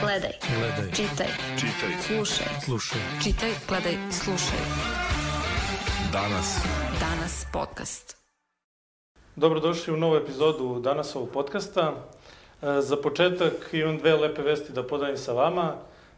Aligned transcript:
Gledaj. 0.00 0.32
Gledaj. 0.58 0.92
Čitaj. 0.92 1.26
Čitaj. 1.60 1.90
Slušaj. 2.06 2.46
Slušaj. 2.64 3.00
Čitaj, 3.24 3.50
gledaj, 3.68 3.96
slušaj. 4.10 4.58
Danas. 6.12 6.58
Danas 7.00 7.46
podcast. 7.52 8.16
Dobrodošli 9.36 9.94
u 9.94 9.96
novu 9.96 10.16
epizodu 10.16 10.80
danas 10.80 11.16
ovog 11.16 11.30
podcasta. 11.30 11.92
E, 12.62 12.80
Za 12.80 12.96
početak 12.96 13.52
imam 13.72 13.98
dve 13.98 14.14
lepe 14.16 14.42
vesti 14.42 14.72
da 14.72 14.86
podajem 14.86 15.16
sa 15.16 15.32
vama. 15.32 15.74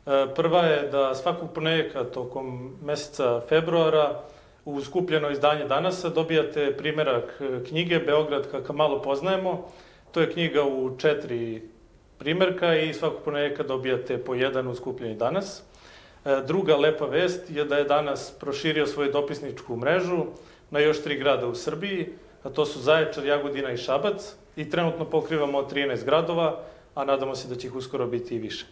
E, 0.06 0.26
Prva 0.34 0.62
je 0.62 0.88
da 0.88 1.14
svakog 1.14 1.52
ponedjeljka 1.54 2.04
tokom 2.04 2.76
meseca 2.82 3.40
februara 3.48 4.20
u 4.64 4.80
skupljeno 4.80 5.30
izdanje 5.30 5.64
Danasa 5.64 6.08
dobijate 6.08 6.76
primerak 6.76 7.40
e, 7.40 7.64
knjige 7.68 7.98
Beograd 7.98 8.50
kakav 8.50 8.76
malo 8.76 9.02
poznajemo. 9.02 9.68
To 10.12 10.20
je 10.20 10.32
knjiga 10.32 10.62
u 10.62 10.96
četiri 10.98 11.75
primerka 12.18 12.76
i 12.76 12.94
svakog 12.94 13.20
ponedjeljka 13.24 13.62
dobijate 13.62 14.18
po 14.18 14.34
jedan 14.34 14.68
u 14.68 14.74
skupljeni 14.74 15.14
Danas. 15.14 15.62
E, 16.24 16.42
Druga 16.46 16.76
lepa 16.76 17.06
vest 17.06 17.50
je 17.50 17.64
da 17.64 17.76
je 17.76 17.84
danas 17.84 18.32
proširio 18.40 18.86
svoju 18.86 19.12
dopisničku 19.12 19.76
mrežu 19.76 20.24
na 20.70 20.78
još 20.78 21.02
tri 21.02 21.18
grada 21.18 21.46
u 21.46 21.54
Srbiji, 21.54 22.08
a 22.42 22.50
to 22.50 22.66
su 22.66 22.78
Zaječar, 22.78 23.26
Jagodina 23.26 23.70
i 23.70 23.76
Šabac 23.76 24.34
i 24.56 24.70
trenutno 24.70 25.04
pokrivamo 25.04 25.62
13 25.62 26.04
gradova, 26.04 26.60
a 26.94 27.04
nadamo 27.04 27.34
se 27.34 27.48
da 27.48 27.54
će 27.54 27.66
ih 27.66 27.74
uskoro 27.74 28.06
biti 28.06 28.34
i 28.34 28.38
više. 28.38 28.66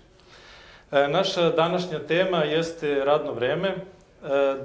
E, 0.93 1.09
Naša 1.09 1.51
današnja 1.51 1.99
tema 1.99 2.45
jeste 2.45 3.05
radno 3.05 3.33
vreme. 3.33 3.69
E, 3.69 3.77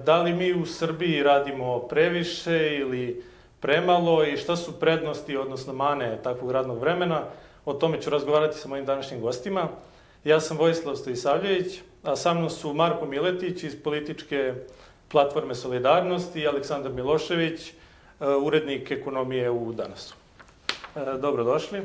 Da 0.05 0.21
li 0.21 0.33
mi 0.33 0.53
u 0.53 0.65
Srbiji 0.65 1.23
radimo 1.23 1.79
previše 1.79 2.75
ili 2.75 3.23
premalo 3.59 4.23
i 4.23 4.37
šta 4.37 4.55
su 4.55 4.79
prednosti, 4.79 5.37
odnosno 5.37 5.73
mane 5.73 6.19
takvog 6.23 6.51
radnog 6.51 6.79
vremena, 6.79 7.23
o 7.69 7.73
tome 7.73 8.01
ću 8.01 8.09
razgovarati 8.09 8.57
sa 8.57 8.67
mojim 8.67 8.85
današnjim 8.85 9.21
gostima. 9.21 9.67
Ja 10.23 10.39
sam 10.39 10.57
Vojislav 10.57 10.95
Stojisavljević, 10.95 11.81
a 12.03 12.15
sa 12.15 12.33
mnom 12.33 12.49
su 12.49 12.73
Marko 12.73 13.05
Miletić 13.05 13.63
iz 13.63 13.83
političke 13.83 14.53
platforme 15.07 15.55
Solidarnost 15.55 16.35
i 16.35 16.47
Aleksandar 16.47 16.91
Milošević, 16.91 17.69
e, 17.69 17.73
urednik 18.27 18.91
ekonomije 18.91 19.49
u 19.49 19.73
Danasu. 19.73 20.15
E, 20.95 21.17
Dobrodošli. 21.21 21.81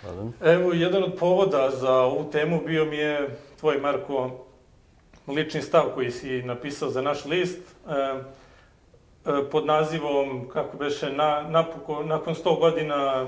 Hvala. 0.00 0.30
Evo, 0.40 0.72
jedan 0.72 1.02
od 1.02 1.14
povoda 1.18 1.70
za 1.70 1.92
ovu 1.92 2.30
temu 2.30 2.60
bio 2.66 2.84
mi 2.84 2.96
je 2.96 3.38
tvoj, 3.60 3.78
Marko, 3.78 4.30
lični 5.28 5.62
stav 5.62 5.84
koji 5.94 6.10
si 6.10 6.42
napisao 6.42 6.90
za 6.90 7.02
naš 7.02 7.24
list 7.24 7.58
e, 7.88 8.22
pod 9.50 9.66
nazivom, 9.66 10.48
kako 10.52 10.76
beše, 10.76 11.12
na, 11.12 11.42
napuko, 11.48 12.02
nakon 12.02 12.34
100 12.34 12.60
godina 12.60 13.26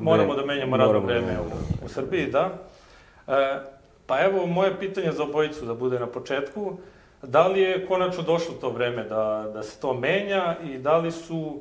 moramo 0.00 0.34
da 0.34 0.46
menjamo 0.46 0.76
radno 0.76 1.00
da 1.00 1.06
vreme 1.06 1.38
u, 1.40 1.84
u 1.84 1.88
Srbiji, 1.88 2.26
da. 2.26 2.50
E, 3.28 3.60
pa 4.06 4.20
evo, 4.20 4.46
moje 4.46 4.78
pitanje 4.80 5.12
za 5.12 5.22
obojicu 5.22 5.66
da 5.66 5.74
bude 5.74 5.98
na 5.98 6.06
početku. 6.06 6.72
Da 7.22 7.46
li 7.48 7.60
je 7.60 7.86
konačno 7.86 8.22
došlo 8.22 8.54
to 8.54 8.70
vreme 8.70 9.04
da, 9.04 9.50
da 9.54 9.62
se 9.62 9.80
to 9.80 9.94
menja 9.94 10.56
i 10.64 10.78
da 10.78 10.96
li 10.96 11.12
su 11.12 11.60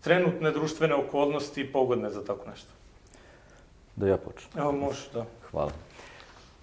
trenutne 0.00 0.50
društvene 0.50 0.94
okolnosti 0.94 1.72
pogodne 1.72 2.10
za 2.10 2.24
tako 2.24 2.50
nešto? 2.50 2.70
Da 3.96 4.08
ja 4.08 4.16
počnem. 4.16 4.62
Evo, 4.62 4.72
možeš, 4.72 5.08
da. 5.14 5.24
Hvala. 5.50 5.70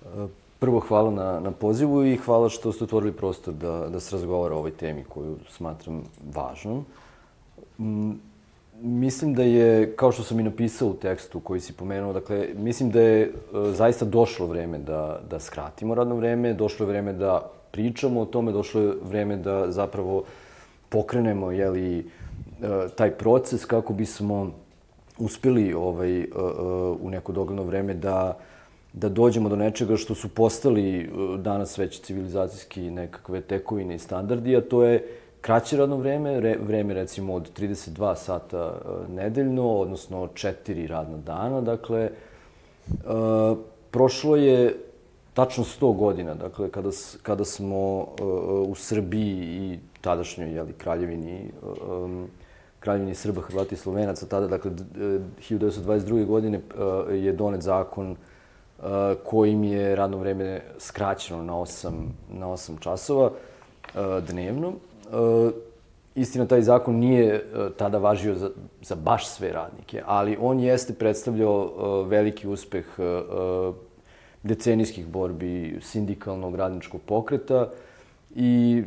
E, 0.05 0.27
Prvo, 0.59 0.79
hvala 0.79 1.11
na, 1.11 1.39
na 1.39 1.51
pozivu 1.51 2.05
i 2.05 2.17
hvala 2.17 2.49
što 2.49 2.71
ste 2.71 2.83
otvorili 2.83 3.11
prostor 3.11 3.53
da, 3.53 3.89
da 3.89 3.99
se 3.99 4.15
razgovara 4.15 4.55
o 4.55 4.57
ovoj 4.57 4.71
temi 4.71 5.03
koju 5.03 5.37
smatram 5.49 6.03
važnom. 6.33 6.85
Mislim 8.81 9.33
da 9.33 9.43
je, 9.43 9.95
kao 9.95 10.11
što 10.11 10.23
sam 10.23 10.39
i 10.39 10.43
napisao 10.43 10.87
u 10.87 10.93
tekstu 10.93 11.39
koji 11.39 11.59
si 11.59 11.73
pomenuo, 11.73 12.13
dakle, 12.13 12.47
mislim 12.55 12.91
da 12.91 13.01
je 13.01 13.21
e, 13.21 13.31
zaista 13.71 14.05
došlo 14.05 14.47
vreme 14.47 14.77
da, 14.77 15.21
da 15.29 15.39
skratimo 15.39 15.95
radno 15.95 16.15
vreme, 16.15 16.53
došlo 16.53 16.83
je 16.83 16.87
vreme 16.87 17.13
da 17.13 17.51
pričamo 17.71 18.21
o 18.21 18.25
tome, 18.25 18.51
došlo 18.51 18.81
je 18.81 18.93
vreme 19.03 19.37
da 19.37 19.71
zapravo 19.71 20.23
pokrenemo 20.89 21.51
jeli, 21.51 21.99
e, 21.99 22.03
taj 22.95 23.11
proces 23.11 23.65
kako 23.65 23.93
bismo 23.93 24.51
uspeli 25.17 25.73
ovaj, 25.73 26.19
e, 26.19 26.23
e, 26.23 26.27
u 27.01 27.09
neko 27.09 27.31
dogledno 27.31 27.63
vreme 27.63 27.93
da, 27.93 28.37
da 28.93 29.09
dođemo 29.09 29.49
do 29.49 29.55
nečega 29.55 29.97
što 29.97 30.15
su 30.15 30.29
postali 30.29 30.99
e, 30.99 31.07
danas 31.37 31.77
već 31.77 32.01
civilizacijski 32.01 32.81
nekakve 32.81 33.41
tekovine 33.41 33.95
i 33.95 33.99
standardi, 33.99 34.55
a 34.55 34.61
to 34.61 34.83
je 34.83 35.07
kraće 35.45 35.77
radno 35.77 35.97
vreme, 35.97 36.39
re, 36.39 36.57
vreme 36.61 36.93
recimo 36.93 37.33
od 37.33 37.59
32 37.59 38.15
sata 38.15 38.57
e, 38.57 39.13
nedeljno, 39.13 39.67
odnosno 39.69 40.27
4 40.33 40.87
radna 40.87 41.17
dana. 41.17 41.61
Dakle, 41.61 41.99
e, 42.01 42.11
prošlo 43.91 44.35
je 44.35 44.77
tačno 45.33 45.63
100 45.63 45.95
godina, 45.95 46.33
dakle, 46.33 46.71
kada, 46.71 46.89
kada 47.23 47.45
smo 47.45 47.77
e, 48.19 48.23
u 48.67 48.75
Srbiji 48.75 49.37
i 49.37 49.79
tadašnjoj 50.01 50.53
jeli, 50.53 50.73
kraljevini, 50.73 51.35
e, 51.35 52.25
kraljevini 52.79 53.15
Srba, 53.15 53.41
Hrvata 53.41 53.75
i 53.75 53.77
Slovenaca, 53.77 54.25
tada, 54.25 54.47
dakle, 54.47 54.71
d- 54.71 54.83
e, 54.97 55.19
1922. 55.49 56.25
godine 56.25 56.57
e, 56.57 57.15
je 57.15 57.33
donet 57.33 57.61
zakon 57.61 58.11
e, 58.11 58.15
kojim 59.23 59.63
je 59.63 59.95
radno 59.95 60.17
vreme 60.17 60.61
skraćeno 60.77 61.43
na 61.43 61.53
8, 61.53 61.91
na 62.33 62.47
8 62.47 62.79
časova 62.79 63.31
dnevno. 64.27 64.73
E, 65.11 65.51
Istina, 66.15 66.45
taj 66.45 66.61
zakon 66.61 66.95
nije 66.95 67.33
e, 67.35 67.41
tada 67.77 67.97
važio 67.97 68.35
za, 68.35 68.49
za 68.81 68.95
baš 68.95 69.27
sve 69.27 69.51
radnike, 69.51 70.01
ali 70.05 70.37
on 70.41 70.59
jeste 70.59 70.93
predstavljao 70.93 71.71
e, 72.05 72.09
veliki 72.09 72.47
uspeh 72.47 72.85
decenijskih 74.43 75.07
borbi 75.07 75.79
sindikalnog 75.81 76.55
radničkog 76.55 77.01
pokreta 77.05 77.69
i 78.35 78.83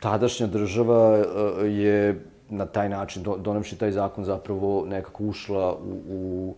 tadašnja 0.00 0.46
država 0.46 1.16
je 1.64 2.20
na 2.50 2.66
taj 2.66 2.88
način, 2.88 3.22
do- 3.22 3.36
donemši 3.36 3.78
taj 3.78 3.92
zakon, 3.92 4.24
zapravo 4.24 4.84
nekako 4.86 5.24
ušla 5.24 5.74
u, 5.74 5.94
u 6.08 6.54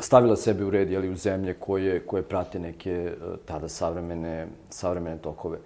stavila 0.00 0.36
sebe 0.36 0.64
u 0.64 0.70
red 0.70 0.90
jeli, 0.90 1.08
u 1.08 1.16
zemlje 1.16 1.54
koje, 1.54 2.00
koje 2.00 2.22
prate 2.22 2.58
neke 2.58 3.12
tada 3.44 3.68
savremene, 3.68 4.46
savremene 4.70 5.18
tokove. 5.18 5.58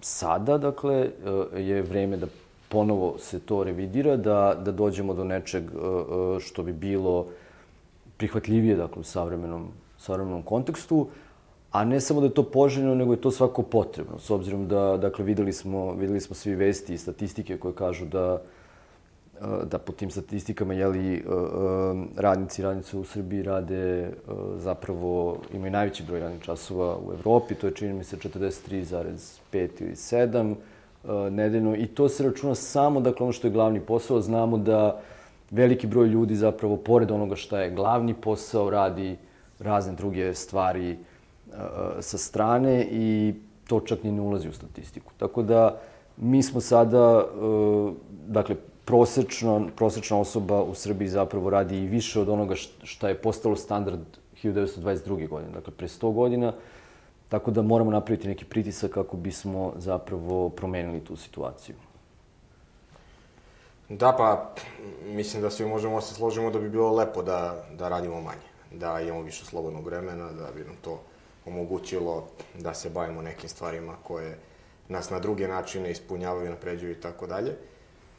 Sada, 0.00 0.58
dakle, 0.58 1.10
e, 1.54 1.60
je 1.60 1.82
vreme 1.82 2.16
da 2.16 2.26
ponovo 2.68 3.18
se 3.18 3.40
to 3.40 3.64
revidira, 3.64 4.16
da, 4.16 4.56
da 4.64 4.72
dođemo 4.72 5.14
do 5.14 5.24
nečeg 5.24 5.64
e, 5.64 5.68
e, 5.76 6.40
što 6.40 6.62
bi 6.62 6.72
bilo 6.72 7.26
prihvatljivije 8.16 8.76
dakle, 8.76 9.00
u 9.00 9.04
savremenom, 9.04 9.68
savremenom 9.98 10.42
kontekstu, 10.42 11.06
a 11.70 11.84
ne 11.84 12.00
samo 12.00 12.20
da 12.20 12.26
je 12.26 12.34
to 12.34 12.42
poželjno, 12.42 12.94
nego 12.94 13.12
je 13.12 13.20
to 13.20 13.30
svako 13.30 13.62
potrebno. 13.62 14.18
S 14.18 14.30
obzirom 14.30 14.68
da, 14.68 14.96
dakle, 14.96 15.24
videli 15.24 15.52
smo, 15.52 15.92
videli 15.92 16.20
smo 16.20 16.34
svi 16.34 16.54
vesti 16.54 16.94
i 16.94 16.98
statistike 16.98 17.58
koje 17.58 17.74
kažu 17.74 18.06
da 18.06 18.42
da 19.64 19.78
po 19.78 19.92
tim 19.92 20.10
statistikama 20.10 20.74
jeli, 20.74 21.24
radnici 22.16 22.62
i 22.62 22.64
radnice 22.64 22.96
u 22.96 23.04
Srbiji 23.04 23.42
rade 23.42 24.10
zapravo, 24.56 25.38
imaju 25.54 25.72
najveći 25.72 26.02
broj 26.02 26.20
radnih 26.20 26.42
časova 26.42 26.96
u 26.96 27.12
Evropi, 27.12 27.54
to 27.54 27.66
je 27.66 27.74
čini 27.74 27.92
mi 27.92 28.04
se 28.04 28.16
43,5 28.16 29.68
ili 29.80 29.94
7 29.94 30.54
e, 30.54 31.30
nedeljno 31.30 31.76
i 31.76 31.86
to 31.86 32.08
se 32.08 32.22
računa 32.22 32.54
samo, 32.54 33.00
dakle 33.00 33.24
ono 33.24 33.32
što 33.32 33.46
je 33.46 33.52
glavni 33.52 33.80
posao, 33.80 34.20
znamo 34.20 34.58
da 34.58 35.00
veliki 35.50 35.86
broj 35.86 36.08
ljudi 36.08 36.34
zapravo, 36.34 36.76
pored 36.76 37.10
onoga 37.10 37.36
što 37.36 37.58
je 37.58 37.70
glavni 37.70 38.14
posao, 38.14 38.70
radi 38.70 39.16
razne 39.58 39.94
druge 39.94 40.34
stvari 40.34 40.98
sa 42.00 42.18
strane 42.18 42.86
i 42.90 43.34
to 43.66 43.80
čak 43.80 44.02
ni 44.02 44.12
ne 44.12 44.20
ulazi 44.20 44.48
u 44.48 44.52
statistiku. 44.52 45.12
Tako 45.18 45.42
da 45.42 45.80
mi 46.16 46.42
smo 46.42 46.60
sada, 46.60 47.24
dakle, 48.26 48.56
prosečna, 48.88 49.60
prosečna 49.76 50.16
osoba 50.18 50.62
u 50.62 50.74
Srbiji 50.74 51.08
zapravo 51.08 51.50
radi 51.50 51.78
i 51.78 51.86
više 51.86 52.20
od 52.20 52.28
onoga 52.28 52.54
šta 52.82 53.08
je 53.08 53.18
postalo 53.22 53.56
standard 53.56 54.00
1922. 54.42 55.28
godine, 55.28 55.52
dakle 55.52 55.72
pre 55.72 55.88
100 55.88 56.12
godina, 56.14 56.52
tako 57.28 57.50
da 57.50 57.62
moramo 57.62 57.90
napraviti 57.90 58.28
neki 58.28 58.44
pritisak 58.44 58.90
kako 58.90 59.16
bismo 59.16 59.72
zapravo 59.76 60.48
promenili 60.48 61.04
tu 61.04 61.16
situaciju. 61.16 61.76
Da, 63.88 64.12
pa 64.18 64.54
mislim 65.04 65.42
da 65.42 65.50
svi 65.50 65.66
možemo 65.66 65.94
da 65.94 66.00
se 66.00 66.14
složimo 66.14 66.50
da 66.50 66.58
bi 66.58 66.70
bilo 66.70 66.94
lepo 66.94 67.22
da, 67.22 67.64
da 67.78 67.88
radimo 67.88 68.20
manje, 68.20 68.48
da 68.72 69.00
imamo 69.00 69.22
više 69.22 69.44
slobodnog 69.44 69.84
vremena, 69.84 70.32
da 70.32 70.48
bi 70.56 70.64
nam 70.64 70.76
to 70.80 71.00
omogućilo 71.46 72.26
da 72.58 72.74
se 72.74 72.90
bavimo 72.90 73.22
nekim 73.22 73.48
stvarima 73.48 73.96
koje 74.02 74.38
nas 74.88 75.10
na 75.10 75.18
druge 75.18 75.48
načine 75.48 75.90
ispunjavaju, 75.90 76.50
napređuju 76.50 76.92
i 76.92 77.00
tako 77.00 77.26
dalje. 77.26 77.56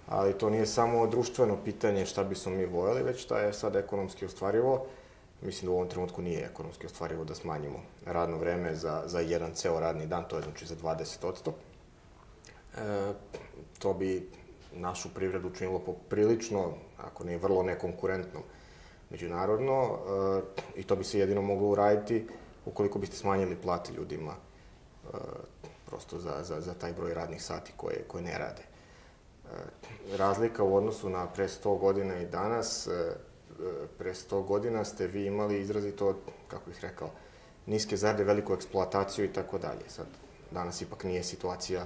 Ali 0.09 0.37
to 0.37 0.49
nije 0.49 0.65
samo 0.65 1.07
društveno 1.07 1.57
pitanje 1.65 2.05
šta 2.05 2.23
bismo 2.23 2.51
mi 2.51 2.65
voljeli, 2.65 3.03
već 3.03 3.23
šta 3.23 3.39
je 3.39 3.53
sad 3.53 3.75
ekonomski 3.75 4.25
ostvarivo. 4.25 4.85
Mislim 5.41 5.65
da 5.65 5.71
u 5.71 5.75
ovom 5.75 5.87
trenutku 5.87 6.21
nije 6.21 6.45
ekonomski 6.45 6.85
ostvarivo 6.85 7.23
da 7.23 7.35
smanjimo 7.35 7.79
radno 8.05 8.37
vreme 8.37 8.75
za, 8.75 9.03
za 9.05 9.19
jedan 9.19 9.53
ceo 9.53 9.79
radni 9.79 10.07
dan, 10.07 10.23
to 10.27 10.35
je 10.35 10.43
znači 10.43 10.65
za 10.65 10.75
20%. 10.75 11.51
E, 12.77 13.13
to 13.79 13.93
bi 13.93 14.29
našu 14.73 15.09
privredu 15.13 15.47
učinilo 15.47 15.79
poprilično, 15.79 16.73
ako 16.97 17.23
ne 17.23 17.37
vrlo 17.37 17.63
nekonkurentnom 17.63 18.43
međunarodno 19.09 19.83
uh, 19.83 20.43
i 20.75 20.83
to 20.83 20.95
bi 20.95 21.03
se 21.03 21.19
jedino 21.19 21.41
moglo 21.41 21.67
uraditi 21.67 22.27
ukoliko 22.65 22.99
biste 22.99 23.17
smanjili 23.17 23.55
plate 23.55 23.93
ljudima 23.93 24.33
uh, 25.03 25.19
prosto 25.85 26.19
za, 26.19 26.43
za, 26.43 26.61
za 26.61 26.73
taj 26.73 26.93
broj 26.93 27.13
radnih 27.13 27.43
sati 27.43 27.71
koje, 27.77 28.03
koje 28.07 28.23
ne 28.23 28.37
rade. 28.37 28.68
Razlika 30.17 30.63
u 30.63 30.75
odnosu 30.75 31.09
na 31.09 31.27
pre 31.27 31.47
100 31.47 31.79
godina 31.79 32.19
i 32.19 32.25
danas, 32.25 32.87
uh, 32.87 32.93
pre 33.97 34.13
100 34.13 34.45
godina 34.45 34.85
ste 34.85 35.07
vi 35.07 35.25
imali 35.25 35.59
izrazito, 35.59 36.15
kako 36.47 36.69
bih 36.69 36.79
rekao, 36.81 37.09
niske 37.65 37.97
zarade, 37.97 38.23
veliku 38.23 38.53
eksploataciju 38.53 39.25
i 39.25 39.33
tako 39.33 39.57
dalje. 39.57 39.83
Sad, 39.87 40.05
danas 40.51 40.81
ipak 40.81 41.03
nije 41.03 41.23
situacija 41.23 41.85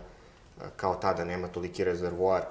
kao 0.75 0.95
tada, 0.95 1.25
nema 1.25 1.47
toliki 1.47 1.83
rezervoar 1.83 2.43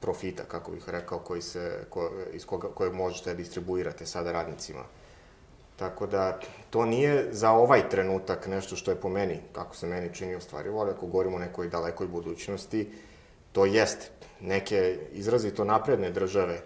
profita, 0.00 0.44
kako 0.44 0.70
bih 0.70 0.88
rekao, 0.88 1.18
koji 1.18 1.42
se, 1.42 1.84
ko, 1.90 2.10
iz 2.32 2.46
koga, 2.46 2.68
kojeg 2.68 2.94
možete 2.94 3.30
da 3.30 3.36
distribuirate 3.36 4.06
sada 4.06 4.32
radnicima. 4.32 4.84
Tako 5.76 6.06
da, 6.06 6.38
to 6.70 6.84
nije 6.86 7.28
za 7.32 7.50
ovaj 7.50 7.88
trenutak 7.88 8.46
nešto 8.46 8.76
što 8.76 8.90
je 8.90 9.00
po 9.00 9.08
meni, 9.08 9.40
kako 9.52 9.76
se 9.76 9.86
meni 9.86 10.14
čini 10.14 10.34
ostvarivo, 10.34 10.80
ali 10.80 10.90
ako 10.90 11.06
govorimo 11.06 11.36
o 11.36 11.40
nekoj 11.40 11.68
dalekoj 11.68 12.06
budućnosti, 12.06 12.92
to 13.56 13.64
jeste. 13.64 14.06
Neke 14.40 14.98
izrazito 15.12 15.64
napredne 15.64 16.10
države 16.10 16.60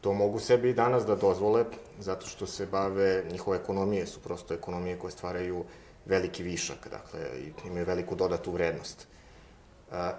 to 0.00 0.12
mogu 0.12 0.38
sebi 0.38 0.70
i 0.70 0.74
danas 0.74 1.04
da 1.06 1.16
dozvole, 1.16 1.64
zato 1.98 2.26
što 2.26 2.46
se 2.46 2.66
bave, 2.66 3.24
njihove 3.32 3.58
ekonomije 3.58 4.06
su 4.06 4.22
prosto 4.22 4.54
ekonomije 4.54 4.98
koje 4.98 5.10
stvaraju 5.10 5.64
veliki 6.06 6.42
višak, 6.42 6.88
dakle, 6.90 7.20
imaju 7.66 7.86
veliku 7.86 8.14
dodatu 8.14 8.52
vrednost. 8.52 9.06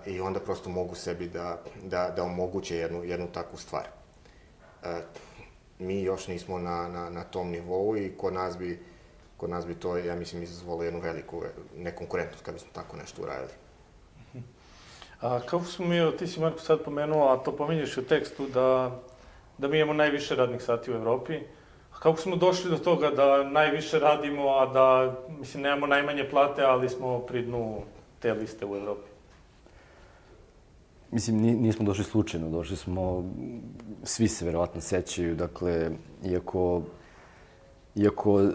I 0.06 0.19
onda 0.19 0.39
prosto 0.39 0.69
mogu 0.69 0.95
sebi 0.95 1.27
da, 1.27 1.57
da, 1.83 2.13
da 2.15 2.23
omoguće 2.23 2.77
jednu, 2.77 3.03
jednu 3.03 3.27
takvu 3.33 3.57
stvar. 3.57 3.88
Mi 5.79 6.01
još 6.01 6.27
nismo 6.27 6.59
na, 6.59 6.88
na, 6.88 7.09
na 7.09 7.23
tom 7.23 7.50
nivou 7.50 7.97
i 7.97 8.12
kod 8.18 8.33
nas 8.33 8.57
bi, 8.57 8.79
kod 9.38 9.50
nas 9.50 9.65
bi 9.65 9.75
to, 9.75 9.97
ja 9.97 10.15
mislim, 10.15 10.44
izazvalo 10.44 10.83
jednu 10.83 11.00
veliku 11.00 11.44
nekonkurentnost 11.77 12.45
kad 12.45 12.53
bismo 12.53 12.69
tako 12.73 12.97
nešto 12.97 13.21
uradili. 13.21 13.60
A 15.21 15.39
kako 15.39 15.65
smo 15.65 15.85
mi, 15.85 16.18
ti 16.18 16.27
si 16.27 16.39
Marko 16.39 16.59
sad 16.59 16.83
pomenuo, 16.83 17.27
a 17.27 17.38
to 17.38 17.51
pominješ 17.51 17.97
u 17.97 18.06
tekstu, 18.06 18.47
da, 18.53 19.00
da 19.57 19.68
mi 19.68 19.77
imamo 19.77 19.94
najviše 19.94 20.35
radnih 20.35 20.62
sati 20.62 20.91
u 20.91 20.95
Evropi. 20.95 21.35
A 21.94 22.00
kako 22.00 22.18
smo 22.18 22.35
došli 22.35 22.71
do 22.71 22.77
toga 22.77 23.09
da 23.09 23.44
najviše 23.44 24.00
radimo, 24.00 24.50
a 24.50 24.65
da, 24.65 25.15
mislim, 25.39 25.63
nemamo 25.63 25.88
najmanje 25.88 26.29
plate, 26.29 26.63
ali 26.63 26.89
smo 26.89 27.19
pri 27.19 27.41
dnu 27.41 27.81
te 28.19 28.33
liste 28.33 28.65
u 28.65 28.75
Evropi? 28.75 29.12
Mislim, 31.12 31.41
nismo 31.41 31.85
došli 31.85 32.03
slučajno, 32.03 32.50
došli 32.50 32.77
smo, 32.77 33.23
svi 34.03 34.27
se 34.27 34.45
verovatno 34.45 34.81
sećaju, 34.81 35.35
dakle, 35.35 35.89
iako 36.25 36.81
iako 37.95 38.33
uh, 38.33 38.51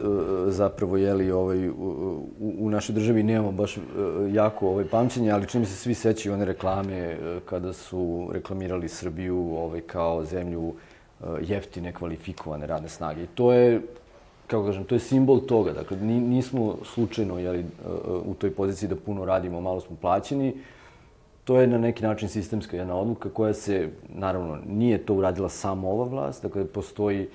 zapravo 0.47 0.97
jeli 0.97 1.31
ovaj 1.31 1.69
u, 1.69 2.23
u 2.41 2.71
našoj 2.71 2.95
državi 2.95 3.23
nemamo 3.23 3.53
baš 3.53 3.77
uh, 3.77 3.83
jako 4.33 4.69
ovaj 4.69 4.85
pamćenje, 4.85 5.31
ali 5.31 5.49
čini 5.49 5.67
se 5.67 5.77
svi 5.77 5.95
sećaju 5.95 6.35
one 6.35 6.45
reklame 6.45 7.17
uh, 7.19 7.43
kada 7.43 7.73
su 7.73 8.29
reklamirali 8.33 8.89
Srbiju 8.89 9.57
ovaj 9.57 9.81
kao 9.81 10.25
zemlju 10.25 10.73
jeftine 11.41 11.93
kvalifikovane 11.93 12.67
radne 12.67 12.89
snage. 12.89 13.23
I 13.23 13.27
to 13.27 13.53
je 13.53 13.81
kako 14.47 14.65
kažem, 14.65 14.85
to 14.85 14.95
je 14.95 15.01
simbol 15.01 15.41
toga. 15.41 15.73
Dakle, 15.73 15.97
nismo 15.97 16.77
slučajno 16.85 17.39
jeli, 17.39 17.65
u 18.25 18.35
toj 18.35 18.51
poziciji 18.51 18.89
da 18.89 18.97
puno 18.97 19.25
radimo, 19.25 19.61
malo 19.61 19.81
smo 19.81 19.97
plaćeni. 20.01 20.55
To 21.45 21.61
je 21.61 21.67
na 21.67 21.79
neki 21.79 22.03
način 22.03 22.29
sistemska 22.29 22.77
jedna 22.77 22.97
odluka 22.97 23.29
koja 23.29 23.55
se, 23.55 23.89
naravno, 24.09 24.59
nije 24.67 24.99
to 24.99 25.15
uradila 25.15 25.49
samo 25.49 25.91
ova 25.91 26.05
vlast. 26.05 26.43
Dakle, 26.43 26.65
postoji 26.65 27.29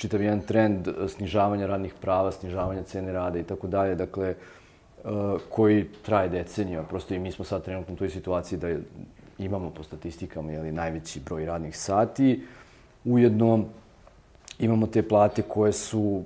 čitav 0.00 0.22
jedan 0.22 0.40
trend 0.40 0.88
snižavanja 1.08 1.66
radnih 1.66 1.94
prava, 2.00 2.32
snižavanja 2.32 2.82
cene 2.82 3.12
rada 3.12 3.38
i 3.38 3.42
tako 3.42 3.66
dalje. 3.68 3.94
Dakle, 3.94 4.34
koji 5.48 5.88
traje 6.02 6.28
decenijama. 6.28 6.88
Prosto 6.88 7.14
i 7.14 7.18
mi 7.18 7.32
smo 7.32 7.44
sad 7.44 7.64
trenutno 7.64 7.94
u 7.94 7.96
toj 7.96 8.10
situaciji 8.10 8.58
da 8.58 8.68
imamo 9.38 9.70
po 9.70 9.82
statistikama 9.82 10.52
jeli, 10.52 10.72
najveći 10.72 11.20
broj 11.20 11.46
radnih 11.46 11.76
sati. 11.76 12.42
Ujedno 13.04 13.64
imamo 14.58 14.86
te 14.86 15.02
plate 15.02 15.42
koje 15.42 15.72
su 15.72 16.22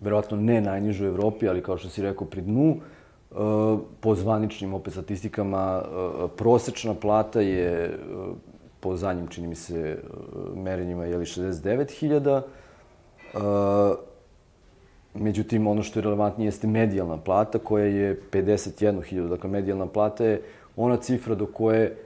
verovatno 0.00 0.36
ne 0.36 0.60
najniže 0.60 1.04
u 1.04 1.08
Evropi, 1.08 1.48
ali 1.48 1.62
kao 1.62 1.78
što 1.78 1.88
si 1.88 2.02
rekao, 2.02 2.26
pri 2.26 2.42
dnu. 2.42 2.76
Po 4.00 4.14
zvaničnim 4.14 4.74
opet 4.74 4.92
statistikama, 4.92 5.82
prosečna 6.36 6.94
plata 6.94 7.40
je 7.40 7.98
po 8.80 8.96
zadnjim, 8.96 9.26
čini 9.26 9.48
mi 9.48 9.54
se, 9.54 9.98
merenjima, 10.54 11.04
jeli 11.04 11.24
69.000. 11.24 12.42
Međutim, 15.14 15.66
ono 15.66 15.82
što 15.82 15.98
je 15.98 16.02
relevantnije 16.02 16.48
jeste 16.48 16.66
medijalna 16.66 17.16
plata 17.16 17.58
koja 17.58 17.84
je 17.84 18.20
51.000. 18.32 19.28
Dakle, 19.28 19.50
medijalna 19.50 19.86
plata 19.86 20.24
je 20.24 20.42
ona 20.76 20.96
cifra 20.96 21.34
do 21.34 21.46
koje 21.46 21.96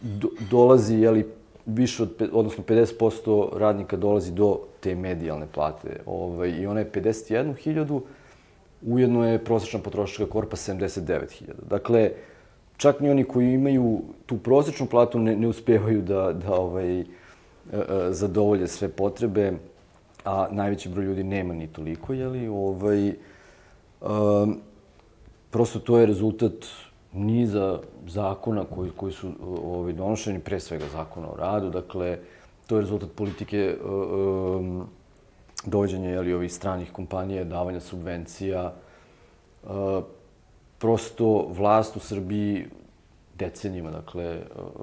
do, 0.00 0.28
dolazi, 0.50 0.96
jeli, 0.96 1.26
više 1.66 2.02
od, 2.02 2.30
odnosno 2.32 2.64
50% 2.68 3.58
radnika 3.58 3.96
dolazi 3.96 4.32
do 4.32 4.58
te 4.80 4.94
medijalne 4.94 5.46
plate. 5.54 6.00
Ovaj, 6.06 6.50
I 6.50 6.66
ona 6.66 6.80
je 6.80 6.90
51.000, 6.92 8.00
ujedno 8.82 9.28
je 9.28 9.44
prosječna 9.44 9.80
potrošačka 9.80 10.26
korpa 10.26 10.56
79.000. 10.56 11.52
Dakle, 11.70 12.10
čak 12.76 13.00
ni 13.00 13.10
oni 13.10 13.24
koji 13.24 13.52
imaju 13.52 14.00
tu 14.26 14.38
prosječnu 14.38 14.86
platu 14.86 15.18
ne, 15.18 15.36
ne 15.36 15.48
uspevaju 15.48 16.02
da, 16.02 16.32
da 16.32 16.54
ovaj, 16.54 17.00
e, 17.00 17.04
e, 17.72 17.84
zadovolje 18.10 18.68
sve 18.68 18.88
potrebe, 18.88 19.52
a 20.24 20.48
najveći 20.50 20.88
broj 20.88 21.04
ljudi 21.04 21.22
nema 21.22 21.54
ni 21.54 21.66
toliko, 21.66 22.12
jeli, 22.12 22.48
ovaj, 22.48 23.12
um, 24.00 24.60
prosto 25.50 25.78
to 25.78 25.98
je 25.98 26.06
rezultat 26.06 26.52
niza 27.12 27.78
zakona 28.06 28.64
koji, 28.64 28.90
koji 28.90 29.12
su 29.12 29.32
ovaj, 29.64 29.92
donošeni, 29.92 30.40
pre 30.40 30.60
svega 30.60 30.84
zakona 30.92 31.28
o 31.28 31.36
radu, 31.36 31.70
dakle, 31.70 32.18
to 32.66 32.76
je 32.76 32.80
rezultat 32.80 33.10
politike 33.16 33.76
um, 33.84 34.86
dođenja 35.66 36.10
jeli, 36.10 36.34
ovih 36.34 36.52
stranih 36.52 36.92
kompanija, 36.92 37.44
davanja 37.44 37.80
subvencija. 37.80 38.72
Uh, 39.62 39.70
prosto 40.78 41.46
vlast 41.48 41.96
u 41.96 42.00
Srbiji 42.00 42.66
decenijima 43.38 43.90
dakle, 43.90 44.40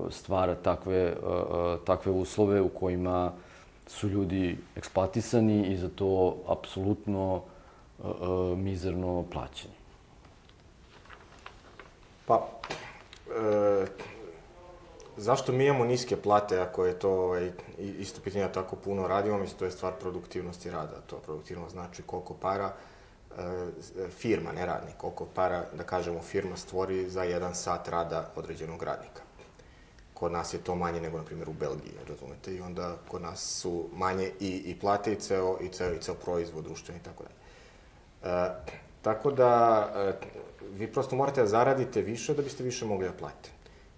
stvara 0.10 0.56
takve, 0.56 1.14
uh, 1.14 1.84
takve 1.86 2.12
uslove 2.12 2.62
u 2.62 2.70
kojima 2.70 3.32
su 3.92 4.10
ljudi 4.10 4.58
eksploatisani 4.76 5.68
i 5.68 5.78
za 5.78 5.90
to 5.90 6.38
apsolutno 6.48 7.36
uh, 7.36 8.58
mizerno 8.58 9.26
plaćeni. 9.32 9.74
Pa, 12.26 12.48
e, 13.28 13.86
zašto 15.18 15.52
mi 15.52 15.66
imamo 15.66 15.86
niske 15.86 16.18
plate 16.18 16.60
ako 16.60 16.86
je 16.86 17.00
to 17.00 17.12
ovaj, 17.12 17.52
isto 17.78 18.22
pitanje 18.22 18.48
tako 18.54 18.76
puno 18.76 19.08
radimo? 19.08 19.38
Mislim, 19.38 19.60
to 19.60 19.66
je 19.66 19.72
stvar 19.72 19.94
produktivnosti 20.00 20.72
rada. 20.72 21.02
To 21.08 21.16
produktivnost 21.16 21.74
znači 21.74 22.02
koliko 22.02 22.34
para 22.34 22.74
e, 22.74 24.10
firma, 24.10 24.52
ne 24.52 24.66
radnik, 24.66 24.96
koliko 24.98 25.26
para, 25.26 25.66
da 25.74 25.84
kažemo, 25.84 26.22
firma 26.22 26.58
stvori 26.58 27.10
za 27.10 27.24
jedan 27.24 27.56
sat 27.56 27.88
rada 27.88 28.32
određenog 28.36 28.84
radnika. 28.84 29.22
Kod 30.22 30.32
nas 30.32 30.54
je 30.54 30.60
to 30.60 30.76
manje 30.76 31.02
nego, 31.02 31.18
na 31.18 31.24
primjer, 31.24 31.50
u 31.50 31.54
Belgiji, 31.54 31.94
razumete? 32.08 32.56
I 32.56 32.62
onda 32.62 32.98
kod 33.08 33.22
nas 33.22 33.62
su 33.62 33.90
manje 33.94 34.32
i, 34.40 34.50
i 34.66 34.80
plate 34.80 35.14
i 35.14 35.16
ceo, 35.16 35.58
i 35.62 35.70
ceo, 35.70 35.94
i 35.94 36.00
ceo 36.00 36.16
proizvod 36.16 36.64
društveni 36.64 37.00
i 37.00 37.04
tako 37.04 37.24
dalje. 37.24 37.36
E, 38.36 38.54
tako 39.02 39.32
da, 39.32 39.54
e, 39.96 40.14
vi 40.74 40.92
prosto 40.92 41.16
morate 41.16 41.42
da 41.42 41.48
zaradite 41.48 42.02
više 42.02 42.34
da 42.34 42.42
biste 42.42 42.64
više 42.64 42.86
mogli 42.86 43.08
da 43.08 43.14
platite. 43.14 43.50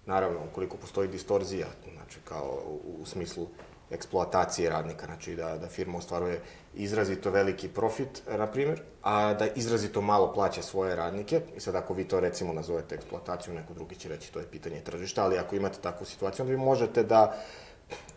Naravno, 0.06 0.40
ukoliko 0.50 0.76
postoji 0.76 1.08
distorzija, 1.08 1.66
znači 1.94 2.18
kao 2.24 2.62
u, 2.66 3.02
u 3.02 3.06
smislu 3.06 3.46
eksploatacije 3.94 4.70
radnika, 4.70 5.06
znači 5.06 5.36
da, 5.36 5.58
da 5.58 5.68
firma 5.68 5.98
ostvaruje 5.98 6.40
izrazito 6.74 7.30
veliki 7.30 7.68
profit, 7.68 8.22
na 8.38 8.46
primjer, 8.46 8.80
a 9.02 9.34
da 9.34 9.46
izrazito 9.46 10.00
malo 10.00 10.32
plaća 10.32 10.62
svoje 10.62 10.96
radnike, 10.96 11.40
i 11.56 11.60
sad 11.60 11.74
ako 11.74 11.94
vi 11.94 12.04
to 12.04 12.20
recimo 12.20 12.52
nazovete 12.52 12.94
eksploataciju, 12.94 13.54
neko 13.54 13.74
drugi 13.74 13.96
će 13.96 14.08
reći 14.08 14.32
to 14.32 14.38
je 14.38 14.46
pitanje 14.46 14.80
tržišta, 14.80 15.24
ali 15.24 15.38
ako 15.38 15.56
imate 15.56 15.78
takvu 15.80 16.06
situaciju, 16.06 16.42
onda 16.42 16.54
vi 16.54 16.64
možete 16.64 17.02
da, 17.02 17.36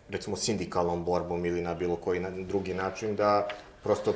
recimo 0.08 0.36
sindikalnom 0.36 1.04
borbom 1.04 1.46
ili 1.46 1.62
na 1.62 1.74
bilo 1.74 1.96
koji 1.96 2.20
na, 2.20 2.30
drugi 2.30 2.74
način, 2.74 3.16
da 3.16 3.48
prosto 3.82 4.14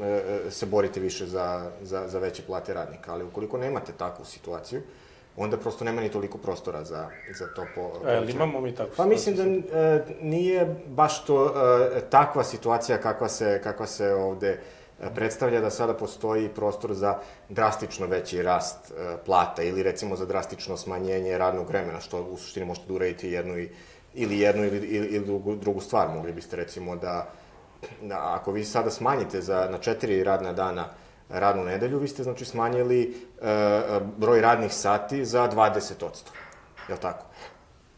e, 0.00 0.06
e, 0.46 0.50
se 0.50 0.66
borite 0.66 1.00
više 1.00 1.26
za, 1.26 1.70
za, 1.82 2.08
za 2.08 2.18
veće 2.18 2.42
plate 2.42 2.74
radnika. 2.74 3.12
Ali 3.12 3.24
ukoliko 3.24 3.58
nemate 3.58 3.92
takvu 3.92 4.24
situaciju, 4.24 4.82
onda 5.36 5.56
prosto 5.56 5.84
nema 5.84 6.00
ni 6.00 6.08
toliko 6.08 6.38
prostora 6.38 6.84
za, 6.84 7.08
za 7.38 7.46
to 7.46 7.66
po... 7.74 8.08
E, 8.08 8.16
ali 8.16 8.32
imamo 8.32 8.60
mi 8.60 8.74
tako 8.74 8.90
Pa 8.96 9.06
mislim 9.06 9.36
da 9.36 9.42
e, 9.78 10.04
nije 10.20 10.76
baš 10.86 11.24
to 11.24 11.46
e, 11.46 12.00
takva 12.10 12.44
situacija 12.44 12.98
kakva 12.98 13.28
se, 13.28 13.60
kakva 13.62 13.86
se 13.86 14.14
ovde 14.14 14.60
predstavlja 15.14 15.60
da 15.60 15.70
sada 15.70 15.94
postoji 15.94 16.48
prostor 16.48 16.94
za 16.94 17.18
drastično 17.48 18.06
veći 18.06 18.42
rast 18.42 18.90
e, 18.90 19.16
plata 19.26 19.62
ili 19.62 19.82
recimo 19.82 20.16
za 20.16 20.26
drastično 20.26 20.76
smanjenje 20.76 21.38
radnog 21.38 21.68
vremena, 21.68 22.00
što 22.00 22.22
u 22.22 22.36
suštini 22.36 22.66
možete 22.66 22.86
da 22.88 22.94
uradite 22.94 23.30
jednu 23.30 23.58
i, 23.58 23.68
ili 24.14 24.38
jednu 24.38 24.64
ili, 24.64 24.76
ili, 24.76 25.06
ili 25.06 25.24
drugu, 25.24 25.54
drugu 25.54 25.80
stvar. 25.80 26.08
Mogli 26.08 26.32
biste 26.32 26.56
recimo 26.56 26.96
da 26.96 27.30
da, 28.02 28.34
ako 28.40 28.52
vi 28.52 28.64
sada 28.64 28.90
smanjite 28.90 29.40
za, 29.40 29.68
na 29.70 29.78
četiri 29.78 30.24
radna 30.24 30.52
dana 30.52 30.84
radnu 31.28 31.64
nedelju, 31.64 31.98
vi 31.98 32.08
ste 32.08 32.22
znači 32.22 32.44
smanjili 32.44 33.02
e, 33.02 33.10
broj 34.16 34.40
radnih 34.40 34.74
sati 34.74 35.24
za 35.24 35.48
20%. 35.48 36.08
Je 36.88 36.94
li 36.94 37.00
tako? 37.00 37.26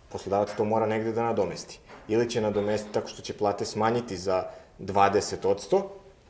Poslodavac 0.08 0.50
to 0.56 0.64
mora 0.64 0.86
negde 0.86 1.12
da 1.12 1.22
nadomesti. 1.22 1.80
Ili 2.08 2.30
će 2.30 2.40
nadomestiti 2.40 2.94
tako 2.94 3.08
što 3.08 3.22
će 3.22 3.36
plate 3.36 3.64
smanjiti 3.64 4.16
za 4.16 4.44
20%, 4.78 5.82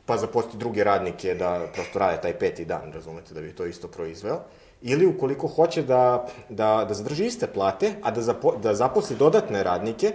pa 0.05 0.17
zaposliti 0.17 0.57
druge 0.57 0.83
radnike 0.83 1.35
da 1.35 1.67
prosto 1.73 1.99
rade 1.99 2.21
taj 2.21 2.39
peti 2.39 2.65
dan, 2.65 2.93
razumete, 2.93 3.33
da 3.33 3.41
bi 3.41 3.55
to 3.55 3.65
isto 3.65 3.87
proizveo. 3.87 4.39
Ili 4.81 5.05
ukoliko 5.05 5.47
hoće 5.47 5.83
da, 5.83 6.27
da, 6.49 6.85
da 6.87 6.93
zadrži 6.93 7.25
iste 7.25 7.47
plate, 7.47 7.93
a 8.03 8.11
da, 8.11 8.21
zapo, 8.21 8.55
da 8.55 8.73
zaposli 8.73 9.15
dodatne 9.15 9.63
radnike, 9.63 10.13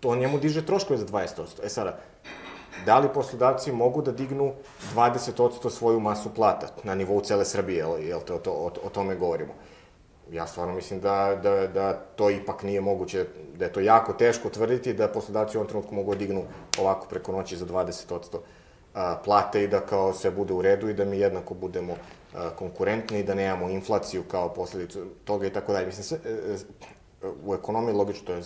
to 0.00 0.16
njemu 0.16 0.38
diže 0.38 0.66
troškove 0.66 0.98
za 0.98 1.06
20%. 1.06 1.64
E 1.64 1.68
sada, 1.68 1.98
da 2.86 2.98
li 2.98 3.08
poslodavci 3.14 3.72
mogu 3.72 4.02
da 4.02 4.12
dignu 4.12 4.52
20% 4.94 5.70
svoju 5.70 6.00
masu 6.00 6.34
plata 6.34 6.66
na 6.82 6.94
nivou 6.94 7.20
cele 7.20 7.44
Srbije, 7.44 7.78
jel, 7.78 8.00
jel 8.02 8.20
to, 8.20 8.38
to, 8.38 8.52
o, 8.52 8.66
o 8.86 8.88
tome 8.88 9.16
govorimo? 9.16 9.52
Ja 10.30 10.46
stvarno 10.46 10.74
mislim 10.74 11.00
da, 11.00 11.38
da, 11.42 11.66
da 11.66 11.92
to 11.92 12.30
ipak 12.30 12.62
nije 12.62 12.80
moguće, 12.80 13.26
da 13.56 13.64
je 13.64 13.72
to 13.72 13.80
jako 13.80 14.12
teško 14.12 14.50
tvrditi 14.50 14.92
da 14.92 15.08
poslodavci 15.08 15.56
u 15.56 15.60
ovom 15.60 15.68
trenutku 15.68 15.94
mogu 15.94 16.14
da 16.14 16.18
dignu 16.18 16.42
ovako 16.78 17.06
preko 17.06 17.32
noći 17.32 17.56
za 17.56 17.66
20% 17.66 18.38
plate 19.24 19.64
i 19.64 19.68
da 19.68 19.80
kao 19.80 20.12
sve 20.12 20.30
bude 20.30 20.54
u 20.54 20.62
redu 20.62 20.88
i 20.88 20.94
da 20.94 21.04
mi 21.04 21.18
jednako 21.18 21.54
budemo 21.54 21.94
konkurentni 22.56 23.18
i 23.18 23.22
da 23.22 23.34
nemamo 23.34 23.68
inflaciju 23.68 24.22
kao 24.30 24.54
posledicu 24.54 25.06
toga 25.24 25.46
i 25.46 25.52
tako 25.52 25.72
dalje. 25.72 25.86
Mislim, 25.86 26.04
sve, 26.04 26.18
e, 26.24 26.56
e, 27.22 27.28
u 27.44 27.54
ekonomiji 27.54 27.94
logično 27.94 28.26
to 28.26 28.34
je 28.34 28.42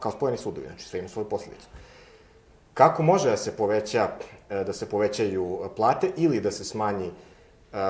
kao 0.00 0.12
spojeni 0.12 0.38
sudovi, 0.38 0.66
znači 0.66 0.88
sve 0.88 0.98
ima 0.98 1.08
svoju 1.08 1.28
posledicu. 1.28 1.66
Kako 2.74 3.02
može 3.02 3.30
da 3.30 3.36
se 3.36 3.56
poveća, 3.56 4.08
e, 4.50 4.64
da 4.64 4.72
se 4.72 4.88
povećaju 4.88 5.70
plate 5.76 6.10
ili 6.16 6.40
da 6.40 6.50
se 6.50 6.64
smanji 6.64 7.10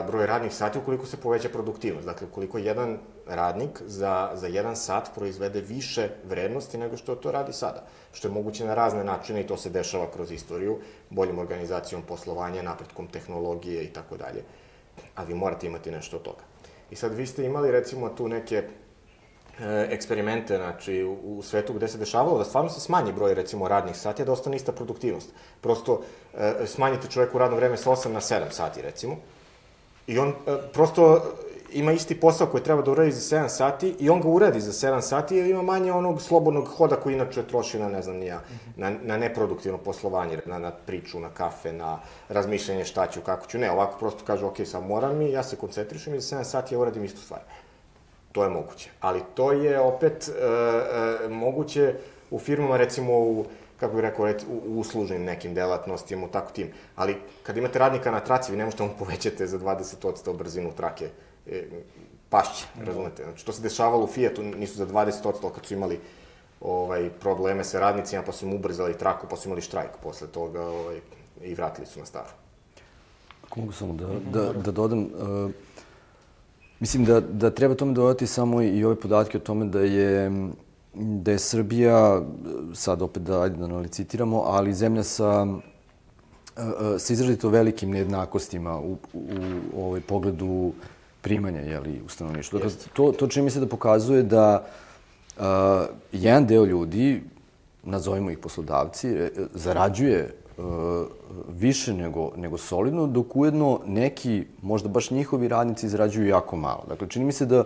broj 0.07 0.27
radnih 0.27 0.55
sati 0.55 0.79
ukoliko 0.79 1.07
se 1.07 1.17
poveća 1.17 1.49
produktivnost. 1.49 2.07
Dakle, 2.07 2.27
ukoliko 2.27 2.59
jedan 2.59 2.99
radnik 3.27 3.83
za, 3.87 4.31
za 4.35 4.47
jedan 4.47 4.77
sat 4.77 5.11
proizvede 5.15 5.61
više 5.61 6.09
vrednosti 6.29 6.79
nego 6.79 6.97
što 6.97 7.15
to 7.15 7.33
radi 7.33 7.53
sada. 7.53 7.85
Što 8.13 8.29
je 8.29 8.33
moguće 8.33 8.65
na 8.65 8.75
razne 8.75 9.05
načine 9.05 9.41
i 9.41 9.47
to 9.47 9.57
se 9.57 9.71
dešava 9.71 10.11
kroz 10.11 10.33
istoriju, 10.33 10.79
boljom 11.11 11.39
organizacijom 11.39 12.03
poslovanja, 12.03 12.63
napretkom 12.63 13.07
tehnologije 13.07 13.85
i 13.85 13.93
tako 13.93 14.17
dalje. 14.17 14.43
Ali 15.15 15.35
morate 15.35 15.67
imati 15.67 15.91
nešto 15.91 16.17
od 16.17 16.23
toga. 16.23 16.43
I 16.91 16.97
sad 16.97 17.15
vi 17.15 17.27
ste 17.27 17.45
imali 17.45 17.71
recimo 17.71 18.09
tu 18.09 18.29
neke 18.29 18.57
e, 18.57 18.69
eksperimente, 19.91 20.57
znači 20.57 21.05
u, 21.23 21.43
svetu 21.43 21.73
gde 21.73 21.89
se 21.89 21.99
dešavalo 21.99 22.39
da 22.39 22.45
stvarno 22.45 22.71
se 22.71 22.81
smanji 22.81 23.13
broj 23.13 23.35
recimo 23.35 23.69
radnih 23.69 23.97
sati, 23.97 24.23
a 24.23 24.25
da 24.25 24.33
ostane 24.33 24.57
ista 24.57 24.73
produktivnost. 24.73 25.31
Prosto 25.61 26.01
e, 26.35 26.53
smanjite 26.67 27.09
čoveku 27.09 27.39
radno 27.39 27.57
vreme 27.57 27.77
sa 27.77 27.91
8 27.91 28.09
na 28.09 28.21
7 28.21 28.51
sati 28.51 28.83
recimo, 28.83 29.17
I 30.07 30.19
on 30.19 30.29
e, 30.29 30.33
prosto 30.73 31.23
ima 31.73 31.93
isti 31.93 32.21
posao 32.21 32.47
koji 32.47 32.63
treba 32.63 32.83
da 32.83 32.91
uradi 32.91 33.13
za 33.13 33.37
7 33.37 33.49
sati 33.49 33.95
i 33.99 34.11
on 34.11 34.21
ga 34.21 34.29
uradi 34.29 34.61
za 34.61 34.73
7 34.73 35.01
sati 35.01 35.37
jer 35.37 35.51
ima 35.51 35.63
manje 35.63 35.93
onog 35.93 36.23
slobodnog 36.23 36.69
hoda 36.69 36.97
koji 36.97 37.15
inače 37.15 37.43
troši 37.43 37.79
na, 37.79 37.89
ne 37.89 38.03
znam, 38.03 38.17
nija, 38.17 38.41
na, 38.77 38.93
na 39.03 39.17
neproduktivno 39.17 39.79
poslovanje, 39.79 40.39
na, 40.47 40.59
na 40.59 40.71
priču, 40.71 41.21
na 41.21 41.29
kafe, 41.29 41.73
na 41.73 41.99
razmišljanje 42.29 42.85
šta 42.85 43.07
ću, 43.07 43.21
kako 43.21 43.47
ću. 43.47 43.59
Ne, 43.59 43.71
ovako 43.71 43.99
prosto 43.99 44.25
kaže, 44.27 44.45
ok, 44.45 44.57
sad 44.67 44.87
moram 44.87 45.19
mi, 45.19 45.31
ja 45.31 45.43
se 45.43 45.57
koncentrišem 45.57 46.15
i 46.15 46.21
za 46.21 46.37
7 46.37 46.45
sati 46.45 46.75
ja 46.75 46.79
uradim 46.79 47.05
istu 47.05 47.21
stvar. 47.21 47.41
To 48.35 48.45
je 48.45 48.51
moguće. 48.51 48.91
Ali 49.01 49.21
to 49.35 49.53
je 49.53 49.81
opet 49.81 50.29
e, 50.29 50.33
e, 51.25 51.29
moguće 51.29 51.95
u 52.31 52.39
firmama, 52.39 52.77
recimo 52.77 53.19
u 53.19 53.45
kako 53.81 53.95
bih 53.95 54.03
rekao, 54.03 54.27
u 54.67 54.81
uslužnim 54.81 55.25
nekim 55.25 55.55
delatnostima, 55.55 56.27
u 56.27 56.29
tako 56.29 56.53
tim. 56.53 56.69
Ali 56.97 57.17
kad 57.43 57.57
imate 57.57 57.79
radnika 57.79 58.11
na 58.11 58.21
traci, 58.21 58.53
vi 58.53 58.59
ne 58.59 58.65
možete 58.65 58.83
mu 58.83 58.91
povećate 58.99 59.47
za 59.47 59.59
20% 59.59 60.37
brzinu 60.37 60.73
trake. 60.73 61.09
E, 61.47 61.63
pašće, 62.29 62.67
mm. 62.75 62.85
razumete? 62.85 63.23
Znači, 63.23 63.47
to 63.47 63.53
se 63.53 63.63
dešavalo 63.63 64.05
u 64.05 64.07
Fiatu, 64.07 64.43
nisu 64.43 64.77
za 64.77 64.87
20%, 64.87 65.53
kad 65.55 65.67
su 65.67 65.75
imali 65.75 66.01
ovaj, 66.61 67.11
probleme 67.21 67.65
sa 67.65 67.81
radnicima, 67.81 68.23
pa 68.23 68.33
su 68.33 68.47
im 68.47 68.55
ubrzali 68.55 68.99
traku, 68.99 69.27
pa 69.31 69.37
su 69.37 69.49
imali 69.49 69.63
štrajk 69.63 69.91
posle 70.03 70.27
toga 70.27 70.63
ovaj, 70.67 71.01
i 71.43 71.55
vratili 71.55 71.87
su 71.87 72.01
na 72.01 72.07
staru. 72.07 72.35
Ako 73.47 73.61
mogu 73.61 73.73
samo 73.73 73.93
da, 73.93 74.07
da, 74.33 74.53
da 74.53 74.73
dodam, 74.73 75.01
uh, 75.01 75.51
mislim 76.85 77.05
da, 77.05 77.21
da 77.21 77.51
treba 77.51 77.75
tome 77.75 77.93
dodati 77.93 78.27
samo 78.27 78.63
i 78.63 78.85
ove 78.85 78.95
podatke 79.01 79.39
o 79.39 79.41
tome 79.41 79.65
da 79.65 79.81
je 79.81 80.31
da 80.95 81.31
je 81.31 81.39
Srbija, 81.39 82.23
sad 82.75 83.03
opet 83.03 83.23
da, 83.23 83.41
ajde 83.43 83.57
da 83.57 83.65
analicitiramo, 83.65 84.43
ali 84.47 84.75
zemlja 84.75 85.03
sa, 85.03 85.47
e, 86.57 86.61
e, 86.61 86.99
sa 86.99 87.13
izrazito 87.13 87.49
velikim 87.49 87.91
nejednakostima 87.91 88.77
u, 88.79 88.99
u, 89.15 89.25
u 89.73 89.87
ovaj 89.87 90.01
pogledu 90.01 90.73
primanja 91.23 91.61
jeli, 91.61 92.03
u 92.07 92.09
stanovništvu. 92.09 92.59
Dakle, 92.59 92.77
to, 92.93 93.13
to 93.13 93.27
čini 93.27 93.45
mi 93.45 93.51
se 93.51 93.61
da 93.61 93.67
pokazuje 93.67 94.23
da 94.23 94.65
uh, 95.37 95.45
jedan 96.13 96.47
deo 96.47 96.65
ljudi, 96.65 97.23
nazovimo 97.83 98.31
ih 98.31 98.39
poslodavci, 98.39 99.17
zarađuje 99.55 100.25
uh, 100.25 100.44
više 101.49 101.95
nego, 101.95 102.31
nego 102.37 102.59
solidno, 102.59 103.07
dok 103.07 103.37
ujedno 103.37 103.81
neki, 103.87 104.45
možda 104.63 104.89
baš 104.89 105.11
njihovi 105.11 105.49
radnici, 105.49 105.89
zarađuju 105.89 106.29
jako 106.29 106.57
malo. 106.57 106.85
Dakle, 106.89 107.09
čini 107.09 107.25
mi 107.25 107.33
se 107.33 107.47
da 107.47 107.65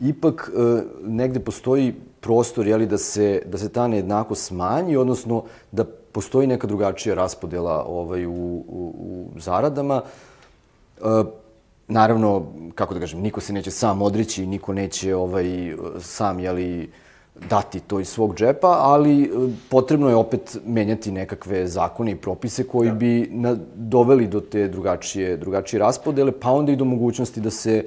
ipak 0.00 0.50
uh, 0.54 0.80
negde 1.08 1.40
postoji 1.40 1.94
prostor 2.20 2.66
jeli, 2.66 2.86
da, 2.86 2.98
se, 2.98 3.42
da 3.46 3.58
se 3.58 3.68
ta 3.68 3.88
nejednako 3.88 4.34
smanji, 4.34 4.96
odnosno 4.96 5.44
da 5.72 5.84
postoji 6.12 6.46
neka 6.46 6.66
drugačija 6.66 7.14
raspodela 7.14 7.84
ovaj, 7.88 8.26
u, 8.26 8.30
u, 8.30 8.94
u 8.98 9.40
zaradama. 9.40 10.02
E, 10.98 11.24
naravno, 11.88 12.46
kako 12.74 12.94
da 12.94 13.00
kažem, 13.00 13.20
niko 13.20 13.40
se 13.40 13.52
neće 13.52 13.70
sam 13.70 14.02
odrići, 14.02 14.46
niko 14.46 14.72
neće 14.72 15.16
ovaj, 15.16 15.76
sam 16.00 16.40
jeli, 16.40 16.90
dati 17.50 17.80
to 17.80 18.00
iz 18.00 18.08
svog 18.08 18.34
džepa, 18.36 18.68
ali 18.68 19.22
e, 19.22 19.28
potrebno 19.70 20.08
je 20.08 20.14
opet 20.14 20.58
menjati 20.66 21.12
nekakve 21.12 21.66
zakone 21.66 22.10
i 22.10 22.16
propise 22.16 22.64
koji 22.64 22.88
da. 22.88 22.94
bi 22.94 23.28
na, 23.32 23.56
doveli 23.74 24.26
do 24.26 24.40
te 24.40 24.68
drugačije, 24.68 25.36
drugačije 25.36 25.80
raspodele, 25.80 26.32
pa 26.32 26.50
onda 26.50 26.72
i 26.72 26.76
do 26.76 26.84
mogućnosti 26.84 27.40
da 27.40 27.50
se 27.50 27.84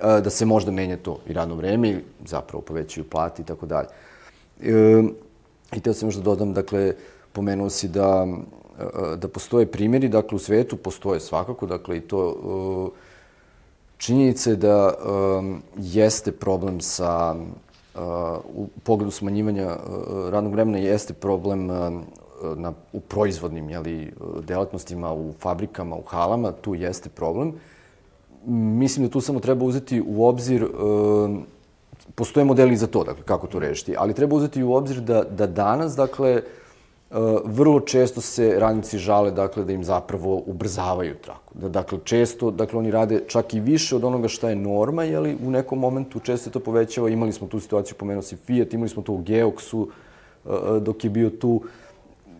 da 0.00 0.30
se 0.30 0.46
možda 0.46 0.70
menja 0.70 0.96
to 0.96 1.18
i 1.26 1.32
radno 1.32 1.54
vreme 1.54 1.90
i 1.90 1.96
zapravo 2.26 2.62
povećaju 2.62 3.04
plati 3.04 3.42
i 3.42 3.44
tako 3.44 3.66
dalje. 3.66 3.88
E, 4.62 5.02
I 5.76 5.80
teo 5.80 5.94
sam 5.94 6.08
još 6.08 6.14
da 6.14 6.22
dodam, 6.22 6.52
dakle, 6.54 6.94
pomenuo 7.32 7.70
si 7.70 7.88
da, 7.88 8.26
da 9.16 9.28
postoje 9.28 9.66
primjeri, 9.66 10.08
dakle, 10.08 10.36
u 10.36 10.38
svetu 10.38 10.76
postoje 10.76 11.20
svakako, 11.20 11.66
dakle, 11.66 11.96
i 11.96 12.00
to 12.00 12.92
činjenice 13.96 14.56
da 14.56 14.94
jeste 15.76 16.32
problem 16.32 16.80
sa, 16.80 17.34
u 18.54 18.66
pogledu 18.82 19.10
smanjivanja 19.10 19.76
radnog 20.30 20.52
vremena, 20.52 20.78
jeste 20.78 21.12
problem 21.14 21.66
na, 22.56 22.72
u 22.92 23.00
proizvodnim 23.00 23.70
jeli, 23.70 24.12
delatnostima, 24.46 25.12
u 25.14 25.32
fabrikama, 25.40 25.96
u 25.96 26.02
halama, 26.02 26.52
tu 26.52 26.74
jeste 26.74 27.08
problem. 27.08 27.52
Mislim 28.46 29.06
da 29.06 29.12
tu 29.12 29.20
samo 29.20 29.40
treba 29.40 29.64
uzeti 29.64 30.02
u 30.06 30.26
obzir, 30.26 30.66
postoje 32.14 32.44
modeli 32.44 32.76
za 32.76 32.86
to, 32.86 33.04
dakle, 33.04 33.22
kako 33.24 33.46
to 33.46 33.58
rešiti, 33.58 33.94
ali 33.98 34.14
treba 34.14 34.36
uzeti 34.36 34.62
u 34.62 34.72
obzir 34.72 35.00
da, 35.00 35.22
da 35.22 35.46
danas, 35.46 35.96
dakle, 35.96 36.42
vrlo 37.44 37.80
često 37.80 38.20
se 38.20 38.54
radnici 38.58 38.98
žale, 38.98 39.30
dakle, 39.30 39.64
da 39.64 39.72
im 39.72 39.84
zapravo 39.84 40.42
ubrzavaju 40.46 41.14
traku. 41.14 41.54
Da, 41.54 41.68
dakle, 41.68 41.98
često, 42.04 42.50
dakle, 42.50 42.78
oni 42.78 42.90
rade 42.90 43.22
čak 43.26 43.54
i 43.54 43.60
više 43.60 43.96
od 43.96 44.04
onoga 44.04 44.28
šta 44.28 44.50
je 44.50 44.56
norma, 44.56 45.04
jeli, 45.04 45.36
u 45.46 45.50
nekom 45.50 45.78
momentu 45.78 46.20
često 46.20 46.44
se 46.44 46.50
to 46.50 46.60
povećava. 46.60 47.08
Imali 47.08 47.32
smo 47.32 47.48
tu 47.48 47.60
situaciju, 47.60 47.96
pomenuo 47.98 48.22
si 48.22 48.36
Fiat, 48.36 48.74
imali 48.74 48.88
smo 48.88 49.02
to 49.02 49.12
u 49.12 49.22
Geoxu, 49.22 49.86
e, 49.86 50.80
dok 50.80 51.04
je 51.04 51.10
bio 51.10 51.30
tu 51.30 51.62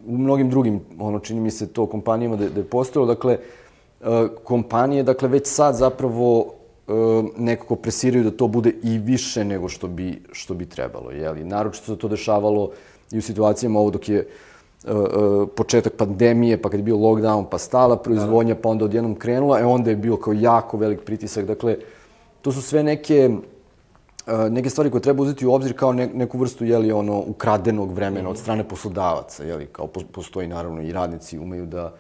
u 0.07 0.19
mnogim 0.19 0.51
drugim, 0.51 0.81
ono, 0.99 1.19
čini 1.19 1.41
mi 1.41 1.51
se 1.51 1.67
to 1.73 1.87
kompanijama 1.87 2.37
da, 2.37 2.49
da 2.49 2.61
je 2.61 2.65
postojalo. 2.65 3.15
Dakle, 3.15 3.39
kompanije, 4.45 5.03
dakle, 5.03 5.29
već 5.29 5.47
sad 5.47 5.75
zapravo 5.75 6.55
nekako 7.37 7.77
presiraju 7.77 8.25
da 8.25 8.31
to 8.31 8.49
bude 8.49 8.73
i 8.83 8.99
više 8.99 9.45
nego 9.45 9.69
što 9.69 9.89
bi, 9.89 10.23
što 10.33 10.55
bi 10.55 10.67
trebalo. 10.67 11.11
Jeli? 11.11 11.45
Naročito 11.45 11.87
se 11.87 11.99
to 11.99 12.09
dešavalo 12.09 12.71
i 13.13 13.19
u 13.19 13.23
situacijama 13.23 13.81
ovo 13.81 13.91
dok 13.91 14.09
je 14.09 14.21
uh, 14.21 14.48
početak 15.56 15.92
pandemije, 15.97 16.62
pa 16.62 16.70
kad 16.70 16.80
je 16.80 16.85
bio 16.85 16.97
lockdown, 16.97 17.44
pa 17.50 17.58
stala 17.58 17.97
proizvodnja, 17.97 18.54
pa 18.54 18.68
onda 18.68 18.85
odjednom 18.85 19.14
krenula, 19.14 19.61
e 19.61 19.64
onda 19.64 19.90
je 19.90 19.97
bio 19.97 20.16
kao 20.16 20.32
jako 20.32 20.76
velik 20.76 21.00
pritisak. 21.04 21.44
Dakle, 21.44 21.76
to 22.42 22.52
su 22.52 22.62
sve 22.62 22.82
neke 22.82 23.30
uh, 24.26 24.50
neke 24.50 24.70
stvari 24.70 24.90
koje 24.90 25.02
treba 25.02 25.23
uzeti 25.23 25.47
u 25.47 25.52
obzir 25.52 25.76
kao 25.76 25.92
ne, 25.92 26.06
neku 26.06 26.38
vrstu 26.38 26.64
jeli, 26.64 26.92
ono, 26.92 27.23
ukradenog 27.26 27.92
vremena 27.92 28.30
od 28.30 28.38
strane 28.38 28.68
poslodavaca. 28.68 29.44
Jeli, 29.44 29.66
kao 29.66 29.87
postoji 29.87 30.49
naravno 30.49 30.82
i 30.82 30.92
radnici 30.92 31.38
umeju 31.38 31.66
da 31.66 31.92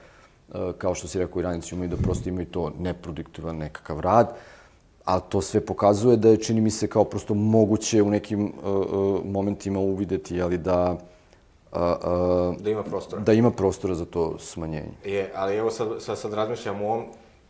E, 0.54 0.72
kao 0.78 0.94
što 0.94 1.08
si 1.08 1.18
rekao, 1.18 1.40
i 1.40 1.42
radnici 1.42 1.74
umeju 1.74 1.90
da 1.90 1.96
prosto 1.96 2.28
imaju 2.28 2.46
to 2.46 2.72
neproduktivan 2.78 3.56
nekakav 3.56 4.00
rad, 4.00 4.34
a 5.04 5.20
to 5.20 5.40
sve 5.40 5.60
pokazuje 5.60 6.16
da 6.16 6.28
je, 6.28 6.36
čini 6.36 6.60
mi 6.60 6.70
se, 6.70 6.86
kao 6.86 7.04
prosto 7.04 7.34
moguće 7.34 8.02
u 8.02 8.10
nekim 8.10 8.44
uh, 8.44 8.52
uh, 8.64 9.24
momentima 9.24 9.80
uvideti, 9.80 10.36
jeli, 10.36 10.58
da 10.58 10.96
a, 11.72 11.96
a, 12.02 12.54
Da 12.58 12.70
ima 12.70 12.82
prostora. 12.82 13.22
da 13.22 13.32
ima 13.32 13.50
prostora 13.50 13.94
za 13.94 14.04
to 14.04 14.38
smanjenje. 14.38 14.92
Je, 15.04 15.32
ali 15.34 15.56
evo 15.56 15.70
sad, 15.70 15.88
sad, 15.98 16.18
sad 16.18 16.32
razmišljam 16.32 16.82
o 16.82 16.84
ovom, 16.84 17.04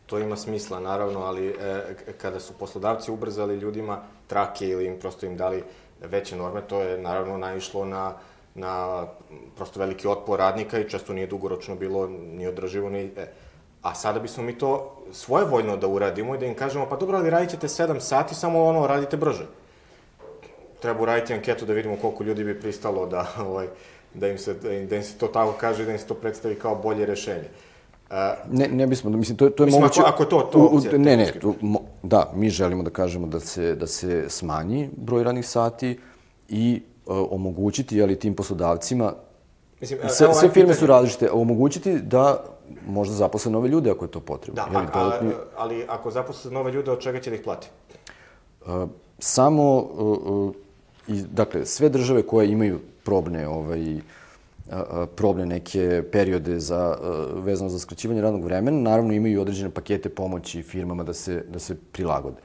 to 0.07 0.19
ima 0.19 0.37
smisla 0.37 0.81
naravno, 0.81 1.21
ali 1.21 1.49
e, 1.49 1.95
kada 2.21 2.41
su 2.41 2.53
poslodavci 2.53 3.11
ubrzali 3.11 3.57
ljudima 3.57 4.01
trake 4.27 4.69
ili 4.69 4.87
im 4.87 5.01
prosto 5.01 5.27
im 5.27 5.37
dali 5.37 5.65
veće 6.01 6.37
norme, 6.37 6.61
to 6.61 6.81
je 6.81 6.99
naravno 6.99 7.39
naišlo 7.39 7.85
na, 7.85 8.15
na 8.55 9.07
prosto 9.57 9.81
veliki 9.81 10.09
otpor 10.09 10.39
radnika 10.39 10.79
i 10.79 10.89
često 10.89 11.13
nije 11.13 11.27
dugoročno 11.27 11.75
bilo 11.75 12.07
ni 12.09 12.47
održivo 12.47 12.91
ni... 12.91 13.11
E, 13.17 13.27
a 13.83 13.95
sada 13.95 14.21
bismo 14.21 14.43
mi 14.43 14.59
to 14.59 14.97
svojevoljno 15.13 15.77
da 15.77 15.87
uradimo 15.87 16.35
i 16.35 16.39
da 16.39 16.47
im 16.47 16.55
kažemo, 16.55 16.87
pa 16.89 16.97
dobro, 16.97 17.19
ali 17.19 17.31
radit 17.31 17.51
ćete 17.51 17.69
7 17.69 18.01
sati, 18.01 18.35
samo 18.35 18.65
ono, 18.65 18.87
radite 18.87 19.17
brže. 19.17 19.47
Treba 20.81 21.03
uraditi 21.03 21.35
anketu 21.35 21.67
da 21.67 21.73
vidimo 21.73 21.97
koliko 21.97 22.25
ljudi 22.25 22.45
bi 22.45 22.61
pristalo 22.61 23.07
da, 23.07 23.27
ovaj, 23.39 23.69
da, 24.15 24.29
im 24.29 24.39
se, 24.39 24.55
da, 24.55 24.73
im, 24.73 24.87
da 24.87 24.97
im 24.97 25.03
se 25.03 25.15
to 25.15 25.27
tako 25.29 25.53
kaže 25.53 25.85
da 25.85 25.93
im 25.93 25.99
se 25.99 26.07
to 26.07 26.15
predstavi 26.15 26.55
kao 26.55 26.75
bolje 26.77 27.07
rešenje. 27.07 27.49
E, 28.11 28.35
Ne, 28.51 28.69
ne 28.69 28.87
bismo, 28.87 29.11
mislim, 29.11 29.37
to, 29.37 29.45
je- 29.45 29.51
to 29.51 29.63
je 29.63 29.67
Mislim, 29.67 29.83
moguće... 29.83 30.01
ako- 30.01 30.09
ako 30.09 30.25
to- 30.27 30.41
to 30.43 30.59
u- 30.59 30.63
u- 30.65 30.77
opcija, 30.77 30.93
Ne, 30.95 31.17
ne, 31.17 31.33
tu, 31.33 31.55
mo, 31.61 31.81
da, 32.03 32.33
mi 32.35 32.51
želimo 32.51 32.83
da 32.83 32.91
kažemo 32.91 33.27
da 33.27 33.41
se, 33.41 33.75
da 33.75 33.87
se 33.87 34.25
smanji 34.29 34.91
broj 34.95 35.25
radnih 35.25 35.47
sati 35.47 35.99
i 36.49 36.75
e, 36.75 37.11
omogućiti, 37.11 38.03
ali 38.03 38.17
tim 38.17 38.35
poslodavcima, 38.35 39.13
Mislim, 39.81 39.99
sve, 40.01 40.11
sve 40.29 40.49
firme 40.49 40.51
pitanje. 40.65 40.75
su 40.75 40.87
različite, 40.87 41.31
omogućiti 41.33 41.93
da 41.95 42.45
možda 42.87 43.15
zaposle 43.15 43.53
nove 43.53 43.69
ljude 43.69 43.91
ako 43.91 44.05
je 44.05 44.11
to 44.11 44.21
potrebno. 44.21 44.63
Da, 44.63 44.71
Jeli, 44.71 44.87
a, 44.87 44.99
dodatni- 45.01 45.33
ali 45.57 45.85
ako 45.89 46.11
zaposle 46.11 46.51
nove 46.51 46.73
ljude, 46.73 46.91
od 46.91 47.01
čega 47.01 47.21
će 47.21 47.31
da 47.31 47.37
ih 47.37 47.43
plati? 47.43 47.69
samo 49.19 49.77
uh, 49.77 50.19
uh, 50.25 50.55
i 51.09 51.23
dakle 51.23 51.67
sve 51.67 51.89
države 51.89 52.23
koje 52.23 52.53
imaju 52.53 52.81
probne 53.05 53.49
ovaj 53.49 54.01
probne 55.17 55.47
neke 55.47 56.03
periode 56.13 56.61
za 56.61 56.97
vezano 57.35 57.71
za 57.71 57.79
skraćivanje 57.79 58.21
radnog 58.21 58.45
vremena 58.45 58.81
naravno 58.91 59.13
imaju 59.13 59.41
određene 59.41 59.71
pakete 59.71 60.09
pomoći 60.09 60.63
firmama 60.63 61.05
da 61.05 61.13
se 61.13 61.45
da 61.53 61.59
se 61.59 61.77
prilagode. 61.93 62.37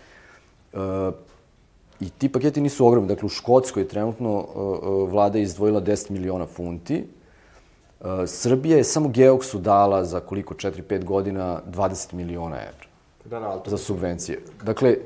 I 2.00 2.10
ti 2.10 2.30
paketi 2.30 2.62
nisu 2.62 2.88
ogromni. 2.88 3.08
Dakle, 3.08 3.26
u 3.26 3.30
Škotskoj 3.30 3.88
trenutno 3.88 4.38
uh, 4.38 4.46
uh, 4.56 5.10
vlada 5.10 5.38
je 5.38 5.44
izdvojila 5.44 5.82
10 5.82 6.12
miliona 6.12 6.46
funti. 6.46 7.06
Srbija 8.28 8.78
je 8.78 8.84
samo 8.84 9.10
Geoksu 9.10 9.60
dala 9.60 10.04
za 10.06 10.20
koliko 10.20 10.54
4-5 10.54 11.04
godina 11.04 11.62
20 11.72 12.14
miliona 12.14 12.58
evra 12.58 12.88
Da, 13.26 13.40
da, 13.40 13.62
za 13.66 13.78
subvencije. 13.78 14.40
Dakle, 14.64 14.98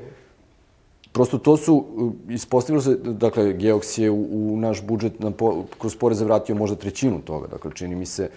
prosto 1.18 1.38
to 1.38 1.56
su, 1.56 1.74
uh, 1.74 2.12
ispostavilo 2.30 2.82
se, 2.82 2.94
dakle, 2.96 3.52
Geoks 3.52 3.98
je 3.98 4.10
u, 4.10 4.26
u 4.30 4.56
naš 4.56 4.82
budžet 4.82 5.20
na 5.20 5.30
po, 5.30 5.64
kroz 5.78 5.96
poreze 5.96 6.24
vratio 6.24 6.54
možda 6.54 6.76
trećinu 6.76 7.20
toga, 7.26 7.46
dakle, 7.46 7.70
čini 7.74 7.96
mi 7.96 8.06
se, 8.06 8.30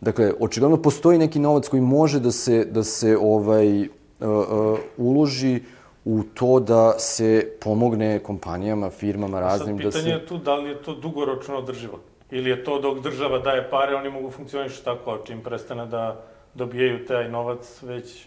dakle, 0.00 0.32
očigledno 0.40 0.76
postoji 0.82 1.18
neki 1.18 1.38
novac 1.38 1.68
koji 1.68 1.82
može 1.82 2.20
da 2.20 2.30
se, 2.30 2.64
da 2.64 2.82
se 2.82 3.16
ovaj, 3.20 3.82
uh, 3.82 3.86
uh, 4.20 4.78
uloži 4.96 5.60
u 6.04 6.22
to 6.34 6.60
da 6.60 6.98
se 6.98 7.52
pomogne 7.60 8.18
kompanijama, 8.18 8.90
firmama 8.90 9.40
raznim 9.40 9.76
da 9.76 9.82
pitanje 9.84 10.02
se... 10.02 10.10
je 10.10 10.26
tu 10.26 10.38
da 10.38 10.56
li 10.56 10.70
je 10.70 10.82
to 10.82 10.94
dugoročno 10.94 11.58
održivo. 11.62 12.00
Ili 12.30 12.50
je 12.50 12.64
to 12.64 12.80
dok 12.80 13.02
država 13.02 13.38
daje 13.38 13.70
pare, 13.70 13.94
oni 13.94 14.10
mogu 14.10 14.30
funkcionišati 14.30 14.84
tako, 14.84 15.10
a 15.10 15.18
čim 15.26 15.40
prestane 15.40 15.86
da 15.86 16.24
dobijaju 16.54 17.06
taj 17.06 17.28
novac, 17.28 17.82
već 17.82 18.26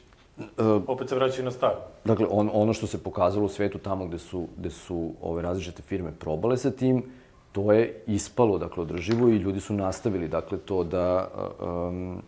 opet 0.88 1.10
se 1.10 1.15
vraćaju 1.15 1.46
na 1.46 1.51
staro. 1.51 1.77
Dakle, 2.06 2.25
on, 2.29 2.50
ono 2.53 2.74
što 2.74 2.88
se 2.88 3.03
pokazalo 3.03 3.46
u 3.46 3.50
svetu 3.50 3.77
tamo 3.77 4.06
gde 4.06 4.20
su, 4.20 4.48
gde 4.58 4.70
su 4.70 5.12
ove 5.22 5.41
različite 5.41 5.82
firme 5.82 6.12
probale 6.20 6.58
sa 6.58 6.72
tim, 6.72 7.03
to 7.51 7.72
je 7.74 8.03
ispalo, 8.08 8.58
dakle, 8.58 8.82
održivo 8.84 9.27
i 9.29 9.38
ljudi 9.38 9.60
su 9.60 9.74
nastavili, 9.74 10.27
dakle, 10.27 10.58
to 10.58 10.84
da, 10.84 11.27
um, 11.62 12.22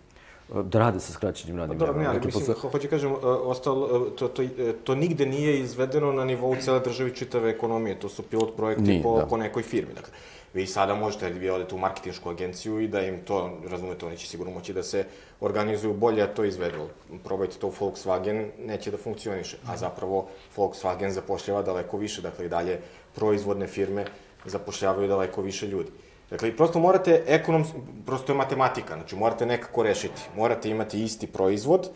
da 0.63 0.79
rade 0.79 0.99
sa 0.99 1.11
skraćenim 1.13 1.57
radnim 1.57 1.79
Pa 1.79 1.85
Dobro, 1.85 2.01
ne, 2.01 2.07
ali 2.07 2.15
Dakle, 2.15 2.27
mislim, 2.27 2.45
posle- 2.45 2.61
ho- 2.61 2.69
hoću 2.69 2.87
kažem, 2.89 3.11
uh, 3.11 3.19
ostalo, 3.23 3.85
uh, 3.85 4.07
to, 4.15 4.27
to, 4.27 4.43
uh, 4.43 4.49
to 4.83 4.95
nigde 4.95 5.25
nije 5.25 5.59
izvedeno 5.59 6.11
na 6.13 6.25
nivou 6.25 6.55
cele 6.55 6.79
države 6.79 7.09
i 7.09 7.15
čitave 7.15 7.49
ekonomije. 7.49 7.99
To 7.99 8.09
su 8.09 8.23
pilot 8.23 8.55
projekti 8.55 8.83
Nije, 8.83 9.03
po, 9.03 9.17
da. 9.17 9.25
po 9.25 9.37
nekoj 9.37 9.63
firmi. 9.63 9.93
Dakle, 9.93 10.13
vi 10.53 10.67
sada 10.67 10.95
možete, 10.95 11.29
vi 11.29 11.49
odete 11.49 11.75
u 11.75 11.77
marketinšku 11.77 12.29
agenciju 12.29 12.79
i 12.79 12.87
da 12.87 13.01
im 13.01 13.19
to, 13.25 13.59
razumete, 13.69 14.05
oni 14.05 14.17
će 14.17 14.27
sigurno 14.27 14.53
moći 14.53 14.73
da 14.73 14.83
se 14.83 15.05
organizuju 15.39 15.93
bolje, 15.93 16.23
a 16.23 16.33
to 16.33 16.43
izvedu. 16.43 16.87
Probajte 17.23 17.57
to 17.57 17.67
u 17.67 17.71
Volkswagen, 17.71 18.49
neće 18.65 18.91
da 18.91 18.97
funkcioniše. 18.97 19.57
A 19.67 19.77
zapravo 19.77 20.27
Volkswagen 20.57 21.09
zapošljava 21.09 21.61
daleko 21.61 21.97
više, 21.97 22.21
dakle 22.21 22.45
i 22.45 22.49
dalje 22.49 22.79
proizvodne 23.15 23.67
firme 23.67 24.05
zapošljavaju 24.45 25.07
daleko 25.07 25.41
više 25.41 25.67
ljudi. 25.67 25.91
Dakle, 26.29 26.55
prosto 26.55 26.79
morate 26.79 27.23
ekonom, 27.27 27.65
prosto 28.05 28.31
je 28.31 28.37
matematika, 28.37 28.93
znači 28.93 29.15
morate 29.15 29.45
nekako 29.45 29.83
rešiti. 29.83 30.21
Morate 30.35 30.69
imati 30.69 31.03
isti 31.03 31.27
proizvod 31.27 31.89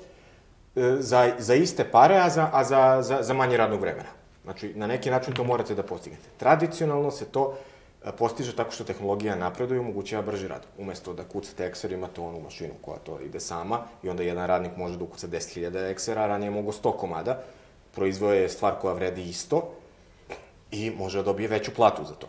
e, 0.76 0.96
za, 1.00 1.32
za 1.38 1.56
iste 1.56 1.84
pare, 1.92 2.18
a, 2.18 2.30
za, 2.30 2.50
a 2.54 2.64
za, 2.64 3.02
za, 3.02 3.24
za 3.24 3.34
manje 3.34 3.58
radnog 3.58 3.82
vremena. 3.82 4.10
Znači, 4.44 4.74
na 4.76 4.88
neki 4.88 5.10
način 5.10 5.34
to 5.34 5.44
morate 5.44 5.76
da 5.76 5.84
postignete. 5.84 6.30
Tradicionalno 6.38 7.12
se 7.12 7.26
to 7.26 7.58
postiže 8.12 8.56
tako 8.56 8.72
što 8.72 8.84
tehnologija 8.84 9.36
napreduje 9.36 9.78
i 9.78 9.80
omogućava 9.80 10.22
brži 10.22 10.48
rad. 10.48 10.66
Umesto 10.78 11.14
da 11.14 11.24
kucate 11.24 11.72
Excel, 11.72 11.94
imate 11.94 12.22
onu 12.22 12.40
mašinu 12.40 12.74
koja 12.82 12.98
to 12.98 13.20
ide 13.20 13.40
sama 13.40 13.80
i 14.04 14.10
onda 14.10 14.24
jedan 14.24 14.48
radnik 14.48 14.78
može 14.78 14.98
da 14.98 15.04
ukuca 15.04 15.28
10.000 15.28 15.94
Excela, 15.94 16.28
ranije 16.28 16.48
je 16.48 16.52
mogo 16.52 16.72
100 16.72 16.98
komada, 16.98 17.42
proizvoje 17.96 18.42
je 18.42 18.50
stvar 18.50 18.74
koja 18.82 18.94
vredi 18.94 19.24
isto 19.24 19.70
i 20.72 20.92
može 20.92 21.18
da 21.18 21.24
dobije 21.24 21.48
veću 21.48 21.72
platu 21.74 22.06
za 22.06 22.14
to. 22.14 22.28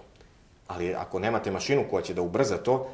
Ali 0.66 0.94
ako 0.94 1.18
nemate 1.18 1.50
mašinu 1.50 1.84
koja 1.90 2.02
će 2.02 2.14
da 2.14 2.22
ubrza 2.22 2.56
to, 2.56 2.86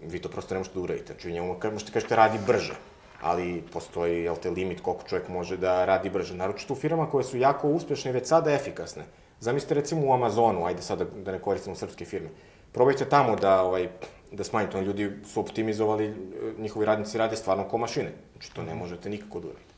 vi 0.00 0.18
to 0.18 0.28
prosto 0.28 0.54
ne 0.54 0.58
možete 0.58 0.74
da 0.74 0.80
uradite. 0.80 1.12
Znači, 1.12 1.32
njemu 1.32 1.56
možete 1.72 1.92
kažete 1.92 2.16
radi 2.16 2.38
brže, 2.46 2.74
ali 3.20 3.62
postoji, 3.72 4.24
jel 4.24 4.36
te, 4.36 4.50
limit 4.50 4.80
koliko 4.80 5.08
čovjek 5.08 5.28
može 5.28 5.56
da 5.56 5.84
radi 5.84 6.10
brže. 6.10 6.34
Naročito 6.34 6.72
u 6.72 6.76
firmama 6.76 7.10
koje 7.10 7.24
su 7.24 7.38
jako 7.38 7.68
uspešne 7.68 8.10
i 8.10 8.14
već 8.14 8.26
sada 8.26 8.52
efikasne. 8.52 9.04
Zamislite 9.42 9.74
recimo 9.74 10.06
u 10.06 10.12
Amazonu, 10.12 10.66
ajde 10.66 10.82
sad 10.82 10.98
da, 10.98 11.04
da 11.04 11.32
ne 11.32 11.38
koristimo 11.38 11.76
srpske 11.76 12.04
firme. 12.04 12.28
Probajte 12.72 13.04
tamo 13.04 13.36
da, 13.36 13.62
ovaj, 13.62 13.88
da 14.32 14.44
smanjite, 14.44 14.78
oni 14.78 14.86
ljudi 14.86 15.10
su 15.26 15.40
optimizovali, 15.40 16.06
eh, 16.06 16.14
njihovi 16.58 16.86
radnici 16.86 17.18
rade 17.18 17.36
stvarno 17.36 17.64
ko 17.68 17.78
mašine. 17.78 18.12
Znači, 18.32 18.54
to 18.54 18.62
ne 18.62 18.74
možete 18.74 19.10
nikako 19.10 19.40
da 19.40 19.48
uradite. 19.48 19.74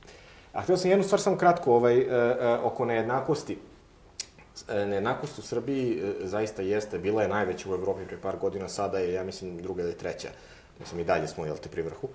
A 0.53 0.61
htio 0.61 0.77
sam 0.77 0.91
jednu 0.91 1.05
stvar 1.05 1.21
samo 1.21 1.37
kratko 1.37 1.75
ovaj, 1.75 1.99
e, 1.99 2.05
e, 2.05 2.59
oko 2.63 2.85
nejednakosti. 2.85 3.59
E, 4.69 4.87
Nejednakost 4.87 5.39
u 5.39 5.43
Srbiji 5.43 6.03
zaista 6.21 6.63
jeste, 6.63 6.99
bila 6.99 7.23
je 7.23 7.29
najveća 7.29 7.71
u 7.71 7.75
Evropi 7.75 8.07
pre 8.07 8.21
par 8.21 8.37
godina, 8.37 8.69
sada 8.69 8.99
je, 8.99 9.13
ja 9.13 9.25
mislim, 9.25 9.57
druga 9.63 9.83
ili 9.83 9.97
treća. 9.97 10.29
Mislim, 10.81 11.01
i 11.01 11.05
dalje 11.05 11.29
smo, 11.29 11.47
jel 11.47 11.57
te, 11.57 11.69
pri 11.69 11.83
vrhu. 11.83 12.09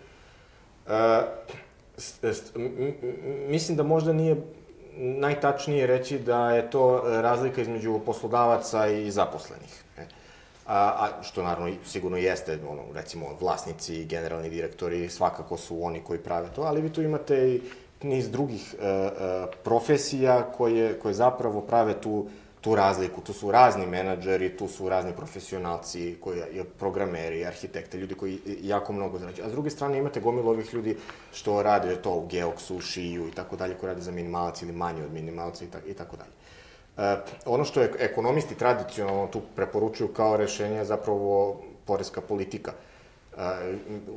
M- 2.56 2.94
mislim 3.48 3.78
da 3.78 3.84
možda 3.84 4.14
nije 4.14 4.36
najtačnije 5.00 5.88
reći 5.88 6.20
da 6.20 6.52
je 6.52 6.70
to 6.70 6.98
e, 6.98 7.22
razlika 7.22 7.62
između 7.62 8.00
poslodavaca 8.06 8.88
i 8.88 9.12
zaposlenih. 9.12 9.84
E. 9.98 10.02
A, 10.68 10.78
a 10.78 11.24
što 11.24 11.44
naravno 11.44 11.76
sigurno 11.86 12.18
jeste, 12.18 12.60
ono, 12.70 12.82
recimo, 12.94 13.26
vlasnici, 13.40 14.06
generalni 14.06 14.50
direktori, 14.50 15.10
svakako 15.10 15.58
su 15.58 15.84
oni 15.84 16.02
koji 16.04 16.20
prave 16.20 16.48
to, 16.56 16.62
ali 16.62 16.82
vi 16.82 16.94
tu 16.94 17.02
imate 17.02 17.50
i 17.50 17.62
niz 18.02 18.30
drugih 18.32 18.76
e, 18.80 18.88
e, 18.88 19.10
profesija 19.64 20.44
koje, 20.58 21.00
koje 21.00 21.14
zapravo 21.14 21.62
prave 21.62 22.02
tu, 22.02 22.28
tu 22.62 22.76
razliku. 22.76 23.22
Tu 23.22 23.34
su 23.34 23.52
razni 23.52 23.86
menadžeri, 23.88 24.58
tu 24.58 24.68
su 24.68 24.90
razni 24.90 25.14
profesionalci, 25.14 26.18
koji, 26.22 26.42
programeri, 26.80 27.46
arhitekte, 27.46 27.98
ljudi 27.98 28.16
koji 28.16 28.40
jako 28.62 28.94
mnogo 28.94 29.20
zarađuju. 29.20 29.46
A 29.46 29.50
s 29.50 29.52
druge 29.52 29.70
strane 29.70 29.98
imate 29.98 30.20
gomilu 30.20 30.50
ovih 30.50 30.74
ljudi 30.74 30.98
što 31.34 31.64
rade 31.64 31.96
to 31.96 32.12
u 32.12 32.28
Geoksu, 32.28 32.82
Šiju 32.82 33.28
i 33.28 33.32
tako 33.32 33.56
dalje, 33.56 33.76
koji 33.76 33.88
rade 33.88 34.02
za 34.02 34.12
minimalac 34.12 34.62
ili 34.62 34.72
manje 34.72 35.04
od 35.04 35.14
minimalca 35.14 35.66
i, 35.66 35.68
ta, 35.68 35.80
i 35.88 35.94
tako 35.94 36.18
dalje. 36.18 36.32
E, 37.00 37.18
ono 37.46 37.66
što 37.66 37.82
je 37.82 37.92
ekonomisti 38.00 38.56
tradicionalno 38.56 39.28
tu 39.28 39.42
preporučuju 39.56 40.14
kao 40.14 40.38
rešenje 40.38 40.78
je 40.78 40.86
zapravo 40.86 41.62
poreska 41.86 42.22
politika. 42.22 42.74
E, 43.38 43.42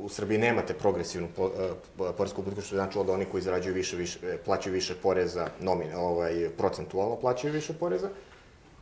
u 0.03 0.09
Srbiji 0.09 0.37
nemate 0.37 0.73
progresivnu 0.73 1.27
e, 1.27 1.69
poresku 2.17 2.43
politiku, 2.43 2.65
što 2.65 2.75
je 2.75 2.79
značilo 2.79 3.03
da 3.03 3.13
oni 3.13 3.25
koji 3.25 3.43
zarađuju 3.43 3.75
više, 3.75 3.95
više 3.95 4.37
plaćaju 4.45 4.73
više 4.73 4.95
poreza, 4.95 5.47
nomin, 5.59 5.95
ovaj, 5.95 6.49
procentualno 6.57 7.15
plaćaju 7.15 7.53
više 7.53 7.73
poreza. 7.73 8.09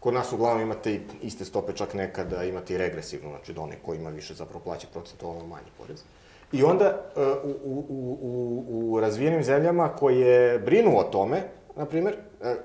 Kod 0.02 0.14
nas 0.14 0.34
uglavnom 0.34 0.62
imate 0.62 0.94
i 0.94 1.00
iste 1.22 1.46
stope, 1.46 1.74
čak 1.74 1.94
nekada 1.94 2.44
imate 2.44 2.74
i 2.74 2.78
regresivno, 2.78 3.30
znači 3.30 3.54
da 3.54 3.62
onaj 3.62 3.78
ko 3.86 3.94
ima 3.94 4.10
više 4.10 4.34
zapravo 4.34 4.64
plaća 4.64 4.88
procentualno 4.94 5.48
manji 5.48 5.70
porez. 5.78 6.04
I 6.52 6.64
onda 6.64 6.86
e, 6.86 7.22
u, 7.44 7.86
u, 7.90 8.18
u, 8.22 8.94
u, 8.94 9.00
razvijenim 9.00 9.44
zemljama 9.44 9.90
koje 9.90 10.60
brinu 10.60 10.98
o 11.00 11.04
tome, 11.04 11.42
na 11.76 11.86
primer, 11.86 12.16
e, 12.44 12.56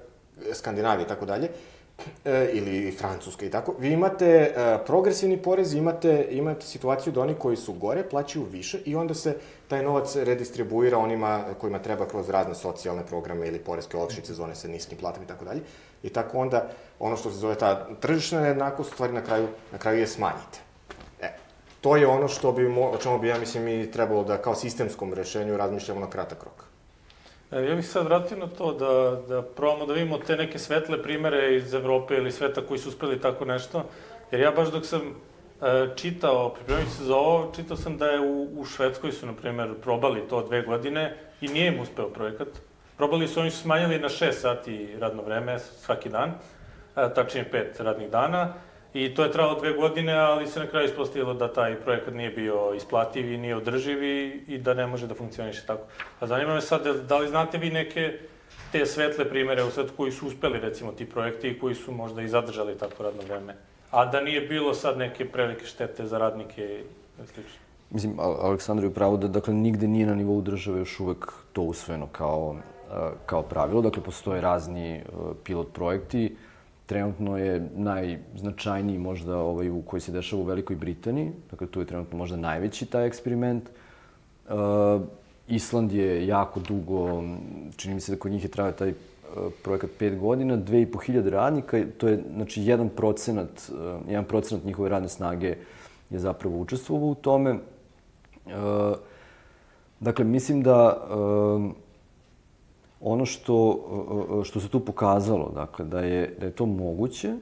Skandinavije 0.53 1.05
i 1.05 1.09
tako 1.09 1.27
dalje, 1.27 1.49
e, 2.25 2.51
ili 2.53 2.93
Francuska 2.93 3.47
i 3.47 3.51
tako, 3.51 3.75
vi 3.79 3.93
imate 3.93 4.55
progresivni 4.87 5.43
porez, 5.43 5.75
imate, 5.75 6.29
imate 6.31 6.67
situaciju 6.67 7.13
da 7.13 7.21
oni 7.21 7.35
koji 7.35 7.57
su 7.57 7.73
gore 7.73 8.09
plaćaju 8.09 8.45
više 8.45 8.79
i 8.85 8.97
onda 8.97 9.15
se 9.15 9.37
taj 9.69 9.83
novac 9.83 10.17
redistribuira 10.17 10.99
onima 10.99 11.45
kojima 11.61 11.79
treba 11.79 12.07
kroz 12.07 12.31
razne 12.31 12.55
socijalne 12.55 13.07
programe 13.07 13.49
ili 13.49 13.59
poreske 13.59 13.97
olakšice 13.97 14.35
za 14.35 14.45
one 14.45 14.55
sa 14.55 14.69
niskim 14.69 14.99
platama 14.99 15.25
i 15.25 15.29
tako 15.29 15.45
dalje. 15.45 15.61
I 16.03 16.09
tako 16.09 16.39
onda 16.39 16.69
ono 16.99 17.17
što 17.17 17.31
se 17.31 17.37
zove 17.37 17.55
ta 17.55 17.89
tržišna 18.01 18.41
nejednakost, 18.41 18.93
stvari 18.93 19.13
na 19.13 19.25
kraju, 19.25 19.49
na 19.73 19.79
kraju 19.79 19.99
je 19.99 20.07
smanjite. 20.07 20.59
E, 21.21 21.33
to 21.81 21.97
je 21.97 22.07
ono 22.07 22.29
što 22.29 22.53
bi, 22.53 22.67
o 22.67 22.99
čemu 23.03 23.19
bi, 23.19 23.29
ja 23.29 23.39
mislim, 23.39 23.65
mi 23.65 23.91
trebalo 23.91 24.25
da 24.25 24.39
kao 24.39 24.55
sistemskom 24.55 25.15
rešenju 25.15 25.57
razmišljamo 25.57 26.01
na 26.01 26.11
kratak 26.11 26.45
rok. 26.45 26.65
E, 27.51 27.69
Ja 27.69 27.75
bih 27.75 27.89
sad 27.89 28.05
vratio 28.05 28.37
na 28.37 28.47
to 28.47 28.73
da, 28.73 29.23
da 29.29 29.43
probamo 29.43 29.87
da 29.87 29.93
vidimo 29.93 30.19
te 30.19 30.37
neke 30.37 30.59
svetle 30.59 31.03
primere 31.03 31.57
iz 31.57 31.75
Evrope 31.75 32.15
ili 32.15 32.33
sveta 32.33 32.67
koji 32.67 32.79
su 32.79 32.89
uspeli 32.89 33.21
tako 33.21 33.45
nešto. 33.45 33.85
Jer 34.31 34.41
ja 34.41 34.51
baš 34.51 34.69
dok 34.69 34.87
sam 34.87 35.01
čitao, 35.97 36.55
pripremajući 36.55 36.93
se 36.93 37.05
za 37.05 37.17
ovo, 37.17 37.53
čitao 37.57 37.77
sam 37.77 37.99
da 37.99 38.07
je 38.07 38.21
u, 38.21 38.61
u 38.61 38.65
Švedskoj 38.65 39.13
su, 39.13 39.27
na 39.27 39.33
primer, 39.33 39.75
probali 39.83 40.29
to 40.29 40.43
dve 40.47 40.63
godine 40.63 41.17
i 41.41 41.49
nije 41.49 41.69
im 41.69 41.81
uspeo 41.81 42.09
projekat. 42.09 42.49
Probali 42.97 43.29
su, 43.29 43.41
oni 43.41 43.51
su 43.51 43.59
smanjili 43.59 43.99
na 43.99 44.09
6 44.09 44.33
sati 44.33 44.97
radno 44.99 45.23
vreme 45.23 45.59
svaki 45.59 46.09
dan, 46.09 46.31
e, 46.97 47.15
tačnije 47.15 47.51
5 47.53 47.83
radnih 47.83 48.11
dana, 48.11 48.55
I 48.97 49.15
to 49.15 49.25
je 49.25 49.33
trajalo 49.33 49.59
dve 49.61 49.73
godine, 49.73 50.15
ali 50.15 50.47
se 50.47 50.61
na 50.61 50.67
kraju 50.67 50.87
ispostavilo 50.87 51.35
da 51.35 51.53
taj 51.53 51.75
projekat 51.77 52.15
nije 52.15 52.31
bio 52.31 52.73
isplativ 52.77 53.33
i 53.33 53.39
nije 53.39 53.57
održiv 53.57 54.03
i, 54.03 54.45
i 54.49 54.59
da 54.59 54.75
ne 54.75 54.87
može 54.87 55.07
da 55.07 55.15
funkcioniše 55.15 55.67
tako. 55.67 55.83
A 56.21 56.27
zanima 56.27 56.55
me 56.55 56.61
sad, 56.61 56.87
da 56.87 57.19
li 57.19 57.29
znate 57.29 57.59
vi 57.59 57.71
neke 57.71 58.19
te 58.73 58.87
svetle 58.87 59.29
primere 59.29 59.65
u 59.65 59.71
svetu 59.71 59.93
koji 59.97 60.13
su 60.13 60.27
uspeli, 60.27 60.61
recimo, 60.61 60.93
ti 60.93 61.09
projekti 61.11 61.49
i 61.49 61.59
koji 61.59 61.75
su 61.75 61.93
možda 61.93 62.23
i 62.23 62.29
zadržali 62.29 62.79
tako 62.79 63.03
radno 63.03 63.23
vreme? 63.23 63.55
A 63.91 64.07
da 64.07 64.21
nije 64.21 64.41
bilo 64.41 64.75
sad 64.75 64.99
neke 64.99 65.29
prevelike 65.29 65.67
štete 65.67 66.07
za 66.07 66.19
radnike 66.19 66.63
i 66.63 67.27
slično. 67.27 67.61
Mislim, 67.91 68.17
Al- 68.19 68.37
Aleksandar 68.41 68.85
je 68.85 68.91
upravo 68.91 69.17
da 69.17 69.29
dakle, 69.29 69.55
nigde 69.55 69.89
nije 69.89 70.07
na 70.07 70.15
nivou 70.15 70.41
države 70.41 70.79
još 70.79 71.01
uvek 71.01 71.33
to 71.53 71.63
usvojeno 71.63 72.07
kao, 72.07 72.57
kao 73.27 73.43
pravilo. 73.43 73.83
Dakle, 73.83 74.03
postoje 74.03 74.41
razni 74.41 75.03
pilot 75.45 75.73
projekti. 75.73 76.37
Trenutno 76.87 77.39
je 77.39 77.69
najznačajniji 77.75 78.99
možda 78.99 79.39
ovaj 79.39 79.71
u 79.71 79.83
koji 79.83 80.01
se 80.01 80.13
dešava 80.13 80.43
u 80.43 80.45
Velikoj 80.45 80.77
Britaniji. 80.77 81.33
Dakle, 81.51 81.67
tu 81.67 81.81
je 81.81 81.87
trenutno 81.87 82.19
možda 82.19 82.37
najveći 82.37 82.87
taj 82.87 83.07
eksperiment. 83.07 83.69
Island 85.49 85.93
je 85.93 86.27
jako 86.27 86.61
dugo, 86.61 87.23
čini 87.77 87.95
mi 87.95 88.01
se 88.01 88.13
da 88.13 88.19
kod 88.19 88.33
njih 88.33 88.45
je 88.45 88.51
trajao 88.51 88.73
taj 88.73 88.95
projekat 89.63 89.91
pet 89.99 90.19
godina, 90.19 90.57
2500 90.57 91.29
radnika, 91.29 91.83
to 91.99 92.09
je 92.09 92.23
znači 92.35 92.63
jedan 92.63 92.89
procenat, 92.89 93.71
uh, 93.73 94.09
jedan 94.09 94.25
procenat 94.25 94.65
njihove 94.65 94.89
radne 94.89 95.09
snage 95.09 95.57
je 96.11 96.19
zapravo 96.19 96.59
učestvovao 96.59 97.09
u 97.09 97.15
tome. 97.15 97.53
Uh, 97.53 98.53
dakle, 100.01 100.25
mislim 100.25 100.63
da 100.63 101.07
ono 103.01 103.27
što, 103.27 103.81
što 104.45 104.61
se 104.61 104.69
tu 104.69 104.81
pokazalo, 104.81 105.53
dakle, 105.55 105.85
da 105.85 106.01
je, 106.01 106.37
da 106.41 106.47
je 106.47 106.53
to 106.53 106.67
moguće, 106.67 107.35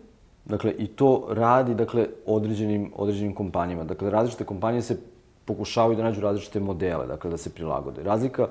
dakle, 0.44 0.74
i 0.78 0.86
to 0.86 1.26
radi, 1.30 1.74
dakle, 1.74 2.06
određenim, 2.26 2.92
određenim 2.96 3.34
kompanijama. 3.34 3.84
Dakle, 3.84 4.10
različite 4.10 4.44
kompanije 4.44 4.82
se 4.82 4.98
pokušavaju 5.44 5.96
da 5.96 6.02
nađu 6.02 6.20
različite 6.20 6.60
modele, 6.60 7.06
dakle, 7.06 7.30
da 7.30 7.36
se 7.36 7.54
prilagode. 7.54 8.02
Razlika, 8.02 8.42
uh, 8.42 8.50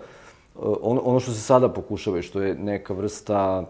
ono, 0.56 1.02
ono 1.02 1.20
što 1.20 1.32
se 1.32 1.42
sada 1.42 1.70
pokušava 1.70 2.20
i 2.20 2.22
što 2.22 2.42
je 2.42 2.56
neka 2.56 2.94
vrsta, 2.94 3.66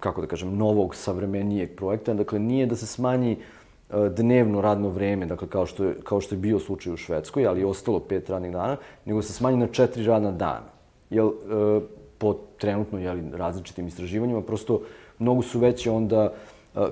kako 0.00 0.20
da 0.20 0.26
kažem, 0.26 0.56
novog, 0.56 0.94
savremenijeg 0.94 1.76
projekta, 1.76 2.14
dakle, 2.14 2.38
nije 2.38 2.66
da 2.66 2.76
se 2.76 2.86
smanji 2.86 3.36
uh, 3.36 4.06
dnevno 4.06 4.60
radno 4.60 4.88
vreme, 4.88 5.26
dakle, 5.26 5.48
kao 5.48 5.66
što 5.66 5.84
je, 5.84 5.94
kao 6.04 6.20
što 6.20 6.34
je 6.34 6.38
bio 6.38 6.58
slučaj 6.58 6.92
u 6.92 6.96
Švedskoj, 6.96 7.46
ali 7.46 7.60
je 7.60 7.66
ostalo 7.66 8.00
pet 8.00 8.30
radnih 8.30 8.52
dana, 8.52 8.76
nego 9.04 9.22
se 9.22 9.32
smanji 9.32 9.56
na 9.56 9.66
četiri 9.66 10.04
radna 10.04 10.32
dana. 10.32 10.72
Jel, 11.10 11.26
uh, 11.26 11.82
po 12.18 12.36
trenutno 12.58 12.98
jeli, 12.98 13.22
različitim 13.32 13.86
istraživanjima, 13.86 14.42
prosto 14.42 14.80
mnogo 15.18 15.42
su 15.42 15.58
veće 15.58 15.90
onda 15.90 16.32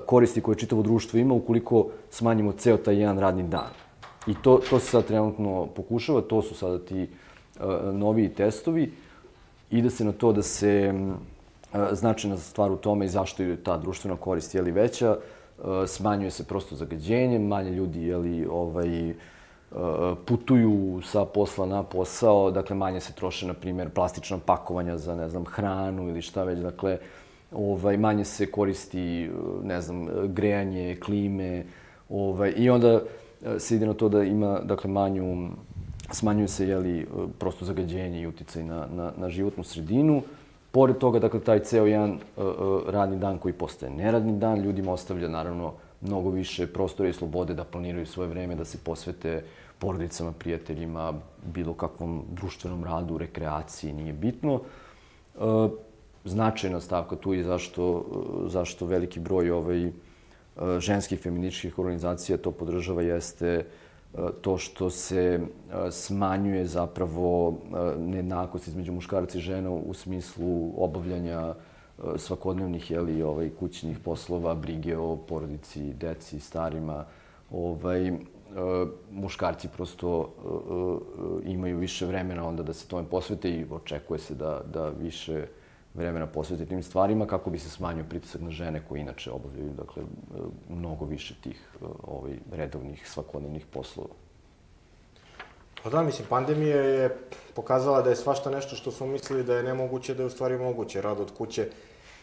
koristi 0.05 0.41
koje 0.41 0.57
čitavo 0.57 0.81
društvo 0.81 1.19
ima 1.19 1.33
ukoliko 1.33 1.87
smanjimo 2.09 2.51
ceo 2.51 2.77
taj 2.77 2.99
jedan 2.99 3.19
radni 3.19 3.43
dan. 3.43 3.69
I 4.27 4.35
to, 4.41 4.59
to 4.69 4.79
se 4.79 4.85
sad 4.85 5.05
trenutno 5.05 5.67
pokušava, 5.75 6.21
to 6.21 6.41
su 6.41 6.55
sada 6.55 6.79
ti 6.79 7.03
uh, 7.03 7.30
noviji 7.93 8.29
testovi. 8.29 8.91
Ide 9.71 9.89
se 9.89 10.05
na 10.05 10.11
to 10.11 10.33
da 10.33 10.41
se 10.41 10.93
uh, 10.93 11.79
značajna 11.91 12.37
stvar 12.37 12.71
u 12.71 12.77
tome 12.77 13.05
i 13.05 13.09
zašto 13.09 13.43
je 13.43 13.63
ta 13.63 13.77
društvena 13.77 14.17
korist 14.17 14.55
jeli, 14.55 14.71
veća, 14.71 15.17
uh, 15.17 15.65
smanjuje 15.87 16.31
se 16.31 16.43
prosto 16.43 16.75
zagađenje, 16.75 17.39
manje 17.39 17.71
ljudi 17.71 18.03
jeli, 18.07 18.47
ovaj, 18.51 19.13
putuju 20.25 21.01
sa 21.03 21.25
posla 21.25 21.65
na 21.65 21.83
posao, 21.83 22.51
dakle 22.51 22.75
manje 22.75 22.99
se 22.99 23.13
troše, 23.13 23.47
na 23.47 23.53
primjer, 23.53 23.89
plastična 23.89 24.39
pakovanja 24.45 24.97
za, 24.97 25.15
ne 25.15 25.29
znam, 25.29 25.45
hranu 25.45 26.09
ili 26.09 26.21
šta 26.21 26.43
već, 26.43 26.59
dakle, 26.59 26.97
ovaj, 27.51 27.97
manje 27.97 28.25
se 28.25 28.51
koristi, 28.51 29.29
ne 29.63 29.81
znam, 29.81 30.07
grejanje, 30.27 30.97
klime, 31.05 31.65
ovaj, 32.09 32.53
i 32.57 32.69
onda 32.69 33.01
se 33.57 33.75
ide 33.75 33.85
na 33.85 33.93
to 33.93 34.09
da 34.09 34.23
ima, 34.23 34.59
dakle, 34.59 34.89
manju, 34.89 35.49
smanjuje 36.11 36.47
se, 36.47 36.67
jeli, 36.67 37.07
prosto 37.39 37.65
zagađenje 37.65 38.21
i 38.21 38.27
uticaj 38.27 38.63
na, 38.63 38.87
na, 38.93 39.11
na 39.17 39.29
životnu 39.29 39.63
sredinu. 39.63 40.21
Pored 40.71 40.97
toga, 40.97 41.19
dakle, 41.19 41.39
taj 41.39 41.59
ceo 41.59 41.85
jedan 41.85 42.11
uh, 42.11 42.43
radni 42.87 43.19
dan 43.19 43.37
koji 43.37 43.53
postaje 43.53 43.91
neradni 43.91 44.37
dan, 44.39 44.61
ljudima 44.61 44.93
ostavlja, 44.93 45.27
naravno, 45.27 45.73
mnogo 46.01 46.29
više 46.29 46.67
prostora 46.67 47.09
i 47.09 47.13
slobode 47.13 47.53
da 47.53 47.63
planiraju 47.63 48.05
svoje 48.05 48.29
vreme, 48.29 48.55
da 48.55 48.65
se 48.65 48.77
posvete 48.77 49.43
porodicama, 49.79 50.31
prijateljima, 50.31 51.13
bilo 51.53 51.73
kakvom 51.73 52.23
društvenom 52.31 52.83
radu, 52.83 53.17
rekreaciji, 53.17 53.93
nije 53.93 54.13
bitno. 54.13 54.61
E, 54.61 55.39
značajna 56.25 56.79
stavka 56.79 57.15
tu 57.15 57.33
je 57.33 57.43
zašto, 57.43 58.05
zašto 58.47 58.85
veliki 58.85 59.19
broj 59.19 59.51
ovaj, 59.51 59.91
ženskih 60.79 61.19
feminističkih 61.19 61.79
organizacija 61.79 62.37
to 62.37 62.51
podržava 62.51 63.01
jeste 63.01 63.65
to 64.41 64.57
što 64.57 64.89
se 64.89 65.39
smanjuje 65.91 66.65
zapravo 66.65 67.57
nejednakost 67.97 68.67
između 68.67 68.93
muškaraca 68.93 69.37
i 69.37 69.41
žena 69.41 69.71
u 69.71 69.93
smislu 69.93 70.73
obavljanja 70.77 71.53
svakodnevnih 72.17 72.91
jeli, 72.91 73.23
ovaj, 73.23 73.49
kućnih 73.59 73.99
poslova, 73.99 74.55
brige 74.55 74.97
o 74.97 75.15
porodici, 75.15 75.93
deci, 75.93 76.39
starima. 76.39 77.05
Ovaj, 77.51 78.11
muškarci 79.11 79.67
prosto 79.67 80.29
imaju 81.45 81.77
više 81.77 82.05
vremena 82.05 82.47
onda 82.47 82.63
da 82.63 82.73
se 82.73 82.87
tome 82.87 83.07
posvete 83.09 83.49
i 83.49 83.65
očekuje 83.71 84.19
se 84.19 84.35
da, 84.35 84.61
da 84.73 84.89
više 84.89 85.45
vremena 85.93 86.27
posvete 86.27 86.65
tim 86.65 86.83
stvarima 86.83 87.27
kako 87.27 87.49
bi 87.49 87.59
se 87.59 87.69
smanjio 87.69 88.05
pritisak 88.09 88.41
na 88.41 88.51
žene 88.51 88.81
koje 88.89 89.01
inače 89.01 89.31
obavljaju 89.31 89.73
dakle, 89.77 90.03
mnogo 90.69 91.05
više 91.05 91.35
tih 91.43 91.69
ovaj, 92.03 92.33
redovnih 92.51 93.09
svakodnevnih 93.09 93.65
poslova. 93.65 94.09
Pa 95.83 95.89
da, 95.89 96.01
mislim, 96.01 96.27
pandemija 96.29 96.77
je 96.77 97.17
pokazala 97.53 98.01
da 98.01 98.09
je 98.09 98.15
svašta 98.15 98.49
nešto 98.49 98.75
što 98.75 98.91
smo 98.91 99.07
mislili 99.07 99.43
da 99.43 99.55
je 99.55 99.63
nemoguće, 99.63 100.13
da 100.13 100.23
je 100.23 100.27
u 100.27 100.29
stvari 100.29 100.57
moguće. 100.57 101.01
Rad 101.01 101.19
od 101.19 101.31
kuće 101.37 101.67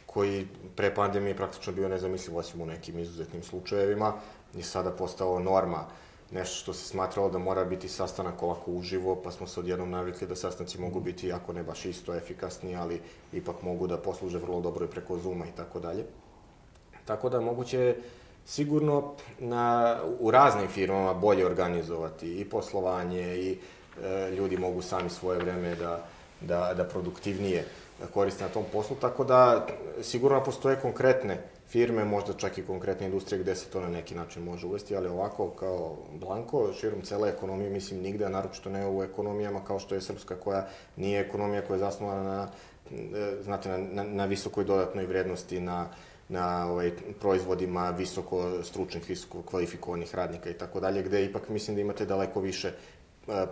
koji 0.07 0.47
pre 0.77 0.95
pandemije 0.95 1.37
praktično 1.37 1.73
bio 1.73 1.89
nezamisliv, 1.89 2.37
osim 2.37 2.61
u 2.61 2.67
nekim 2.67 2.99
izuzetnim 2.99 3.43
slučajevima, 3.43 4.13
je 4.55 4.63
sada 4.63 4.91
postao 4.91 5.41
norma. 5.41 5.87
Nešto 6.31 6.57
što 6.57 6.73
se 6.73 6.89
smatralo 6.89 7.31
da 7.31 7.39
mora 7.39 7.65
biti 7.65 7.89
sastanak 7.89 8.43
ovako 8.43 8.71
uživo, 8.71 9.17
pa 9.17 9.31
smo 9.31 9.47
se 9.47 9.61
odjednom 9.61 9.91
navikli 9.91 10.27
da 10.27 10.37
sastanci 10.37 10.81
mogu 10.81 11.01
biti, 11.01 11.33
ako 11.33 11.53
ne 11.53 11.63
baš 11.63 11.85
isto 11.85 12.15
efikasni, 12.15 12.77
ali 12.77 13.01
ipak 13.33 13.63
mogu 13.63 13.87
da 13.87 13.97
posluže 13.97 14.39
vrlo 14.39 14.61
dobro 14.61 14.85
i 14.85 14.89
preko 14.89 15.19
Zuma 15.19 15.47
i 15.47 15.57
tako 15.57 15.81
dalje. 15.81 16.05
Tako 17.05 17.29
da 17.29 17.41
moguće 17.41 17.97
sigurno 18.47 19.15
na, 19.39 19.97
u 20.21 20.31
raznim 20.31 20.69
firmama 20.69 21.15
bolje 21.15 21.47
organizovati 21.47 22.41
i 22.41 22.45
poslovanje 22.45 23.37
i 23.37 23.59
e, 24.03 24.31
ljudi 24.31 24.57
mogu 24.57 24.83
sami 24.83 25.11
svoje 25.11 25.39
vreme 25.39 25.75
da, 25.75 26.07
da, 26.41 26.75
da 26.77 26.85
produktivnije 26.85 27.65
koriste 28.15 28.45
na 28.45 28.51
tom 28.51 28.65
poslu, 28.73 28.97
tako 29.01 29.25
da 29.25 29.67
sigurno 30.03 30.45
postoje 30.45 30.77
konkretne 30.77 31.43
firme, 31.69 32.05
možda 32.05 32.33
čak 32.33 32.59
i 32.59 32.67
konkretne 32.67 33.07
industrije 33.07 33.43
gde 33.43 33.55
se 33.55 33.67
to 33.67 33.81
na 33.81 33.89
neki 33.89 34.15
način 34.15 34.43
može 34.43 34.67
uvesti, 34.67 34.97
ali 34.97 35.09
ovako 35.09 35.51
kao 35.51 35.97
blanko, 36.13 36.73
širom 36.81 37.03
cele 37.03 37.29
ekonomije, 37.29 37.71
mislim 37.71 38.01
nigde, 38.01 38.25
a 38.25 38.29
naročito 38.29 38.71
ne 38.71 38.87
u 38.87 39.03
ekonomijama 39.03 39.65
kao 39.65 39.79
što 39.79 39.95
je 39.95 40.01
srpska, 40.01 40.37
koja 40.37 40.69
nije 40.97 41.21
ekonomija 41.21 41.63
koja 41.63 41.75
je 41.75 41.81
zasnovana 41.81 42.23
na, 42.23 42.49
znate, 43.43 43.69
na, 43.69 43.79
na, 43.79 44.05
na 44.05 44.25
visokoj 44.25 44.65
dodatnoj 44.65 45.07
vrednosti, 45.07 45.61
na, 45.61 45.89
na 46.29 46.71
ovaj, 46.71 46.93
proizvodima 47.21 47.91
visoko 47.91 48.63
stručnih, 48.63 49.09
visoko 49.09 49.43
kvalifikovanih 49.43 50.15
radnika 50.15 50.51
i 50.51 50.55
tako 50.55 50.81
dalje, 50.81 51.03
gde 51.03 51.25
ipak 51.25 51.49
mislim 51.49 51.77
da 51.77 51.81
imate 51.81 52.07
daleko 52.07 52.41
više 52.41 52.69
e, 52.69 52.73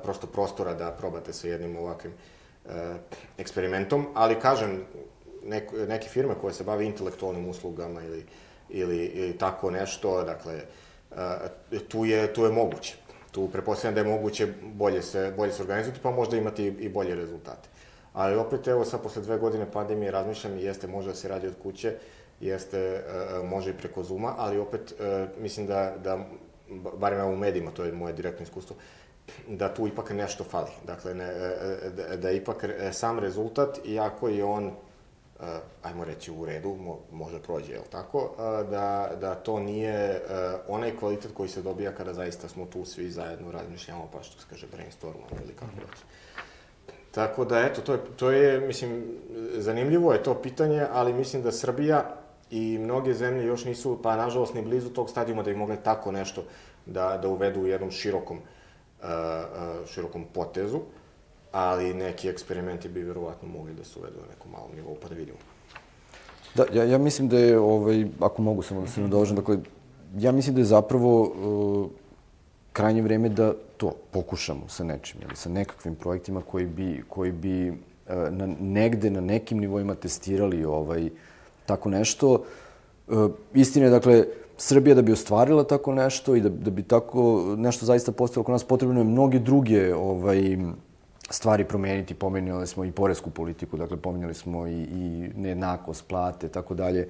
prosto 0.02 0.26
prostora 0.26 0.74
da 0.74 0.90
probate 0.90 1.32
sa 1.32 1.48
jednim 1.48 1.76
ovakvim 1.76 2.12
e, 2.12 2.94
eksperimentom, 3.38 4.06
ali 4.14 4.40
kažem, 4.40 4.84
nek, 5.48 5.72
neke 5.88 6.08
firme 6.08 6.34
koje 6.40 6.54
se 6.54 6.64
bave 6.64 6.84
intelektualnim 6.84 7.48
uslugama 7.48 8.02
ili, 8.02 8.24
ili, 8.68 9.04
ili 9.04 9.38
tako 9.38 9.70
nešto, 9.70 10.24
dakle, 10.24 10.60
e, 11.72 11.78
tu 11.88 12.04
je, 12.04 12.34
tu 12.34 12.44
je 12.44 12.52
moguće. 12.52 12.96
Tu 13.30 13.48
prepostavljam 13.48 13.94
da 13.94 14.00
je 14.00 14.16
moguće 14.16 14.46
bolje 14.62 15.02
se, 15.02 15.32
bolje 15.36 15.52
se 15.52 15.62
organizovati, 15.62 16.00
pa 16.02 16.10
možda 16.10 16.36
imati 16.36 16.66
i, 16.66 16.88
bolje 16.88 17.14
rezultate. 17.14 17.68
Ali 18.12 18.36
opet, 18.36 18.68
evo 18.68 18.84
sad 18.84 19.02
posle 19.02 19.22
dve 19.22 19.38
godine 19.38 19.66
pandemije 19.72 20.10
razmišljam, 20.10 20.58
jeste 20.58 20.86
može 20.86 21.08
da 21.08 21.14
se 21.14 21.28
radi 21.28 21.46
od 21.46 21.54
kuće, 21.62 21.94
jeste, 22.40 23.02
može 23.44 23.70
i 23.70 23.78
preko 23.78 24.02
Zuma, 24.02 24.34
ali 24.38 24.58
opet 24.58 24.94
mislim 25.38 25.66
da, 25.66 25.94
da 26.04 26.18
ba- 26.70 26.96
barem 26.96 27.20
evo 27.20 27.30
u 27.30 27.36
medijima, 27.36 27.70
to 27.70 27.84
je 27.84 27.92
moje 27.92 28.12
direktno 28.12 28.42
iskustvo, 28.42 28.76
da 29.48 29.74
tu 29.74 29.86
ipak 29.86 30.10
nešto 30.10 30.44
fali. 30.44 30.70
Dakle, 30.86 31.14
ne, 31.14 31.24
e, 31.24 31.56
e, 31.86 31.90
da, 31.90 32.16
da 32.16 32.30
ipak 32.30 32.64
sam 32.92 33.18
rezultat, 33.18 33.78
iako 33.84 34.28
je 34.28 34.44
on, 34.44 34.72
e, 35.40 35.60
ajmo 35.82 36.04
reći, 36.04 36.32
u 36.32 36.44
redu, 36.44 36.74
mo, 36.74 36.98
može 37.12 37.42
prođe, 37.42 37.72
jel 37.72 37.82
tako, 37.90 38.30
e, 38.38 38.70
da, 38.70 39.10
da 39.20 39.34
to 39.34 39.60
nije 39.60 39.94
e, 39.94 40.20
onaj 40.68 40.96
kvalitet 40.96 41.32
koji 41.34 41.48
se 41.48 41.62
dobija 41.62 41.92
kada 41.92 42.14
zaista 42.14 42.48
smo 42.48 42.66
tu 42.66 42.84
svi 42.84 43.10
zajedno 43.10 43.52
razmišljamo, 43.52 44.08
pa 44.12 44.22
što 44.22 44.40
se 44.40 44.46
kaže 44.50 44.66
brainstormamo 44.66 45.36
ili 45.44 45.54
kako 45.54 45.76
već. 45.80 45.98
Tako 47.10 47.44
da, 47.44 47.60
eto, 47.60 47.80
to 47.80 47.92
je, 47.92 48.00
to 48.16 48.30
je, 48.30 48.60
mislim, 48.60 49.04
zanimljivo 49.56 50.12
je 50.12 50.22
to 50.22 50.34
pitanje, 50.34 50.86
ali 50.92 51.12
mislim 51.12 51.42
da 51.42 51.52
Srbija 51.52 52.16
i 52.50 52.78
mnoge 52.78 53.14
zemlje 53.14 53.46
još 53.46 53.64
nisu, 53.64 53.98
pa 54.02 54.16
nažalost, 54.16 54.54
ni 54.54 54.62
blizu 54.62 54.90
tog 54.90 55.10
stadijuma 55.10 55.42
da 55.42 55.50
bi 55.50 55.56
mogle 55.56 55.76
tako 55.76 56.12
nešto 56.12 56.42
da, 56.86 57.18
da 57.22 57.28
uvedu 57.28 57.60
u 57.60 57.66
jednom 57.66 57.90
širokom, 57.90 58.36
uh, 58.36 59.04
uh, 59.04 59.88
širokom 59.88 60.24
potezu, 60.34 60.80
ali 61.52 61.94
neki 61.94 62.28
eksperimenti 62.28 62.88
bi 62.88 63.02
verovatno 63.02 63.48
mogli 63.48 63.74
da 63.74 63.84
se 63.84 63.98
uvedu 63.98 64.16
na 64.20 64.26
nekom 64.34 64.52
malom 64.52 64.70
nivou, 64.76 64.96
pa 65.02 65.08
da 65.08 65.14
vidimo. 65.14 65.38
Da, 66.54 66.64
ja, 66.72 66.84
ja 66.84 66.98
mislim 66.98 67.28
da 67.28 67.38
je, 67.38 67.58
ovaj, 67.58 68.06
ako 68.20 68.42
mogu 68.42 68.62
samo 68.62 68.80
da 68.80 68.86
se 68.86 69.00
nadovežem, 69.00 69.36
dakle, 69.36 69.58
ja 70.18 70.32
mislim 70.32 70.54
da 70.54 70.60
je 70.60 70.64
zapravo 70.64 71.22
uh, 71.22 71.90
krajnje 72.72 73.02
vreme 73.02 73.28
da 73.28 73.52
to 73.76 73.92
pokušamo 74.10 74.68
sa 74.68 74.84
nečim, 74.84 75.20
ili 75.22 75.36
sa 75.36 75.48
nekakvim 75.48 75.94
projektima 75.94 76.40
koji 76.40 76.66
bi, 76.66 77.04
koji 77.08 77.32
bi 77.32 77.70
uh, 77.70 77.76
na, 78.30 78.48
negde, 78.60 79.10
na 79.10 79.20
nekim 79.20 79.58
nivoima 79.58 79.94
testirali 79.94 80.64
ovaj, 80.64 81.10
tako 81.66 81.90
nešto. 81.90 82.44
Uh, 83.08 83.30
istina 83.54 83.86
je, 83.86 83.90
dakle, 83.90 84.24
Srbija 84.58 84.94
da 84.94 85.02
bi 85.02 85.12
ostvarila 85.12 85.64
tako 85.64 85.94
nešto 85.94 86.34
i 86.36 86.40
da, 86.40 86.48
da 86.48 86.70
bi 86.70 86.82
tako 86.82 87.54
nešto 87.56 87.86
zaista 87.86 88.12
postalo 88.12 88.44
kod 88.44 88.52
nas, 88.52 88.64
potrebno 88.64 89.00
je 89.00 89.04
mnoge 89.04 89.38
druge 89.38 89.94
ovaj, 89.94 90.56
stvari 91.30 91.64
promeniti. 91.64 92.14
Pomenuli 92.14 92.66
smo 92.66 92.84
i 92.84 92.92
poresku 92.92 93.30
politiku, 93.30 93.76
dakle 93.76 93.96
pomenuli 93.96 94.34
smo 94.34 94.66
i, 94.66 94.82
i 94.82 95.30
nejednakost, 95.36 96.08
plate, 96.08 96.48
tako 96.48 96.74
dalje. 96.74 97.08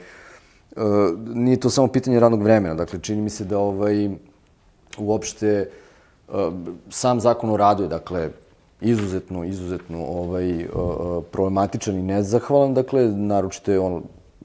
E, 0.76 0.80
nije 1.34 1.60
to 1.60 1.70
samo 1.70 1.88
pitanje 1.88 2.20
radnog 2.20 2.42
vremena, 2.42 2.74
dakle 2.74 2.98
čini 3.02 3.22
mi 3.22 3.30
se 3.30 3.44
da 3.44 3.58
ovaj, 3.58 4.10
uopšte 4.98 5.48
e, 5.48 5.68
sam 6.88 7.20
zakon 7.20 7.50
o 7.50 7.56
radu 7.56 7.82
je, 7.82 7.88
dakle, 7.88 8.30
izuzetno, 8.80 9.44
izuzetno 9.44 10.04
ovaj, 10.04 10.50
e, 10.50 10.64
e, 10.64 10.68
problematičan 11.32 11.98
i 11.98 12.02
nezahvalan, 12.02 12.74
dakle, 12.74 13.08
naročito 13.08 13.72
je 13.72 13.80
on 13.80 14.02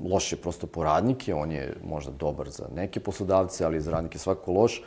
loš 0.09 0.31
je 0.31 0.37
prosto 0.37 0.67
po 0.67 0.83
radnike, 0.83 1.33
on 1.33 1.51
je 1.51 1.73
možda 1.83 2.11
dobar 2.11 2.49
za 2.49 2.65
neke 2.75 2.99
poslodavce, 2.99 3.65
ali 3.65 3.81
za 3.81 3.91
radnike 3.91 4.17
svako 4.17 4.51
loš. 4.51 4.83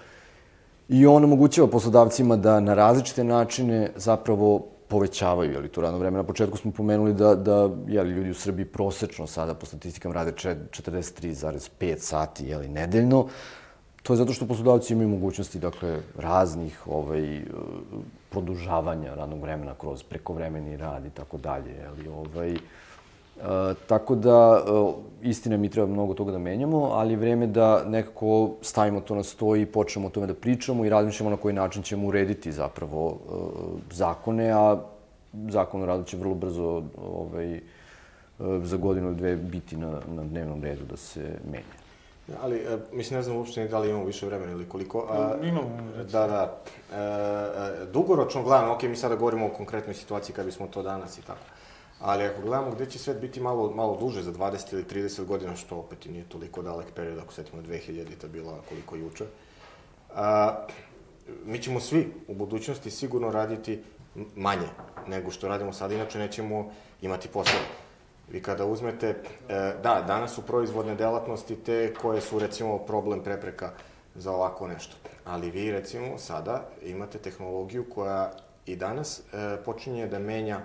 I 0.88 1.06
on 1.06 1.24
omogućava 1.24 1.68
poslodavcima 1.68 2.36
da 2.36 2.60
na 2.60 2.74
različite 2.74 3.24
načine 3.24 3.90
zapravo 3.96 4.66
povećavaju 4.94 5.52
jeli, 5.52 5.68
to 5.68 5.80
radno 5.80 5.98
vreme. 5.98 6.16
Na 6.16 6.22
početku 6.22 6.58
smo 6.58 6.70
pomenuli 6.70 7.14
da, 7.14 7.34
da 7.34 7.70
jeli, 7.88 8.10
ljudi 8.10 8.30
u 8.30 8.34
Srbiji 8.34 8.64
prosečno 8.64 9.26
sada 9.26 9.54
po 9.54 9.66
statistikama 9.66 10.14
rade 10.14 10.32
43,5 10.32 11.98
sati 11.98 12.46
jeli, 12.46 12.68
nedeljno. 12.68 13.26
To 14.02 14.12
je 14.12 14.16
zato 14.16 14.32
što 14.32 14.46
poslodavci 14.46 14.92
imaju 14.92 15.08
mogućnosti 15.08 15.58
dakle, 15.58 15.98
raznih 16.18 16.86
ovaj, 16.86 17.42
produžavanja 18.30 19.14
radnog 19.14 19.42
vremena 19.42 19.74
kroz 19.80 20.02
prekovremeni 20.02 20.76
rad 20.76 21.06
i 21.06 21.10
tako 21.10 21.38
dalje. 21.38 21.74
Jeli, 21.74 22.08
ovaj, 22.08 22.54
E, 23.40 23.74
tako 23.86 24.14
da, 24.14 24.64
e, 24.66 25.28
istina 25.28 25.56
mi 25.56 25.68
treba 25.68 25.88
mnogo 25.88 26.14
toga 26.14 26.32
da 26.32 26.38
menjamo, 26.38 26.82
ali 26.92 27.12
je 27.12 27.16
vreme 27.16 27.46
da 27.46 27.84
nekako 27.84 28.50
stavimo 28.62 29.00
to 29.00 29.14
na 29.14 29.22
sto 29.22 29.56
i 29.56 29.66
počnemo 29.66 30.06
o 30.06 30.10
tome 30.10 30.26
da 30.26 30.34
pričamo 30.34 30.84
i 30.84 30.88
razmišljamo 30.88 31.30
na 31.30 31.36
koji 31.36 31.54
način 31.54 31.82
ćemo 31.82 32.08
urediti 32.08 32.52
zapravo 32.52 33.10
e, 33.10 33.34
zakone, 33.90 34.50
a 34.50 34.76
zakon 35.48 35.82
o 35.82 35.86
radu 35.86 36.04
će 36.04 36.16
vrlo 36.16 36.34
brzo 36.34 36.82
ovaj, 37.08 37.54
e, 37.54 37.60
za 38.62 38.76
godinu 38.76 39.06
ili 39.06 39.16
dve 39.16 39.36
biti 39.36 39.76
na, 39.76 40.00
na 40.08 40.24
dnevnom 40.24 40.62
redu 40.62 40.84
da 40.90 40.96
se 40.96 41.38
menja. 41.50 41.84
Ali, 42.42 42.56
e, 42.56 42.78
mislim, 42.92 43.16
ne 43.16 43.22
znam 43.22 43.36
uopšte 43.36 43.62
ni 43.62 43.68
da 43.68 43.78
li 43.78 43.90
imamo 43.90 44.04
više 44.04 44.26
vremena 44.26 44.52
ili 44.52 44.68
koliko. 44.68 45.06
A, 45.10 45.34
Imamo, 45.42 45.70
recimo. 45.96 46.20
Da, 46.20 46.26
da. 46.26 46.56
E, 46.92 47.82
e, 47.82 47.86
dugoročno 47.92 48.42
gledano, 48.42 48.72
ok, 48.72 48.82
mi 48.82 48.96
sada 48.96 49.16
govorimo 49.16 49.46
o 49.46 49.56
konkretnoj 49.56 49.94
situaciji 49.94 50.34
kad 50.34 50.46
bismo 50.46 50.66
to 50.66 50.82
danas 50.82 51.18
i 51.18 51.22
tako. 51.22 51.46
Ali 52.04 52.24
ako 52.24 52.40
gledamo 52.40 52.70
gde 52.70 52.86
će 52.86 52.98
svet 52.98 53.20
biti 53.20 53.40
malo, 53.40 53.70
malo 53.70 53.96
duže, 53.96 54.22
za 54.22 54.32
20 54.32 54.72
ili 54.72 54.84
30 54.84 55.24
godina, 55.24 55.56
što 55.56 55.76
opet 55.76 56.06
i 56.06 56.10
nije 56.10 56.24
toliko 56.28 56.62
dalek 56.62 56.86
period, 56.94 57.18
ako 57.18 57.32
setimo 57.32 57.62
2000-ta 57.62 58.28
bila 58.28 58.60
koliko 58.68 58.96
juče, 58.96 59.24
a, 60.14 60.54
mi 61.44 61.62
ćemo 61.62 61.80
svi 61.80 62.12
u 62.28 62.34
budućnosti 62.34 62.90
sigurno 62.90 63.30
raditi 63.30 63.82
manje 64.36 64.68
nego 65.08 65.30
što 65.30 65.48
radimo 65.48 65.72
sad, 65.72 65.92
inače 65.92 66.18
nećemo 66.18 66.70
imati 67.02 67.28
poslove. 67.28 67.64
Vi 68.30 68.42
kada 68.42 68.66
uzmete, 68.66 69.08
e, 69.08 69.16
da, 69.82 70.04
danas 70.06 70.34
su 70.34 70.42
proizvodne 70.42 70.94
delatnosti 70.94 71.56
te 71.56 71.94
koje 71.94 72.20
su 72.20 72.38
recimo 72.38 72.78
problem 72.78 73.22
prepreka 73.22 73.70
za 74.14 74.32
ovako 74.32 74.68
nešto. 74.68 74.96
Ali 75.24 75.50
vi 75.50 75.70
recimo 75.72 76.18
sada 76.18 76.68
imate 76.82 77.18
tehnologiju 77.18 77.84
koja 77.94 78.32
i 78.66 78.76
danas 78.76 79.20
e, 79.20 79.56
počinje 79.64 80.06
da 80.06 80.18
menja 80.18 80.60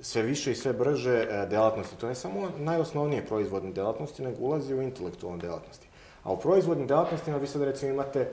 sve 0.00 0.22
više 0.22 0.52
i 0.52 0.54
sve 0.54 0.72
brže 0.72 1.26
e, 1.30 1.46
delatnosti. 1.50 1.96
To 1.96 2.08
ne 2.08 2.14
samo 2.14 2.48
najosnovnije 2.58 3.26
proizvodne 3.26 3.72
delatnosti, 3.72 4.22
nego 4.22 4.44
ulazi 4.44 4.74
u 4.74 4.82
intelektualne 4.82 5.38
delatnosti. 5.38 5.88
A 6.22 6.32
u 6.32 6.40
proizvodnim 6.40 6.86
delatnostima 6.86 7.36
vi 7.36 7.46
sad 7.46 7.62
recimo 7.62 7.92
imate 7.92 8.20
e, 8.20 8.28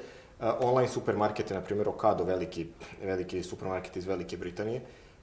online 0.59 0.89
supermarkete, 0.89 1.53
na 1.53 1.61
primjer 1.61 1.89
Ocado, 1.89 2.23
veliki, 2.23 2.67
veliki 3.03 3.43
supermarket 3.43 3.95
iz 3.95 4.05
Velike 4.05 4.37
Britanije, 4.37 4.81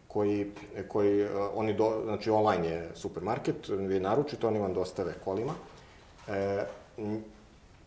koji, 0.09 0.50
koji 0.88 1.20
e, 1.20 1.29
oni, 1.55 1.74
do, 1.74 2.03
znači 2.05 2.31
online 2.31 2.68
je 2.68 2.90
supermarket, 2.94 3.68
vi 3.68 4.00
naručite, 4.00 4.46
oni 4.46 4.59
vam 4.59 4.74
dostave 4.74 5.14
kolima. 5.24 5.53
E, 6.29 6.64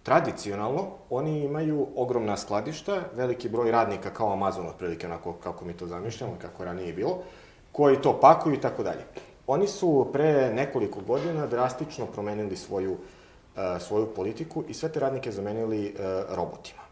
tradicionalno, 0.04 0.88
oni 1.10 1.44
imaju 1.44 1.88
ogromna 1.96 2.38
skladišta, 2.38 3.02
veliki 3.16 3.50
broj 3.50 3.72
radnika 3.72 4.10
kao 4.10 4.34
Amazon, 4.34 4.68
otprilike 4.68 5.08
onako 5.08 5.34
kako 5.34 5.66
mi 5.66 5.74
to 5.74 5.88
zamišljamo, 5.88 6.36
kako 6.42 6.64
je 6.64 6.66
ranije 6.66 6.94
bilo, 6.94 7.24
koji 7.74 8.02
to 8.02 8.20
pakuju 8.20 8.56
i 8.56 8.62
tako 8.62 8.84
dalje. 8.84 9.04
Oni 9.48 9.68
su 9.68 10.10
pre 10.14 10.54
nekoliko 10.54 11.02
godina 11.02 11.48
drastično 11.48 12.06
promenili 12.06 12.56
svoju, 12.56 12.92
uh, 12.92 13.62
svoju 13.80 14.14
politiku 14.16 14.64
i 14.68 14.74
sve 14.74 14.90
te 14.90 15.00
radnike 15.00 15.32
zamenili 15.32 15.96
uh, 15.96 16.36
robotima. 16.36 16.84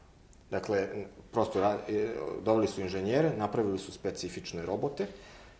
Dakle, 0.51 0.87
prosto 1.31 1.63
e, 1.63 1.75
doveli 2.43 2.67
su 2.67 2.81
inženjere, 2.81 3.31
napravili 3.37 3.79
su 3.79 3.91
specifične 3.91 4.65
robote, 4.65 5.07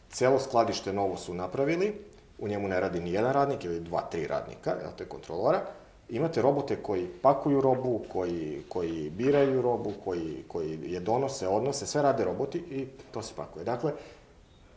celo 0.09 0.39
skladište 0.39 0.93
novo 0.93 1.17
su 1.17 1.33
napravili, 1.33 1.93
u 2.39 2.47
njemu 2.47 2.67
ne 2.67 2.79
radi 2.79 2.99
ni 2.99 3.13
jedan 3.13 3.33
radnik 3.33 3.63
ili 3.63 3.79
dva, 3.79 4.01
tri 4.01 4.27
radnika, 4.27 4.71
jel 4.81 4.91
te 4.97 5.05
kontrolora, 5.05 5.61
imate 6.09 6.41
robote 6.41 6.75
koji 6.75 7.07
pakuju 7.21 7.61
robu, 7.61 8.01
koji, 8.11 8.63
koji 8.69 9.09
biraju 9.09 9.61
robu, 9.61 9.93
koji, 10.03 10.43
koji 10.47 10.79
je 10.83 10.99
donose, 10.99 11.47
odnose, 11.47 11.87
sve 11.87 12.01
rade 12.01 12.23
roboti 12.23 12.57
i 12.57 12.87
to 13.11 13.21
se 13.21 13.33
pakuje. 13.35 13.65
Dakle, 13.65 13.91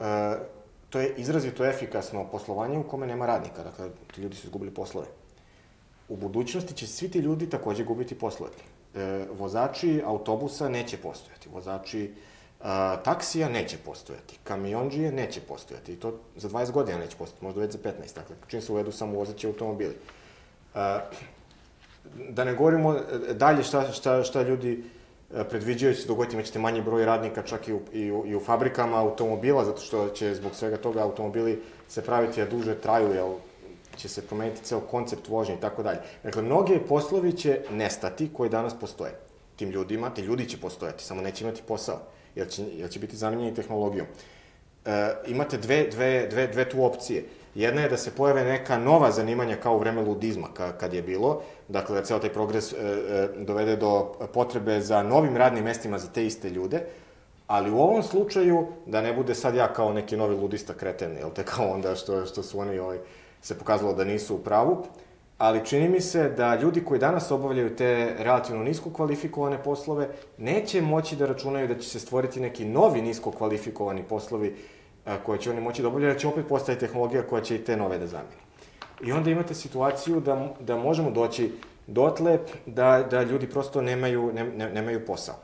e, 0.00 0.36
to 0.90 1.00
je 1.00 1.14
izrazito 1.16 1.66
efikasno 1.66 2.24
poslovanje 2.30 2.78
u 2.78 2.88
kome 2.88 3.06
nema 3.06 3.26
radnika, 3.26 3.62
dakle, 3.62 3.90
ti 4.14 4.20
ljudi 4.20 4.36
su 4.36 4.46
izgubili 4.46 4.74
poslove. 4.74 5.06
U 6.08 6.16
budućnosti 6.16 6.74
će 6.74 6.86
svi 6.86 7.10
ti 7.10 7.18
ljudi 7.18 7.50
takođe 7.50 7.84
gubiti 7.84 8.18
poslove. 8.18 8.52
E, 8.94 9.26
vozači 9.38 10.02
autobusa 10.06 10.68
neće 10.68 10.96
postojati, 10.96 11.48
vozači 11.48 12.14
a, 12.60 12.96
taksija 12.96 13.48
neće 13.48 13.78
postojati, 13.78 14.38
kamionđije 14.44 15.12
neće 15.12 15.40
postojati 15.40 15.92
i 15.92 15.96
to 15.96 16.20
za 16.36 16.48
20 16.48 16.70
godina 16.70 16.98
neće 16.98 17.16
postojati, 17.16 17.44
možda 17.44 17.60
već 17.60 17.72
za 17.72 17.78
15, 17.78 18.14
dakle, 18.14 18.36
čim 18.46 18.62
se 18.62 18.72
uvedu 18.72 18.92
samo 18.92 19.18
vozaći 19.18 19.46
automobili. 19.46 19.96
A, 20.74 21.00
da 22.30 22.44
ne 22.44 22.54
govorimo 22.54 22.96
dalje 23.32 23.62
šta, 23.62 23.92
šta, 23.92 24.22
šta 24.22 24.42
ljudi 24.42 24.72
e, 24.72 25.03
predviđaju 25.50 25.92
da 25.92 26.00
se 26.00 26.08
dogoditi, 26.08 26.36
imaćete 26.36 26.58
manji 26.58 26.82
broj 26.82 27.04
radnika 27.04 27.42
čak 27.42 27.68
i 27.68 27.72
u, 27.72 27.80
i 27.92 28.12
u, 28.12 28.26
i 28.26 28.36
u 28.36 28.40
fabrikama 28.40 29.00
automobila, 29.00 29.64
zato 29.64 29.80
što 29.80 30.08
će 30.08 30.34
zbog 30.34 30.54
svega 30.54 30.76
toga 30.76 31.02
automobili 31.02 31.62
se 31.88 32.02
praviti 32.02 32.40
da 32.40 32.50
duže 32.50 32.74
traju, 32.74 33.14
jer 33.14 33.24
će 33.96 34.08
se 34.08 34.26
promeniti 34.26 34.64
ceo 34.64 34.80
koncept 34.80 35.28
vožnje 35.28 35.54
i 35.54 35.60
tako 35.60 35.82
dalje. 35.82 35.98
Dakle, 36.22 36.42
mnoge 36.42 36.78
poslovi 36.88 37.32
će 37.32 37.60
nestati 37.70 38.30
koji 38.32 38.50
danas 38.50 38.74
postoje. 38.80 39.12
Tim 39.56 39.70
ljudima, 39.70 40.10
ti 40.10 40.22
ljudi 40.22 40.48
će 40.48 40.60
postojati, 40.60 41.04
samo 41.04 41.22
neće 41.22 41.44
imati 41.44 41.62
posao, 41.62 41.98
jer 42.34 42.48
će, 42.48 42.64
jer 42.76 42.90
će 42.90 42.98
biti 42.98 43.16
zamenjeni 43.16 43.54
tehnologijom. 43.54 44.06
E, 44.84 45.14
imate 45.26 45.56
dve, 45.56 45.86
dve, 45.90 46.26
dve, 46.26 46.46
dve 46.46 46.68
tu 46.68 46.84
opcije. 46.84 47.24
Jedna 47.54 47.82
je 47.82 47.88
da 47.88 47.96
se 47.96 48.10
pojave 48.10 48.44
neka 48.44 48.78
nova 48.78 49.10
zanimanja 49.10 49.56
kao 49.56 49.76
u 49.76 49.78
vreme 49.78 50.02
ludizma, 50.02 50.48
ka, 50.54 50.72
kad 50.72 50.94
je 50.94 51.02
bilo, 51.02 51.42
dakle 51.68 51.94
da 51.94 52.04
ceo 52.04 52.18
taj 52.18 52.32
progres 52.32 52.72
e, 52.72 52.76
e, 52.76 53.28
dovede 53.38 53.76
do 53.76 54.12
potrebe 54.32 54.80
za 54.80 55.02
novim 55.02 55.36
radnim 55.36 55.64
mestima 55.64 55.98
za 55.98 56.08
te 56.08 56.26
iste 56.26 56.50
ljude, 56.50 56.82
ali 57.46 57.70
u 57.70 57.78
ovom 57.78 58.02
slučaju 58.02 58.66
da 58.86 59.00
ne 59.00 59.12
bude 59.12 59.34
sad 59.34 59.54
ja 59.54 59.72
kao 59.72 59.92
neki 59.92 60.16
novi 60.16 60.34
ludista 60.34 60.74
kreten, 60.74 61.16
jel 61.16 61.30
te 61.30 61.42
kao 61.42 61.68
onda 61.68 61.94
što, 61.94 62.26
što 62.26 62.42
su 62.42 62.58
oni 62.58 62.78
ovaj, 62.78 62.98
se 63.42 63.58
pokazalo 63.58 63.94
da 63.94 64.04
nisu 64.04 64.34
u 64.34 64.38
pravu, 64.38 64.84
ali 65.38 65.64
čini 65.64 65.88
mi 65.88 66.00
se 66.00 66.28
da 66.28 66.54
ljudi 66.54 66.84
koji 66.84 67.00
danas 67.00 67.30
obavljaju 67.30 67.76
te 67.76 68.14
relativno 68.18 68.62
nisko 68.62 68.90
kvalifikovane 68.90 69.62
poslove 69.62 70.08
neće 70.38 70.82
moći 70.82 71.16
da 71.16 71.26
računaju 71.26 71.68
da 71.68 71.78
će 71.78 71.88
se 71.88 72.00
stvoriti 72.00 72.40
neki 72.40 72.64
novi 72.64 73.02
nisko 73.02 73.30
kvalifikovani 73.30 74.02
poslovi 74.02 74.56
koje 75.24 75.38
će 75.38 75.50
oni 75.50 75.60
moći 75.60 75.82
da 75.82 75.88
obavljaju, 75.88 76.18
će 76.18 76.28
opet 76.28 76.48
postati 76.48 76.80
tehnologija 76.80 77.22
koja 77.22 77.42
će 77.42 77.56
i 77.56 77.64
te 77.64 77.76
nove 77.76 77.98
da 77.98 78.06
zameni. 78.06 78.44
I 79.04 79.12
onda 79.12 79.30
imate 79.30 79.54
situaciju 79.54 80.20
da, 80.20 80.54
da 80.60 80.76
možemo 80.76 81.10
doći 81.10 81.52
dotle 81.86 82.38
da, 82.66 83.06
da 83.10 83.22
ljudi 83.22 83.50
prosto 83.50 83.82
nemaju, 83.82 84.32
ne, 84.32 84.44
ne, 84.44 84.70
nemaju 84.70 85.06
posao. 85.06 85.34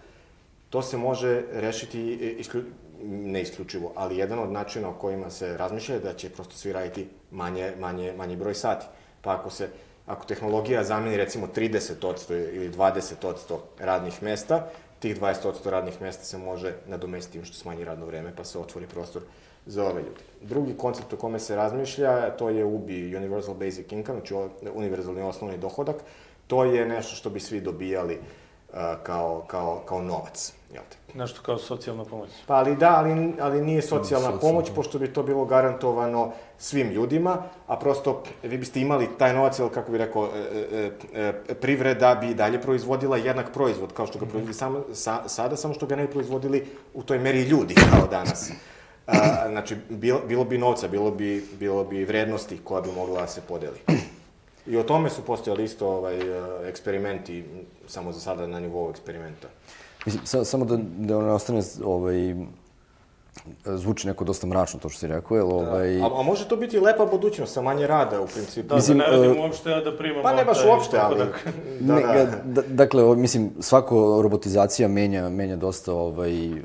To 0.70 0.83
se 0.83 0.96
može 0.96 1.42
rešiti 1.53 2.12
isklju, 2.38 2.64
ne 3.03 3.42
isključivo, 3.42 3.92
ali 3.96 4.16
jedan 4.16 4.38
od 4.38 4.53
načina 4.53 4.88
o 4.88 4.92
kojima 4.92 5.31
se 5.31 5.57
razmišlja 5.57 5.94
je 5.94 6.01
da 6.01 6.12
će 6.12 6.31
prosto 6.31 6.55
svi 6.55 6.73
raditi 6.73 7.09
manje, 7.31 7.73
manje, 7.81 8.12
manje 8.16 8.37
broj 8.37 8.55
sati. 8.55 8.87
Pa 9.23 9.35
ako 9.35 9.51
se 9.51 9.68
ako 10.11 10.27
tehnologija 10.27 10.85
zameni 10.85 11.16
recimo 11.16 11.46
30% 11.57 12.55
ili 12.55 12.70
20% 12.70 13.59
radnih 13.79 14.23
mesta, 14.23 14.66
tih 14.99 15.20
20% 15.20 15.70
radnih 15.70 16.03
mesta 16.03 16.25
se 16.25 16.38
može 16.38 16.75
nadomestiti 16.87 17.44
što 17.44 17.57
smanji 17.57 17.85
radno 17.85 18.07
vreme, 18.07 18.33
pa 18.37 18.44
se 18.44 18.59
otvori 18.59 18.87
prostor 18.87 19.23
za 19.70 19.85
ove 19.85 20.02
ljudi. 20.02 20.22
Drugi 20.40 20.74
koncept 20.76 21.12
o 21.12 21.16
kome 21.16 21.38
se 21.38 21.56
razmišlja, 21.56 22.30
to 22.37 22.48
je 22.48 22.64
UBI, 22.64 23.16
Universal 23.16 23.54
Basic 23.54 23.92
Income, 23.92 24.18
znači 24.18 24.35
univerzalni 24.74 25.22
osnovni 25.22 25.59
dohodak. 25.59 25.96
To 26.46 26.64
je 26.64 26.87
nešto 26.87 27.16
što 27.16 27.30
bi 27.30 27.40
svi 27.40 27.61
dobijali 27.61 28.14
uh, 28.14 28.78
kao, 29.02 29.44
kao, 29.46 29.83
kao 29.87 30.02
novac. 30.02 30.52
Jel 30.72 30.83
te? 30.90 31.18
Nešto 31.18 31.42
kao 31.42 31.59
socijalna 31.59 32.04
pomoć. 32.04 32.30
Pa 32.46 32.54
ali 32.54 32.76
da, 32.76 32.96
ali, 32.96 33.33
ali 33.40 33.61
nije 33.62 33.83
socijalna 33.83 34.26
Socijalna. 34.26 34.40
pomoć, 34.40 34.70
pošto 34.74 34.98
bi 34.98 35.12
to 35.12 35.22
bilo 35.22 35.44
garantovano 35.44 36.33
svim 36.59 36.90
ljudima, 36.90 37.42
a 37.66 37.76
prosto 37.76 38.22
vi 38.42 38.59
biste 38.59 38.80
imali 38.80 39.09
taj 39.18 39.35
novac, 39.35 39.59
ili 39.59 39.70
kako 39.70 39.92
bi 39.92 39.98
rekao, 39.98 40.28
e, 40.35 40.90
e, 41.14 41.33
e, 41.48 41.54
privreda 41.54 42.14
bi 42.14 42.35
dalje 42.35 42.62
proizvodila 42.62 43.16
jednak 43.16 43.52
proizvod, 43.52 43.92
kao 43.92 44.06
što 44.06 44.18
ga 44.18 44.26
proizvodi 44.26 44.54
samo, 44.54 44.85
sa, 44.92 45.28
sada, 45.28 45.56
samo 45.56 45.74
što 45.74 45.87
ga 45.87 45.96
ne 45.96 46.06
proizvodili 46.11 46.66
u 46.94 47.02
toj 47.02 47.18
meri 47.18 47.42
ljudi 47.42 47.74
kao 47.74 48.06
danas. 48.06 48.50
A, 49.12 49.49
znači, 49.51 49.77
bilo, 49.88 50.20
bilo 50.29 50.44
bi 50.44 50.59
novca, 50.59 50.88
bilo 50.88 51.11
bi, 51.11 51.44
bilo 51.59 51.85
bi 51.85 52.05
vrednosti 52.05 52.59
koja 52.64 52.83
bi 52.83 52.92
mogla 52.92 53.20
da 53.20 53.27
se 53.27 53.40
podeli. 53.49 53.79
I 54.66 54.77
o 54.77 54.83
tome 54.83 55.11
su 55.11 55.23
postojali 55.23 55.64
isto 55.64 55.88
ovaj, 55.88 56.18
eksperimenti, 56.68 57.44
samo 57.87 58.12
za 58.12 58.20
sada 58.20 58.46
na 58.46 58.61
nivou 58.61 58.90
eksperimenta. 58.90 59.49
Mislim, 60.07 60.27
sa, 60.27 60.44
samo 60.44 60.64
da, 60.64 60.77
da 60.99 61.18
ne 61.18 61.33
ostane, 61.33 61.62
ovaj, 61.85 62.35
zvuči 63.64 64.07
neko 64.07 64.25
dosta 64.25 64.47
mračno 64.47 64.81
to 64.81 64.88
što 64.88 64.99
si 65.01 65.07
rekao, 65.07 65.37
jel, 65.37 65.53
ovaj... 65.53 66.03
A, 66.03 66.07
a 66.21 66.23
može 66.23 66.49
to 66.49 66.57
biti 66.57 66.81
lepa 66.81 67.07
budućnost, 67.07 67.53
sa 67.53 67.62
manje 67.62 67.87
rada 67.87 68.21
u 68.21 68.27
principu. 68.27 68.69
Da, 68.69 68.75
Mislim, 68.75 68.99
da 68.99 69.16
ne 69.16 69.27
e, 69.27 69.40
uopšte, 69.40 69.75
a 69.75 69.81
da 69.81 69.97
primam... 69.97 70.23
Pa 70.23 70.33
ne 70.33 70.45
baš 70.45 70.59
uopšte, 70.66 70.99
ali... 70.99 71.19
dohodak. 71.19 71.47
Da, 71.81 71.95
Ne, 71.95 72.03
da. 72.03 72.25
da, 72.45 72.62
dakle, 72.62 73.16
mislim, 73.16 73.51
svako 73.61 74.23
robotizacija 74.23 74.88
menja, 74.88 75.29
menja 75.29 75.57
dosta 75.57 75.93
ovaj, 75.93 76.47
e, 76.47 76.59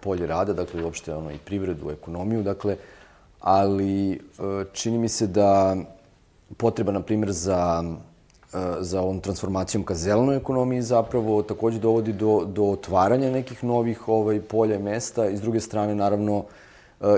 polje 0.00 0.26
rada, 0.26 0.52
dakle, 0.52 0.84
uopšte 0.84 1.14
ono, 1.14 1.30
i 1.30 1.38
privredu, 1.44 1.90
ekonomiju, 1.90 2.42
dakle, 2.42 2.76
ali 3.40 4.12
e, 4.12 4.18
čini 4.72 4.98
mi 4.98 5.08
se 5.08 5.26
da 5.26 5.76
potreba, 6.56 6.92
na 6.92 7.00
primjer, 7.00 7.32
za, 7.32 7.84
za 8.80 9.00
ovom 9.02 9.20
transformacijom 9.20 9.84
ka 9.84 9.94
zelenoj 9.94 10.36
ekonomiji 10.36 10.82
zapravo 10.82 11.42
takođe 11.42 11.78
dovodi 11.78 12.12
do, 12.12 12.44
do 12.44 12.64
otvaranja 12.64 13.30
nekih 13.30 13.64
novih 13.64 14.08
ovaj, 14.08 14.40
polja 14.40 14.76
i 14.76 14.82
mesta. 14.82 15.28
I 15.28 15.36
s 15.36 15.40
druge 15.40 15.60
strane, 15.60 15.94
naravno, 15.94 16.44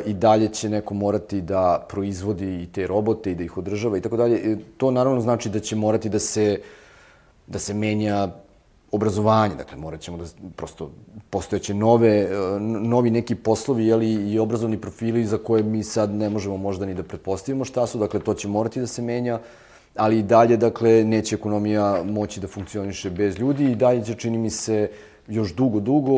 i 0.06 0.14
dalje 0.14 0.48
će 0.48 0.68
neko 0.68 0.94
morati 0.94 1.40
da 1.40 1.86
proizvodi 1.88 2.62
i 2.62 2.66
te 2.66 2.86
robote 2.86 3.30
i 3.30 3.34
da 3.34 3.44
ih 3.44 3.56
održava 3.56 3.98
i 3.98 4.00
tako 4.00 4.16
dalje. 4.16 4.52
E, 4.52 4.56
To 4.76 4.90
naravno 4.90 5.20
znači 5.20 5.48
da 5.48 5.60
će 5.60 5.76
morati 5.76 6.08
da 6.08 6.18
se 6.18 6.60
da 7.46 7.58
se 7.58 7.74
menja 7.74 8.28
obrazovanje, 8.92 9.54
dakle 9.54 9.78
morat 9.78 10.00
ćemo 10.00 10.16
da 10.16 10.24
prosto 10.56 10.90
postojeće 11.30 11.74
nove, 11.74 12.08
e, 12.08 12.28
novi 12.60 13.10
neki 13.10 13.34
poslovi 13.34 13.86
jeli, 13.86 14.12
i 14.12 14.38
obrazovni 14.38 14.80
profili 14.80 15.24
za 15.24 15.38
koje 15.38 15.62
mi 15.62 15.82
sad 15.82 16.14
ne 16.14 16.28
možemo 16.28 16.56
možda 16.56 16.86
ni 16.86 16.94
da 16.94 17.02
pretpostavimo 17.02 17.64
šta 17.64 17.86
su, 17.86 17.98
dakle 17.98 18.20
to 18.20 18.34
će 18.34 18.48
morati 18.48 18.80
da 18.80 18.86
se 18.86 19.02
menja, 19.02 19.38
ali 19.96 20.18
i 20.18 20.22
dalje, 20.22 20.56
dakle, 20.56 21.04
neće 21.04 21.34
ekonomija 21.34 22.02
moći 22.04 22.40
da 22.40 22.46
funkcioniše 22.48 23.10
bez 23.10 23.38
ljudi 23.38 23.70
i 23.70 23.74
dalje 23.74 24.04
će, 24.04 24.14
čini 24.14 24.38
mi 24.38 24.50
se, 24.50 24.90
još 25.28 25.54
dugo, 25.54 25.80
dugo, 25.80 26.12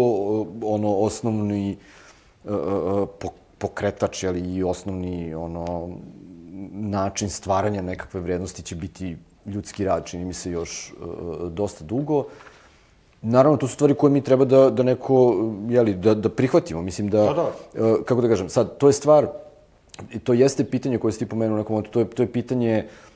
ono, 0.62 0.94
osnovni 0.94 1.70
e, 1.70 1.76
e, 2.48 2.52
po- 3.18 3.32
pokretač, 3.58 4.22
jeli, 4.22 4.40
i 4.40 4.62
osnovni, 4.62 5.34
ono, 5.34 5.90
način 6.72 7.30
stvaranja 7.30 7.82
nekakve 7.82 8.20
vrednosti 8.20 8.62
će 8.62 8.76
biti 8.76 9.16
ljudski 9.46 9.84
rad, 9.84 10.06
čini 10.06 10.24
mi 10.24 10.34
se 10.34 10.50
još 10.50 10.90
e, 10.90 10.94
dosta 11.50 11.84
dugo. 11.84 12.24
Naravno, 13.22 13.56
to 13.56 13.68
su 13.68 13.74
stvari 13.74 13.94
koje 13.94 14.10
mi 14.10 14.20
treba 14.20 14.44
da, 14.44 14.70
da 14.70 14.82
neko, 14.82 15.36
jeli, 15.68 15.94
da, 15.94 16.14
da 16.14 16.28
prihvatimo. 16.28 16.82
Mislim 16.82 17.08
da, 17.08 17.22
Da, 17.22 17.52
da. 17.74 18.04
kako 18.04 18.20
da 18.20 18.28
kažem, 18.28 18.48
sad, 18.48 18.76
to 18.78 18.86
je 18.86 18.92
stvar, 18.92 19.26
to 20.24 20.32
jeste 20.32 20.64
pitanje 20.64 20.98
koje 20.98 21.12
si 21.12 21.18
ti 21.18 21.26
pomenuo 21.26 21.54
u 21.54 21.58
nekom 21.58 21.74
momentu, 21.74 21.90
to 21.90 22.00
je, 22.00 22.10
to 22.10 22.22
je 22.22 22.32
pitanje 22.32 22.84
uh, 22.86 23.11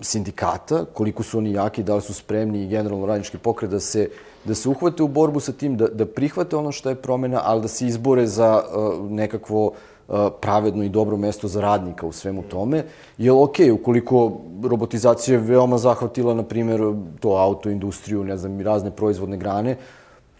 sindikata, 0.00 0.84
koliko 0.84 1.22
su 1.22 1.38
oni 1.38 1.52
jaki, 1.52 1.82
da 1.82 1.94
li 1.94 2.00
su 2.00 2.14
spremni 2.14 2.62
i 2.62 2.68
generalno 2.68 3.06
radnički 3.06 3.38
pokret 3.38 3.70
da 3.70 3.80
se, 3.80 4.08
da 4.44 4.54
se 4.54 4.68
uhvate 4.68 5.02
u 5.02 5.08
borbu 5.08 5.40
sa 5.40 5.52
tim, 5.52 5.76
da, 5.76 5.88
da 5.88 6.06
prihvate 6.06 6.56
ono 6.56 6.72
što 6.72 6.88
je 6.88 6.94
promena, 6.94 7.40
ali 7.44 7.62
da 7.62 7.68
se 7.68 7.86
izbore 7.86 8.26
za 8.26 8.62
uh, 8.62 9.10
nekakvo 9.10 9.66
uh, 9.66 10.16
pravedno 10.40 10.84
i 10.84 10.88
dobro 10.88 11.16
mesto 11.16 11.48
za 11.48 11.60
radnika 11.60 12.06
u 12.06 12.12
svemu 12.12 12.42
tome. 12.42 12.84
Jer, 13.18 13.32
ok, 13.32 13.56
ukoliko 13.72 14.32
robotizacija 14.64 15.38
je 15.38 15.44
veoma 15.44 15.78
zahvatila, 15.78 16.34
na 16.34 16.42
primjer, 16.42 16.80
to 17.20 17.28
autoindustriju, 17.28 18.24
ne 18.24 18.36
znam, 18.36 18.60
razne 18.60 18.90
proizvodne 18.90 19.36
grane, 19.36 19.76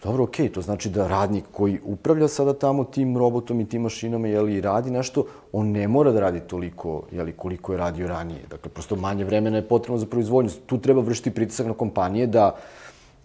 Dobro, 0.03 0.23
okej, 0.23 0.49
to 0.51 0.61
znači 0.61 0.89
da 0.89 1.07
radnik 1.07 1.43
koji 1.51 1.79
upravlja 1.85 2.27
sada 2.27 2.53
tamo 2.53 2.83
tim 2.83 3.17
robotom 3.17 3.61
i 3.61 3.69
tim 3.69 3.81
mašinama, 3.81 4.27
jeli, 4.27 4.61
radi 4.61 4.91
nešto, 4.91 5.25
on 5.51 5.71
ne 5.71 5.87
mora 5.87 6.11
da 6.11 6.19
radi 6.19 6.39
toliko, 6.39 7.03
jeli, 7.11 7.31
koliko 7.31 7.71
je 7.71 7.77
radio 7.77 8.07
ranije. 8.07 8.41
Dakle, 8.49 8.71
prosto 8.71 8.95
manje 8.95 9.23
vremena 9.25 9.57
je 9.57 9.67
potrebno 9.67 9.97
za 9.97 10.05
proizvodnju. 10.05 10.51
Tu 10.65 10.77
treba 10.77 11.01
vršiti 11.01 11.31
pritisak 11.31 11.67
na 11.67 11.73
kompanije 11.73 12.27
da 12.27 12.55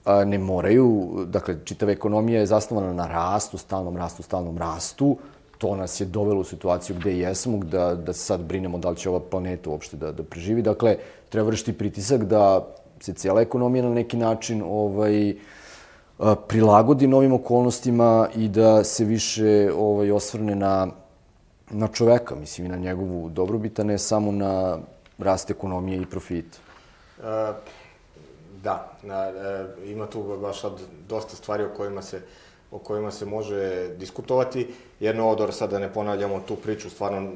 a, 0.04 0.24
ne 0.24 0.38
moraju, 0.38 1.08
dakle, 1.26 1.56
čitava 1.64 1.92
ekonomija 1.92 2.40
je 2.40 2.46
zasnovana 2.46 2.92
na 2.92 3.06
rastu, 3.06 3.58
stalnom 3.58 3.96
rastu, 3.96 4.22
stalnom 4.22 4.58
rastu. 4.58 5.16
To 5.58 5.76
nas 5.76 6.00
je 6.00 6.06
dovelo 6.06 6.40
u 6.40 6.44
situaciju 6.44 6.96
gde 7.00 7.18
jesmo, 7.18 7.58
da, 7.58 7.94
da 7.94 8.12
sad 8.12 8.40
brinemo 8.40 8.78
da 8.78 8.90
li 8.90 8.96
će 8.96 9.08
ova 9.10 9.20
planeta 9.20 9.70
uopšte 9.70 9.96
da, 9.96 10.12
da 10.12 10.22
preživi. 10.22 10.62
Dakle, 10.62 10.96
treba 11.28 11.46
vršiti 11.46 11.72
pritisak 11.72 12.24
da 12.24 12.66
se 13.00 13.12
cijela 13.12 13.40
ekonomija 13.40 13.84
na 13.84 13.94
neki 13.94 14.16
način 14.16 14.62
ovaj, 14.62 15.30
a, 15.30 15.57
prilagodi 16.48 17.06
novim 17.06 17.32
okolnostima 17.32 18.28
i 18.36 18.48
da 18.48 18.84
se 18.84 19.04
više 19.04 19.70
ovaj, 19.76 20.10
osvrne 20.10 20.54
na, 20.54 20.88
na 21.70 21.88
čoveka, 21.88 22.34
mislim, 22.34 22.66
i 22.66 22.70
na 22.70 22.76
njegovu 22.76 23.28
dobrobit, 23.28 23.78
a 23.78 23.84
ne 23.84 23.98
samo 23.98 24.32
na 24.32 24.78
rast 25.18 25.50
ekonomije 25.50 26.00
i 26.00 26.06
profita. 26.06 26.58
E, 27.18 27.52
da, 28.62 28.92
na, 29.02 29.24
e, 29.24 29.66
ima 29.84 30.06
tu 30.06 30.38
baš 30.42 30.60
sad 30.60 30.72
dosta 31.08 31.36
stvari 31.36 31.64
o 31.64 31.74
kojima 31.76 32.02
se 32.02 32.22
o 32.70 32.78
kojima 32.78 33.10
se 33.10 33.26
može 33.26 33.88
diskutovati. 33.88 34.74
Jedno 35.00 35.28
odor, 35.28 35.52
sad 35.52 35.70
da 35.70 35.78
ne 35.78 35.92
ponavljamo 35.92 36.40
tu 36.40 36.56
priču, 36.56 36.90
stvarno 36.90 37.30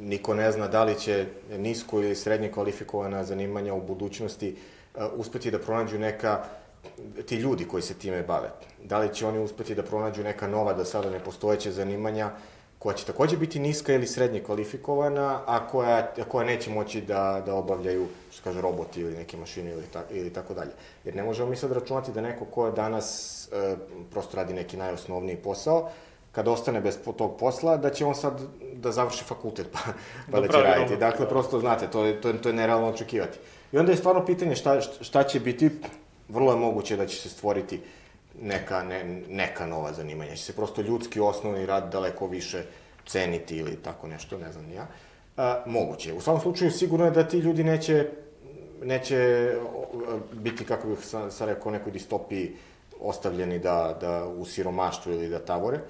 niko 0.00 0.34
ne 0.34 0.52
zna 0.52 0.68
da 0.68 0.84
li 0.84 0.98
će 0.98 1.26
nisko 1.58 2.00
ili 2.00 2.14
srednje 2.14 2.52
kvalifikovana 2.52 3.24
zanimanja 3.24 3.74
u 3.74 3.82
budućnosti 3.82 4.48
e, 4.48 5.04
uspeti 5.16 5.50
da 5.50 5.58
pronađu 5.58 5.98
neka 5.98 6.44
ti 7.26 7.36
ljudi 7.36 7.64
koji 7.64 7.82
se 7.82 7.94
time 7.94 8.22
bave. 8.22 8.50
Da 8.84 8.98
li 8.98 9.14
će 9.14 9.26
oni 9.26 9.38
uspeti 9.38 9.74
da 9.74 9.82
pronađu 9.82 10.22
neka 10.22 10.46
nova, 10.46 10.72
da 10.72 10.84
sada 10.84 11.10
ne 11.10 11.20
postojeće 11.20 11.72
zanimanja 11.72 12.30
koja 12.78 12.94
će 12.94 13.04
takođe 13.04 13.36
biti 13.36 13.58
niska 13.58 13.92
ili 13.92 14.06
srednje 14.06 14.42
kvalifikovana, 14.42 15.40
a 15.46 15.66
koja, 15.66 15.96
a 16.20 16.24
koja 16.28 16.46
neće 16.46 16.70
moći 16.70 17.00
da, 17.00 17.42
da 17.46 17.54
obavljaju, 17.54 18.06
što 18.32 18.44
kaže, 18.44 18.60
roboti 18.60 19.00
ili 19.00 19.16
neke 19.16 19.36
mašine 19.36 19.70
ili, 19.70 19.82
ta, 19.92 20.02
ili 20.10 20.32
tako 20.32 20.54
dalje. 20.54 20.70
Jer 21.04 21.16
ne 21.16 21.22
možemo 21.22 21.50
mi 21.50 21.56
sad 21.56 21.72
računati 21.72 22.12
da 22.12 22.20
neko 22.20 22.44
ko 22.44 22.70
danas 22.70 23.48
e, 23.52 23.76
prosto 24.10 24.36
radi 24.36 24.54
neki 24.54 24.76
najosnovniji 24.76 25.36
posao, 25.36 25.90
kad 26.32 26.48
ostane 26.48 26.80
bez 26.80 26.98
tog 27.16 27.36
posla, 27.38 27.76
da 27.76 27.90
će 27.90 28.04
on 28.04 28.14
sad 28.14 28.40
da 28.74 28.92
završi 28.92 29.24
fakultet 29.24 29.66
pa, 29.72 29.78
pa 30.32 30.40
Da 30.40 30.46
da, 30.46 30.52
će 30.52 30.62
raditi. 30.62 30.96
Dakle, 30.96 31.28
prosto, 31.28 31.60
znate, 31.60 31.90
to 31.90 32.04
je, 32.04 32.20
to 32.20 32.28
je, 32.28 32.42
to 32.42 32.48
je 32.48 32.52
nerealno 32.52 32.88
očekivati. 32.88 33.38
I 33.72 33.78
onda 33.78 33.92
je 33.92 33.98
stvarno 33.98 34.26
pitanje 34.26 34.56
šta, 34.56 34.80
šta 34.80 35.22
će 35.22 35.40
biti, 35.40 35.70
vrlo 36.28 36.52
je 36.52 36.58
moguće 36.58 36.96
da 36.96 37.06
će 37.06 37.16
se 37.16 37.28
stvoriti 37.28 37.80
neka, 38.42 38.82
ne, 38.82 39.22
neka 39.28 39.66
nova 39.66 39.92
zanimanja. 39.92 40.36
Će 40.36 40.42
se 40.42 40.52
prosto 40.52 40.82
ljudski 40.82 41.20
osnovni 41.20 41.66
rad 41.66 41.92
daleko 41.92 42.26
više 42.26 42.62
ceniti 43.06 43.56
ili 43.56 43.76
tako 43.76 44.06
nešto, 44.06 44.38
ne 44.38 44.52
znam 44.52 44.72
ja. 44.72 44.86
A, 45.36 45.62
moguće. 45.66 46.12
U 46.12 46.20
svakom 46.20 46.42
slučaju 46.42 46.70
sigurno 46.70 47.04
je 47.04 47.10
da 47.10 47.28
ti 47.28 47.38
ljudi 47.38 47.64
neće, 47.64 48.08
neće 48.82 49.50
biti, 50.32 50.64
kako 50.64 50.88
bih 50.88 50.98
sad, 50.98 51.32
sad 51.32 51.48
rekao, 51.48 51.72
nekoj 51.72 51.92
distopiji 51.92 52.56
ostavljeni 53.00 53.58
da, 53.58 53.98
da 54.00 54.26
u 54.26 54.44
siromaštvu 54.44 55.12
ili 55.12 55.28
da 55.28 55.38
tavore, 55.38 55.80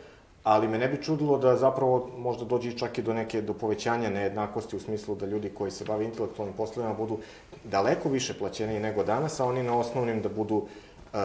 ali 0.48 0.68
me 0.68 0.78
ne 0.78 0.88
bi 0.88 1.02
čudilo 1.02 1.38
da 1.38 1.56
zapravo 1.56 2.10
možda 2.16 2.44
dođe 2.44 2.72
čak 2.72 2.98
i 2.98 3.02
do 3.02 3.14
neke, 3.14 3.42
do 3.42 3.52
povećanja 3.52 4.10
nejednakosti 4.10 4.76
u 4.76 4.80
smislu 4.80 5.14
da 5.14 5.26
ljudi 5.26 5.50
koji 5.50 5.70
se 5.70 5.84
bave 5.84 6.04
intelektualnim 6.04 6.56
poslovima 6.56 6.94
budu 6.94 7.18
daleko 7.64 8.08
više 8.08 8.38
plaćeni 8.38 8.80
nego 8.80 9.04
danas, 9.04 9.40
a 9.40 9.44
oni 9.44 9.62
na 9.62 9.76
osnovnim 9.78 10.22
da 10.22 10.28
budu 10.28 10.56
uh, 10.56 11.20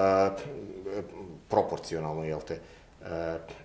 proporcionalno, 1.50 2.24
jel 2.24 2.40
te, 2.48 2.60
uh, 3.02 3.08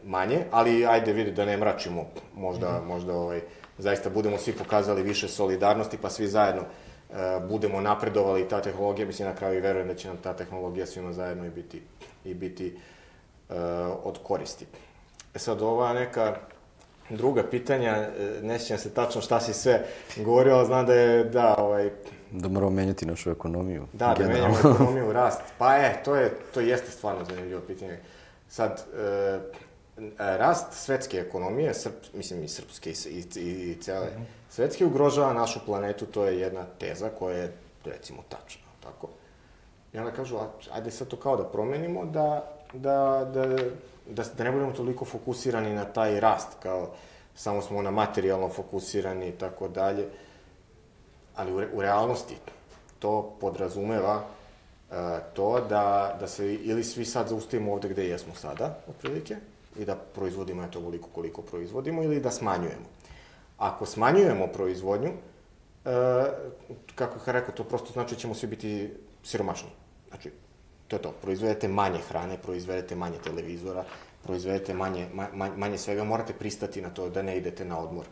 manje, 0.04 0.44
ali 0.50 0.86
ajde 0.86 1.12
vidi 1.12 1.32
da 1.32 1.44
ne 1.44 1.56
mračimo, 1.56 2.06
možda, 2.36 2.70
mm 2.70 2.74
-hmm. 2.74 2.88
možda 2.88 3.14
ovaj, 3.14 3.40
zaista 3.78 4.11
budemo 4.11 4.38
svi 4.38 4.52
pokazali 4.52 5.02
više 5.02 5.28
solidarnosti, 5.28 5.98
pa 5.98 6.11
svi 6.11 6.26
zajedno 6.26 6.62
uh, 6.62 7.16
budemo 7.48 7.80
napredovali 7.80 8.48
ta 8.48 8.62
tehnologija, 8.62 9.06
mislim 9.06 9.28
na 9.28 9.34
kraju 9.34 9.59
i 9.59 9.61
verujem 9.61 9.88
da 9.88 9.94
će 9.94 10.09
nam 10.09 10.16
ta 10.22 10.36
tehnologija 10.36 10.86
svima 10.86 11.12
zajedno 11.12 11.46
i 11.46 11.50
biti, 11.50 11.82
i 12.24 12.34
biti 12.34 12.76
uh, 13.48 13.56
od 14.04 14.18
koristi. 14.22 14.66
E 15.34 15.38
sad, 15.38 15.62
ova 15.62 15.92
neka 15.92 16.36
druga 17.10 17.42
pitanja, 17.42 17.92
e, 17.92 18.40
ne 18.42 18.58
sjećam 18.58 18.78
se 18.78 18.94
tačno 18.94 19.20
šta 19.20 19.40
si 19.40 19.54
sve 19.54 19.86
govorio, 20.16 20.54
ali 20.56 20.66
znam 20.66 20.86
da 20.86 20.94
je, 20.94 21.24
da, 21.24 21.54
ovaj... 21.58 21.90
Da 22.30 22.48
moramo 22.48 22.72
menjati 22.72 23.06
našu 23.06 23.30
ekonomiju. 23.30 23.86
Da, 23.92 24.14
generalno. 24.18 24.54
da 24.54 24.68
menjamo 24.68 24.74
ekonomiju, 24.74 25.12
rast. 25.12 25.40
Pa 25.58 25.76
e, 25.76 26.02
to 26.04 26.16
je, 26.16 26.30
to 26.54 26.60
jeste 26.60 26.90
stvarno 26.90 27.24
zanimljivo 27.24 27.60
pitanje. 27.60 27.98
Sad, 28.48 28.84
e, 28.96 29.40
rast 30.18 30.72
svetske 30.72 31.18
ekonomije, 31.18 31.74
srp, 31.74 31.94
mislim 32.14 32.42
i 32.42 32.48
srpske 32.48 32.90
i, 32.90 32.94
i, 33.36 33.70
i 33.70 33.78
cele 33.80 34.06
mm 34.06 34.20
-hmm. 34.20 34.24
svetske, 34.50 34.84
ugrožava 34.84 35.32
našu 35.32 35.60
planetu, 35.66 36.06
to 36.06 36.24
je 36.24 36.40
jedna 36.40 36.64
teza 36.78 37.08
koja 37.18 37.36
je, 37.36 37.52
recimo, 37.84 38.22
tačna, 38.28 38.66
tako? 38.82 39.08
I 39.92 39.98
onda 39.98 40.10
kažu, 40.10 40.38
ajde 40.72 40.90
sad 40.90 41.08
to 41.08 41.16
kao 41.16 41.36
da 41.36 41.44
promenimo, 41.44 42.04
da, 42.04 42.52
da, 42.72 43.30
da 43.34 43.56
da, 44.09 44.24
da 44.38 44.44
ne 44.44 44.52
budemo 44.52 44.72
toliko 44.72 45.04
fokusirani 45.04 45.74
na 45.74 45.84
taj 45.84 46.20
rast, 46.20 46.48
kao 46.62 46.90
samo 47.34 47.62
smo 47.62 47.82
na 47.82 47.90
materijalno 47.90 48.48
fokusirani 48.48 49.28
i 49.28 49.32
tako 49.32 49.68
dalje, 49.68 50.09
ali 51.36 51.52
u, 51.52 51.61
re, 51.61 51.68
u 51.74 51.80
realnosti 51.80 52.36
to 52.98 53.36
podrazumeva 53.40 54.16
uh, 54.16 54.96
to 55.34 55.61
da, 55.61 56.16
da 56.20 56.28
se 56.28 56.54
ili 56.54 56.84
svi 56.84 57.04
sad 57.04 57.28
zaustavimo 57.28 57.72
ovde 57.72 57.88
gde 57.88 58.09
jesmo 58.09 58.34
sada, 58.34 58.78
otprilike, 58.88 59.36
i 59.78 59.84
da 59.84 59.96
proizvodimo 59.96 60.64
eto 60.64 60.80
koliko 60.80 61.09
koliko 61.09 61.42
proizvodimo, 61.42 62.02
ili 62.02 62.20
da 62.20 62.30
smanjujemo. 62.30 62.86
Ako 63.59 63.86
smanjujemo 63.86 64.46
proizvodnju, 64.46 65.11
uh, 65.11 65.92
kako 66.94 67.30
je 67.30 67.32
rekao, 67.32 67.54
to 67.54 67.64
prosto 67.64 67.92
znači 67.92 68.14
da 68.14 68.20
ćemo 68.20 68.34
svi 68.34 68.46
biti 68.46 68.94
siromašni. 69.22 69.68
Znači, 70.09 70.30
to 70.89 70.97
je 70.97 71.03
to, 71.03 71.12
proizvedete 71.22 71.68
manje 71.68 71.99
hrane, 72.09 72.39
proizvedete 72.43 72.97
manje 72.97 73.18
televizora, 73.24 73.84
proizvedete 74.22 74.74
manje, 74.74 75.07
manje, 75.14 75.57
manje 75.57 75.78
svega, 75.78 76.05
morate 76.05 76.32
pristati 76.32 76.82
na 76.82 76.91
to 76.91 77.09
da 77.09 77.22
ne 77.22 77.36
idete 77.36 77.64
na 77.64 77.78
odmor, 77.78 78.05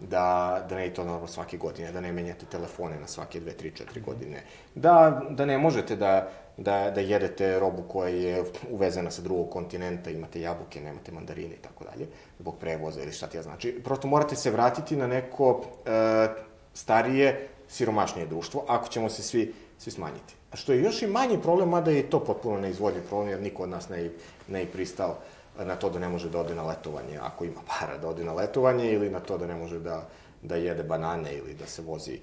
da, 0.00 0.66
da 0.68 0.74
ne 0.76 0.86
idete 0.86 1.00
odmor 1.00 1.30
svake 1.30 1.56
godine, 1.56 1.92
da 1.92 2.00
ne 2.00 2.12
menjate 2.12 2.46
telefone 2.46 3.00
na 3.00 3.06
svake 3.06 3.40
dve, 3.40 3.52
tri, 3.52 3.70
četiri 3.70 4.00
mhm. 4.00 4.10
godine, 4.10 4.42
da, 4.74 5.22
da 5.30 5.44
ne 5.44 5.58
možete 5.58 5.96
da, 5.96 6.30
da, 6.56 6.90
da 6.90 7.00
jedete 7.00 7.58
robu 7.58 7.82
koja 7.88 8.08
je 8.08 8.44
uvezena 8.70 9.10
sa 9.10 9.22
drugog 9.22 9.50
kontinenta, 9.50 10.10
imate 10.10 10.40
jabuke, 10.40 10.80
nemate 10.80 11.12
mandarine 11.12 11.54
i 11.54 11.62
tako 11.62 11.84
dalje, 11.84 12.08
zbog 12.38 12.58
prevoza 12.60 13.02
ili 13.02 13.12
šta 13.12 13.26
ti 13.26 13.36
ja 13.36 13.42
znači. 13.42 13.80
Prosto 13.84 14.08
morate 14.08 14.36
se 14.36 14.50
vratiti 14.50 14.96
na 14.96 15.06
neko 15.06 15.64
e, 15.86 16.28
starije, 16.74 17.48
siromašnije 17.68 18.26
društvo, 18.26 18.64
ako 18.68 18.88
ćemo 18.88 19.08
se 19.08 19.22
svi, 19.22 19.54
svi 19.78 19.90
smanjiti. 19.90 20.34
Što 20.54 20.72
je 20.72 20.82
još 20.82 21.02
i 21.02 21.06
manji 21.06 21.38
problem, 21.42 21.68
mada 21.68 21.90
je 21.90 22.10
to 22.10 22.20
potpuno 22.24 22.60
neizvodljiv 22.60 23.02
problem, 23.08 23.28
jer 23.28 23.40
niko 23.40 23.62
od 23.62 23.68
nas 23.68 23.88
ne, 23.88 24.10
ne 24.48 24.66
pristao 24.66 25.16
na 25.58 25.76
to 25.76 25.90
da 25.90 25.98
ne 25.98 26.08
može 26.08 26.30
da 26.30 26.40
ode 26.40 26.54
na 26.54 26.62
letovanje, 26.66 27.18
ako 27.22 27.44
ima 27.44 27.60
para 27.78 27.98
da 27.98 28.08
ode 28.08 28.24
na 28.24 28.32
letovanje, 28.32 28.92
ili 28.92 29.10
na 29.10 29.20
to 29.20 29.38
da 29.38 29.46
ne 29.46 29.54
može 29.54 29.78
da, 29.78 30.08
da 30.42 30.56
jede 30.56 30.82
banane 30.82 31.34
ili 31.34 31.54
da 31.54 31.66
se 31.66 31.82
vozi 31.82 32.18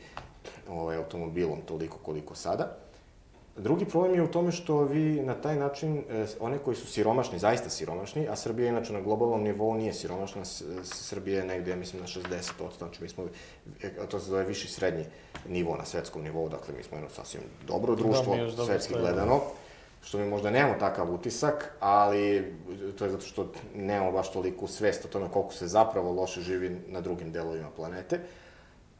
ovaj, 0.69 0.97
automobilom 0.97 1.61
toliko 1.61 1.97
koliko 1.97 2.35
sada. 2.35 2.77
Drugi 3.57 3.85
problem 3.85 4.15
je 4.15 4.23
u 4.23 4.31
tome 4.31 4.51
što 4.51 4.83
vi 4.83 5.21
na 5.21 5.33
taj 5.33 5.55
način, 5.55 6.03
e, 6.09 6.25
one 6.39 6.57
koji 6.57 6.75
su 6.75 6.87
siromašni, 6.87 7.39
zaista 7.39 7.69
siromašni, 7.69 8.27
a 8.29 8.35
Srbija 8.35 8.69
inače 8.69 8.93
na 8.93 9.01
globalnom 9.01 9.43
nivou 9.43 9.73
nije 9.73 9.93
siromašna, 9.93 10.45
Srbija 10.83 11.39
je 11.39 11.45
negde, 11.45 11.71
ja 11.71 11.77
mislim, 11.77 12.01
na 12.01 12.07
60%, 12.07 12.77
znači 12.77 13.03
mi 13.03 13.09
smo, 13.09 13.23
e, 13.83 14.07
to 14.09 14.19
se 14.19 14.25
zove 14.25 14.43
viši 14.43 14.67
srednji 14.67 15.05
nivo 15.47 15.75
na 15.77 15.85
svetskom 15.85 16.23
nivou, 16.23 16.49
dakle 16.49 16.73
mi 16.77 16.83
smo 16.83 16.97
jedno 16.97 17.09
sasvim 17.09 17.41
dobro 17.67 17.95
da, 17.95 18.03
društvo, 18.03 18.35
da, 18.57 18.65
svetski 18.65 18.93
gledano, 18.93 19.39
što 20.03 20.17
mi 20.17 20.29
možda 20.29 20.49
nemamo 20.49 20.79
takav 20.79 21.13
utisak, 21.13 21.75
ali 21.79 22.53
to 22.97 23.05
je 23.05 23.11
zato 23.11 23.25
što 23.25 23.51
nemamo 23.75 24.11
baš 24.11 24.31
toliko 24.31 24.67
svest 24.67 25.05
o 25.05 25.07
tome 25.07 25.27
koliko 25.33 25.53
se 25.53 25.67
zapravo 25.67 26.11
loše 26.11 26.41
živi 26.41 26.81
na 26.87 27.01
drugim 27.01 27.31
delovima 27.31 27.69
planete. 27.75 28.19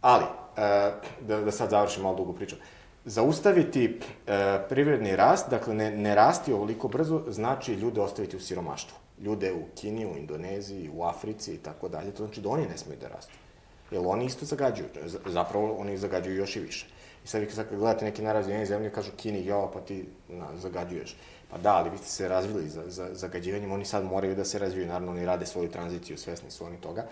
Ali, 0.02 0.24
e, 0.58 0.92
da, 1.22 1.42
da 1.42 1.52
sad 1.52 1.70
završim 1.70 2.04
malo 2.04 2.16
dugu 2.16 2.34
priču, 2.34 2.56
zaustaviti 3.06 3.86
e, 3.86 4.60
privredni 4.70 5.16
rast, 5.16 5.50
dakle 5.50 5.76
ne, 5.76 5.92
ne 5.92 6.16
rasti 6.16 6.54
ovoliko 6.54 6.88
brzo, 6.88 7.24
znači 7.28 7.74
ljude 7.74 8.02
ostaviti 8.02 8.38
u 8.38 8.40
siromaštvu. 8.40 8.98
Ljude 9.22 9.54
u 9.54 9.64
Kini, 9.76 10.06
u 10.06 10.18
Indoneziji, 10.18 10.90
u 10.94 11.04
Africi 11.04 11.54
i 11.54 11.58
tako 11.58 11.90
dalje, 11.90 12.12
to 12.12 12.26
znači 12.26 12.42
da 12.42 12.50
oni 12.50 12.66
ne 12.68 12.78
smeju 12.78 13.00
da 13.02 13.08
rastu. 13.08 13.34
Jer 13.92 14.02
oni 14.06 14.26
isto 14.26 14.46
zagađuju, 14.46 14.88
zapravo 15.26 15.76
oni 15.76 15.98
zagađuju 15.98 16.36
još 16.36 16.56
i 16.56 16.60
više. 16.60 16.86
I 17.26 17.28
sad 17.28 17.42
vi 17.42 17.48
kad 17.48 17.68
gledate 17.70 18.06
neke 18.06 18.22
najrazvijenije 18.22 18.66
zemlje, 18.66 18.92
kažu 18.92 19.12
Kini, 19.18 19.46
jo, 19.46 19.72
pa 19.74 19.80
ti 19.80 20.06
na, 20.30 20.48
zagađuješ. 20.58 21.18
Pa 21.52 21.58
da, 21.58 21.76
ali 21.76 21.90
vi 21.90 21.98
ste 21.98 22.08
se 22.08 22.28
razvili 22.28 22.70
za, 22.70 22.82
za 22.88 23.08
zagađivanjem, 23.14 23.72
oni 23.72 23.86
sad 23.86 24.06
moraju 24.06 24.36
da 24.36 24.46
se 24.46 24.60
razviju, 24.60 24.88
naravno 24.88 25.12
oni 25.12 25.26
rade 25.26 25.46
svoju 25.46 25.70
tranziciju, 25.70 26.18
svesni 26.18 26.52
su 26.52 26.66
oni 26.66 26.78
toga, 26.78 27.06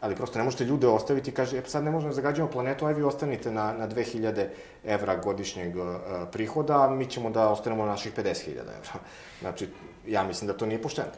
ali 0.00 0.16
prosto 0.16 0.38
ne 0.38 0.44
možete 0.44 0.64
ljude 0.64 0.86
ostaviti 0.86 1.30
i 1.30 1.34
kaže, 1.34 1.58
e, 1.58 1.62
pa 1.62 1.68
sad 1.68 1.84
ne 1.84 1.90
možemo 1.90 2.10
da 2.10 2.16
zagađujemo 2.16 2.52
planetu, 2.52 2.86
aj 2.86 2.94
vi 2.94 3.02
ostanite 3.02 3.50
na, 3.50 3.72
na 3.72 3.88
2000 3.88 4.46
evra 4.84 5.16
godišnjeg 5.16 5.76
uh, 5.76 5.84
prihoda, 6.32 6.82
a 6.82 6.90
mi 6.90 7.06
ćemo 7.06 7.30
da 7.30 7.48
ostanemo 7.48 7.84
na 7.84 7.90
naših 7.90 8.16
50.000 8.16 8.50
evra. 8.50 9.00
Znači, 9.40 9.68
ja 10.08 10.24
mislim 10.24 10.48
da 10.48 10.56
to 10.56 10.66
nije 10.66 10.82
pošteno. 10.82 11.08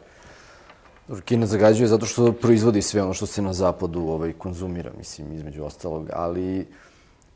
Kina 1.25 1.47
zagađuje 1.47 1.89
zato 1.89 2.07
što 2.07 2.33
proizvodi 2.33 2.83
sve 2.83 3.03
ono 3.03 3.15
što 3.15 3.27
se 3.27 3.43
na 3.43 3.53
zapadu 3.53 4.01
ovaj, 4.01 4.33
konzumira, 4.33 4.91
mislim, 4.99 5.33
između 5.33 5.65
ostalog, 5.65 6.09
ali... 6.13 6.67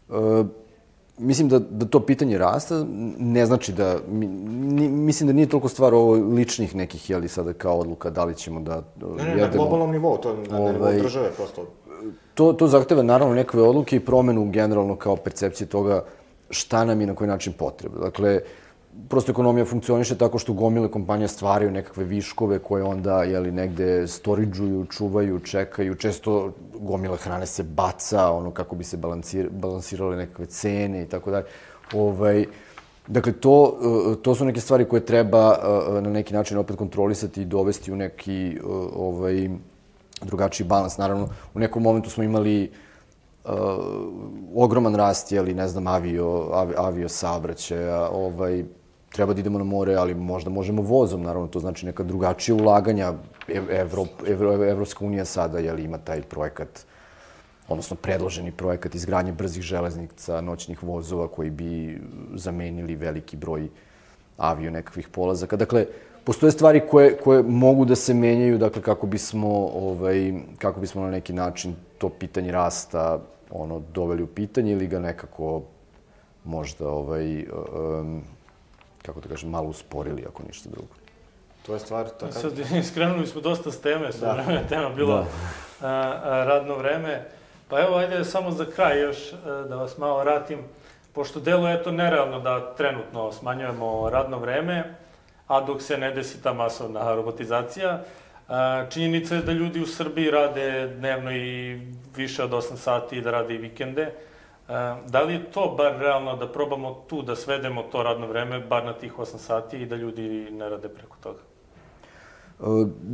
Uh, 0.08 0.46
mislim 1.18 1.48
da, 1.48 1.58
da 1.58 1.86
to 1.86 2.00
pitanje 2.00 2.38
rasta 2.38 2.84
ne 3.18 3.46
znači 3.46 3.72
da, 3.72 3.98
mi, 4.08 4.28
mislim 4.88 5.26
da 5.26 5.32
nije 5.32 5.48
toliko 5.48 5.68
stvar 5.68 5.94
ovo 5.94 6.12
ličnih 6.12 6.74
nekih, 6.74 7.10
jeli 7.10 7.28
sada 7.28 7.52
kao 7.52 7.78
odluka, 7.78 8.10
da 8.10 8.24
li 8.24 8.34
ćemo 8.34 8.60
da 8.60 8.82
ne, 9.00 9.24
ne, 9.24 9.30
jedemo. 9.30 9.46
na 9.46 9.52
globalnom 9.52 9.90
nivou, 9.90 10.16
to 10.16 10.36
na 10.50 10.58
ovaj, 10.58 10.72
nivou 10.72 10.92
države 10.92 11.30
prosto. 11.36 11.66
To, 12.34 12.52
to 12.52 12.66
zahteva 12.66 13.02
naravno 13.02 13.34
nekakve 13.34 13.62
odluke 13.62 13.96
i 13.96 14.00
promenu 14.00 14.50
generalno 14.50 14.96
kao 14.96 15.16
percepcije 15.16 15.66
toga 15.66 16.04
šta 16.50 16.84
nam 16.84 17.00
je 17.00 17.06
na 17.06 17.14
koji 17.14 17.28
način 17.28 17.52
potreba. 17.52 17.98
Dakle, 17.98 18.34
uh, 18.34 18.67
prosto 19.08 19.32
ekonomija 19.32 19.64
funkcioniše 19.64 20.18
tako 20.18 20.38
što 20.38 20.52
gomile 20.52 20.90
kompanija 20.90 21.28
stvaraju 21.28 21.70
nekakve 21.70 22.04
viškove 22.04 22.58
koje 22.58 22.84
onda 22.84 23.22
jeli, 23.22 23.52
negde 23.52 24.06
storidžuju, 24.06 24.86
čuvaju, 24.90 25.40
čekaju. 25.40 25.94
Često 25.94 26.52
gomile 26.74 27.16
hrane 27.16 27.46
se 27.46 27.62
baca, 27.62 28.30
ono 28.32 28.50
kako 28.50 28.76
bi 28.76 28.84
se 28.84 28.96
balansir, 28.96 29.48
balansirale 29.50 30.16
nekakve 30.16 30.46
cene 30.46 31.02
i 31.02 31.06
tako 31.06 31.30
dalje. 31.30 31.46
Ovaj, 31.92 32.46
dakle, 33.06 33.32
to, 33.32 33.78
eh, 33.80 34.22
to 34.22 34.34
su 34.34 34.44
neke 34.44 34.60
stvari 34.60 34.84
koje 34.84 35.06
treba 35.06 35.54
eh, 35.54 36.00
na 36.00 36.10
neki 36.10 36.34
način 36.34 36.58
opet 36.58 36.76
kontrolisati 36.76 37.42
i 37.42 37.44
dovesti 37.44 37.92
u 37.92 37.96
neki 37.96 38.56
eh, 38.56 38.60
ovaj, 38.96 39.48
drugačiji 40.22 40.66
balans. 40.66 40.98
Naravno, 40.98 41.28
u 41.54 41.58
nekom 41.58 41.82
momentu 41.82 42.10
smo 42.10 42.24
imali 42.24 42.70
uh, 43.44 43.52
ogroman 44.54 44.94
rast, 44.94 45.32
jeli, 45.32 45.54
ne 45.54 45.68
znam, 45.68 45.86
avio, 45.86 46.48
avio, 46.52 46.74
avio 46.78 47.08
saobraćaja, 47.08 48.08
ovaj, 48.08 48.64
treba 49.12 49.34
da 49.34 49.40
idemo 49.40 49.58
na 49.58 49.64
more, 49.64 49.94
ali 49.94 50.14
možda 50.14 50.50
možemo 50.50 50.82
vozom, 50.82 51.22
naravno, 51.22 51.48
to 51.48 51.60
znači 51.60 51.86
neka 51.86 52.02
drugačija 52.02 52.54
ulaganja. 52.54 53.12
Evro, 53.70 54.04
Evro, 54.26 54.52
Evropska 54.52 55.04
unija 55.04 55.24
sada, 55.24 55.58
jel, 55.58 55.78
ima 55.78 55.98
taj 55.98 56.22
projekat, 56.22 56.86
odnosno 57.68 57.96
predloženi 57.96 58.52
projekat 58.52 58.94
izgradnje 58.94 59.32
brzih 59.32 59.62
železnica, 59.62 60.40
noćnih 60.40 60.82
vozova 60.82 61.28
koji 61.28 61.50
bi 61.50 62.00
zamenili 62.34 62.96
veliki 62.96 63.36
broj 63.36 63.68
avio 64.36 64.70
nekakvih 64.70 65.08
polazaka. 65.08 65.56
Dakle, 65.56 65.86
postoje 66.24 66.52
stvari 66.52 66.80
koje, 66.90 67.16
koje 67.16 67.42
mogu 67.42 67.84
da 67.84 67.96
se 67.96 68.14
menjaju, 68.14 68.58
dakle, 68.58 68.82
kako 68.82 69.06
bismo, 69.06 69.48
ovaj, 69.74 70.32
kako 70.58 70.80
bismo 70.80 71.02
na 71.02 71.10
neki 71.10 71.32
način 71.32 71.74
to 71.98 72.08
pitanje 72.08 72.52
rasta 72.52 73.20
ono, 73.50 73.82
doveli 73.94 74.22
u 74.22 74.26
pitanje 74.26 74.72
ili 74.72 74.86
ga 74.86 74.98
nekako 74.98 75.62
možda 76.44 76.88
ovaj, 76.88 77.44
um, 77.44 78.22
kako 79.02 79.20
da 79.20 79.28
kažem, 79.28 79.50
malo 79.50 79.68
usporili, 79.68 80.24
ako 80.28 80.42
ništa 80.42 80.68
drugo. 80.68 80.94
To 81.66 81.74
je 81.74 81.80
stvar... 81.80 82.08
Taka... 82.08 82.32
Sad, 82.32 82.52
skrenuli 82.90 83.26
smo 83.26 83.40
dosta 83.40 83.70
s 83.70 83.80
teme, 83.80 84.12
sa 84.12 84.26
da. 84.26 84.32
vreme 84.32 84.64
tema 84.68 84.88
bilo 84.88 85.14
da. 85.14 85.88
a, 85.88 86.20
a, 86.24 86.44
radno 86.44 86.74
vreme. 86.74 87.28
Pa 87.68 87.80
evo, 87.80 87.96
ajde 87.96 88.24
samo 88.24 88.50
za 88.50 88.64
kraj 88.64 89.00
još 89.00 89.32
a, 89.32 89.36
da 89.68 89.76
vas 89.76 89.98
malo 89.98 90.18
vratim, 90.18 90.58
pošto 91.12 91.40
delo 91.40 91.68
je 91.68 91.82
to 91.82 91.92
nerealno 91.92 92.40
da 92.40 92.74
trenutno 92.74 93.32
smanjujemo 93.32 94.10
radno 94.10 94.38
vreme, 94.38 94.94
a 95.46 95.60
dok 95.60 95.82
se 95.82 95.98
ne 95.98 96.10
desi 96.10 96.42
ta 96.42 96.52
masovna 96.52 97.14
robotizacija, 97.14 98.02
A, 98.48 98.86
činjenica 98.90 99.34
je 99.34 99.42
da 99.42 99.52
ljudi 99.52 99.80
u 99.80 99.86
Srbiji 99.86 100.30
rade 100.30 100.86
dnevno 100.96 101.32
i 101.32 101.80
više 102.16 102.44
od 102.44 102.50
8 102.50 102.76
sati 102.76 103.16
i 103.16 103.20
da 103.20 103.30
rade 103.30 103.54
i 103.54 103.58
vikende. 103.58 104.12
A, 104.68 104.96
da 105.08 105.22
li 105.22 105.32
je 105.32 105.44
to 105.50 105.74
bar 105.76 105.98
realno 105.98 106.36
da 106.36 106.48
probamo 106.48 106.94
tu 107.08 107.22
da 107.22 107.36
svedemo 107.36 107.82
to 107.82 108.02
radno 108.02 108.26
vreme, 108.26 108.60
bar 108.60 108.84
na 108.84 108.92
tih 108.92 109.18
8 109.18 109.38
sati 109.38 109.78
i 109.78 109.86
da 109.86 109.96
ljudi 109.96 110.48
ne 110.50 110.68
rade 110.68 110.88
preko 110.88 111.16
toga? 111.22 111.38
E, 112.60 112.64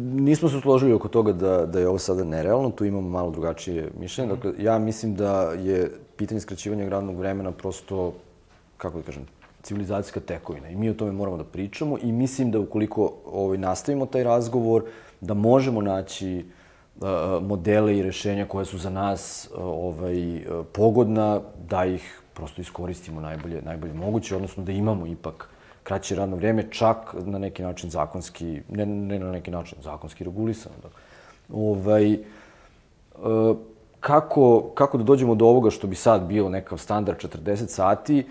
nismo 0.04 0.48
se 0.48 0.60
složili 0.60 0.92
oko 0.92 1.08
toga 1.08 1.32
da, 1.32 1.66
da 1.66 1.80
je 1.80 1.88
ovo 1.88 1.98
sada 1.98 2.24
nerealno, 2.24 2.70
tu 2.70 2.84
imamo 2.84 3.08
malo 3.08 3.30
drugačije 3.30 3.90
mišljenje. 4.00 4.34
Dakle, 4.34 4.52
ja 4.58 4.78
mislim 4.78 5.14
da 5.14 5.52
je 5.52 5.90
pitanje 6.16 6.40
skraćivanja 6.40 6.88
radnog 6.88 7.18
vremena 7.18 7.52
prosto, 7.52 8.12
kako 8.76 8.98
da 8.98 9.04
kažem, 9.04 9.26
civilizacijska 9.62 10.20
tekovina 10.20 10.68
i 10.68 10.76
mi 10.76 10.90
o 10.90 10.94
tome 10.94 11.12
moramo 11.12 11.36
da 11.36 11.44
pričamo 11.44 11.98
i 12.02 12.12
mislim 12.12 12.50
da 12.50 12.60
ukoliko 12.60 13.12
ovaj, 13.26 13.58
nastavimo 13.58 14.06
taj 14.06 14.24
razgovor, 14.24 14.84
da 15.20 15.34
možemo 15.34 15.82
naći 15.82 16.44
uh, 16.46 16.63
modele 17.42 17.98
i 17.98 18.02
rešenja 18.02 18.46
koje 18.46 18.64
su 18.64 18.78
za 18.78 18.90
nas 18.90 19.50
ovaj, 19.56 20.44
pogodna, 20.72 21.40
da 21.68 21.84
ih 21.84 22.20
prosto 22.34 22.60
iskoristimo 22.60 23.20
najbolje, 23.20 23.62
najbolje 23.62 23.94
moguće, 23.94 24.36
odnosno 24.36 24.64
da 24.64 24.72
imamo 24.72 25.06
ipak 25.06 25.48
kraće 25.82 26.14
radno 26.14 26.36
vreme, 26.36 26.70
čak 26.70 27.14
na 27.24 27.38
neki 27.38 27.62
način 27.62 27.90
zakonski, 27.90 28.60
ne, 28.68 28.86
ne 28.86 29.18
na 29.18 29.32
neki 29.32 29.50
način, 29.50 29.78
zakonski 29.82 30.24
regulisano. 30.24 30.74
Da. 30.82 30.88
Ovaj, 31.56 32.18
kako, 34.00 34.70
kako 34.74 34.98
da 34.98 35.04
dođemo 35.04 35.34
do 35.34 35.46
ovoga 35.46 35.70
što 35.70 35.86
bi 35.86 35.96
sad 35.96 36.26
bio 36.26 36.48
nekav 36.48 36.78
standard 36.78 37.18
40 37.18 37.66
sati, 37.66 38.26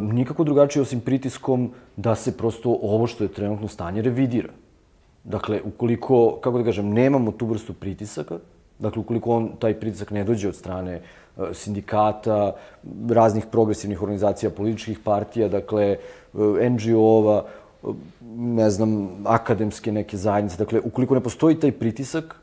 nikako 0.00 0.44
drugačije 0.44 0.82
osim 0.82 1.00
pritiskom 1.00 1.70
da 1.96 2.14
se 2.14 2.36
prosto 2.36 2.78
ovo 2.82 3.06
što 3.06 3.24
je 3.24 3.32
trenutno 3.32 3.68
stanje 3.68 4.02
revidira. 4.02 4.48
Dakle, 5.24 5.60
ukoliko, 5.64 6.38
kako 6.40 6.58
da 6.58 6.64
kažem, 6.64 6.92
nemamo 6.92 7.32
tu 7.32 7.46
vrstu 7.46 7.74
pritisaka, 7.74 8.38
dakle, 8.78 9.00
ukoliko 9.00 9.30
on, 9.30 9.48
taj 9.58 9.80
pritisak 9.80 10.10
ne 10.10 10.24
dođe 10.24 10.48
od 10.48 10.56
strane 10.56 11.00
E, 11.38 11.54
sindikata, 11.54 12.52
raznih 13.08 13.46
progresivnih 13.50 14.02
organizacija, 14.02 14.50
političkih 14.50 14.98
partija, 15.04 15.48
dakle, 15.48 15.84
e, 15.84 16.70
NGO-ova, 16.70 17.44
e, 17.44 17.86
ne 18.36 18.70
znam, 18.70 19.08
akademske 19.24 19.92
neke 19.92 20.16
zajednice. 20.16 20.56
Dakle, 20.56 20.80
ukoliko 20.84 21.14
ne 21.14 21.20
postoji 21.20 21.60
taj 21.60 21.72
pritisak, 21.72 22.40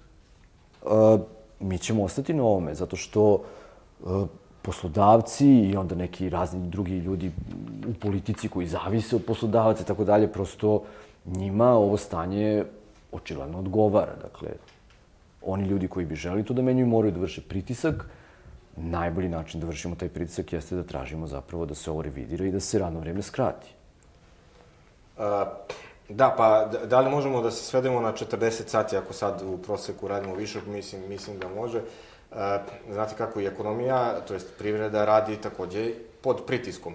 mi 1.60 1.78
ćemo 1.78 2.04
ostati 2.04 2.34
na 2.34 2.44
ovome, 2.44 2.76
zato 2.76 2.96
što 2.96 3.42
poslodavci 4.62 5.48
i 5.48 5.76
onda 5.78 5.96
neki 5.96 6.30
razni 6.30 6.70
drugi 6.70 6.98
ljudi 6.98 7.32
u 7.88 7.94
politici 7.94 8.50
koji 8.50 8.68
zavise 8.68 9.16
od 9.16 9.24
poslodavaca 9.26 9.82
i 9.82 9.86
tako 9.86 10.04
dalje, 10.04 10.28
prosto 10.32 10.84
njima 11.26 11.74
ovo 11.74 11.98
stanje 11.98 12.64
očigledno 13.12 13.60
odgovara. 13.60 14.16
Dakle, 14.22 14.50
oni 15.42 15.68
ljudi 15.68 15.88
koji 15.88 16.06
bi 16.06 16.16
želi 16.16 16.46
to 16.46 16.54
da 16.54 16.62
menjuju 16.62 16.88
moraju 16.88 17.12
da 17.12 17.20
vrše 17.20 17.42
pritisak, 17.42 18.06
najbolji 18.76 19.30
način 19.30 19.62
da 19.62 19.68
vršimo 19.68 19.96
taj 19.96 20.10
pritisak 20.10 20.54
jeste 20.54 20.76
da 20.76 20.84
tražimo 20.84 21.28
zapravo 21.28 21.66
da 21.66 21.76
se 21.76 21.92
ovo 21.92 22.02
revidira 22.02 22.46
i 22.46 22.52
da 22.52 22.60
se 22.60 22.80
radno 22.80 23.00
vreme 23.00 23.22
skrati. 23.22 23.74
A, 25.18 25.46
da, 26.10 26.34
pa 26.38 26.66
da 26.86 27.00
li 27.00 27.10
možemo 27.10 27.42
da 27.42 27.52
se 27.52 27.64
svedemo 27.64 28.02
na 28.02 28.14
40 28.14 28.68
sati 28.68 28.98
ako 28.98 29.14
sad 29.14 29.42
u 29.42 29.58
proseku 29.58 30.08
radimo 30.08 30.36
više, 30.36 30.60
mislim, 30.68 31.10
mislim 31.10 31.40
da 31.40 31.48
može. 31.48 31.82
A, 32.32 32.60
znate 32.92 33.16
kako 33.16 33.40
i 33.40 33.46
ekonomija, 33.46 34.20
to 34.28 34.34
jest 34.34 34.58
privreda 34.58 35.06
radi 35.06 35.38
takođe 35.38 35.92
pod 36.22 36.46
pritiskom. 36.48 36.94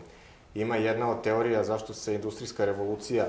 Ima 0.55 0.77
jedna 0.77 1.11
od 1.11 1.23
teorija 1.23 1.65
zašto 1.65 1.95
se 1.95 2.15
industrijska 2.15 2.65
revolucija 2.65 3.27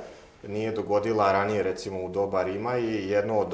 nije 0.48 0.72
dogodila 0.72 1.32
ranije, 1.32 1.64
recimo 1.64 2.06
u 2.06 2.10
doba 2.10 2.44
Rima 2.44 2.78
i 2.78 3.10
jedno 3.10 3.40
od 3.40 3.54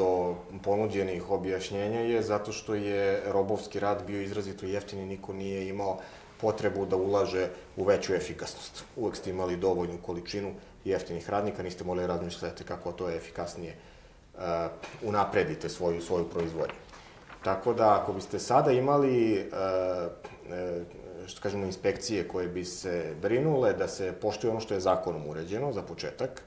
ponuđenih 0.63 1.31
objašnjenja 1.31 1.99
je 1.99 2.21
zato 2.21 2.51
što 2.51 2.75
je 2.75 3.21
robovski 3.25 3.79
rad 3.79 4.03
bio 4.07 4.21
izrazito 4.21 4.65
jeftin 4.65 4.99
i 4.99 5.05
niko 5.05 5.33
nije 5.33 5.67
imao 5.69 5.99
potrebu 6.41 6.85
da 6.85 6.95
ulaže 6.95 7.49
u 7.75 7.83
veću 7.83 8.13
efikasnost. 8.13 8.83
Uvek 8.95 9.15
ste 9.15 9.29
imali 9.29 9.57
dovoljnu 9.57 9.97
količinu 10.05 10.53
jeftinih 10.85 11.29
radnika, 11.29 11.63
niste 11.63 11.83
mogli 11.83 12.07
razmišljati 12.07 12.63
kako 12.63 12.91
to 12.91 13.09
je 13.09 13.17
efikasnije 13.17 13.75
uh, 14.33 14.41
unapredite 15.03 15.69
svoju, 15.69 16.01
svoju 16.01 16.29
proizvodnju. 16.29 16.75
Tako 17.43 17.73
da, 17.73 18.01
ako 18.01 18.13
biste 18.13 18.39
sada 18.39 18.71
imali, 18.71 19.47
uh, 19.51 20.11
što 21.27 21.41
kažemo, 21.41 21.65
inspekcije 21.65 22.27
koje 22.27 22.47
bi 22.47 22.65
se 22.65 23.13
brinule 23.21 23.73
da 23.73 23.87
se 23.87 24.11
poštuje 24.21 24.51
ono 24.51 24.59
što 24.59 24.73
je 24.73 24.79
zakonom 24.79 25.29
uređeno, 25.29 25.73
za 25.73 25.81
početak, 25.81 26.41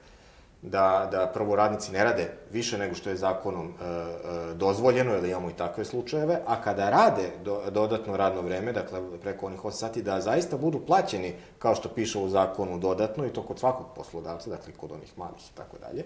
da, 0.61 1.07
da 1.11 1.31
prvo 1.33 1.55
radnici 1.55 1.91
ne 1.91 2.03
rade 2.03 2.31
više 2.51 2.77
nego 2.77 2.95
što 2.95 3.09
je 3.09 3.15
zakonom 3.15 3.67
e, 3.67 3.85
e, 3.85 4.53
dozvoljeno, 4.53 5.17
ili 5.17 5.29
imamo 5.29 5.49
i 5.49 5.53
takve 5.53 5.85
slučajeve, 5.85 6.39
a 6.45 6.61
kada 6.61 6.89
rade 6.89 7.29
do, 7.43 7.61
dodatno 7.71 8.17
radno 8.17 8.41
vreme, 8.41 8.73
dakle 8.73 8.99
preko 9.21 9.45
onih 9.45 9.59
8 9.59 9.71
sati, 9.71 10.01
da 10.01 10.21
zaista 10.21 10.57
budu 10.57 10.79
plaćeni 10.79 11.33
kao 11.59 11.75
što 11.75 11.89
piše 11.89 12.19
u 12.19 12.29
zakonu 12.29 12.77
dodatno 12.77 13.25
i 13.25 13.29
to 13.29 13.43
kod 13.43 13.59
svakog 13.59 13.85
poslodavca, 13.95 14.49
dakle 14.49 14.73
kod 14.73 14.91
onih 14.91 15.17
malih 15.17 15.49
i 15.53 15.57
tako 15.57 15.77
dalje. 15.77 16.05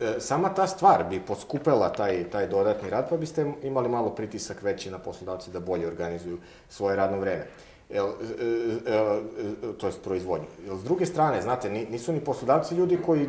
E, 0.00 0.20
sama 0.20 0.54
ta 0.54 0.66
stvar 0.66 1.04
bi 1.04 1.20
poskupela 1.20 1.92
taj, 1.92 2.30
taj 2.30 2.46
dodatni 2.46 2.90
rad, 2.90 3.08
pa 3.08 3.16
biste 3.16 3.52
imali 3.62 3.88
malo 3.88 4.10
pritisak 4.10 4.62
veći 4.62 4.90
na 4.90 4.98
poslodavce 4.98 5.50
da 5.50 5.60
bolje 5.60 5.86
organizuju 5.86 6.38
svoje 6.68 6.96
radno 6.96 7.18
vreme. 7.18 7.46
Jel, 7.90 8.06
e, 8.06 8.10
e, 8.10 8.96
e, 9.70 9.78
to 9.78 9.86
je 9.86 9.92
proizvodnju. 10.04 10.46
Jel, 10.66 10.76
s 10.76 10.84
druge 10.84 11.06
strane, 11.06 11.42
znate, 11.42 11.70
nisu 11.70 12.12
ni 12.12 12.20
poslodavci 12.20 12.74
ljudi 12.74 12.98
koji 13.06 13.28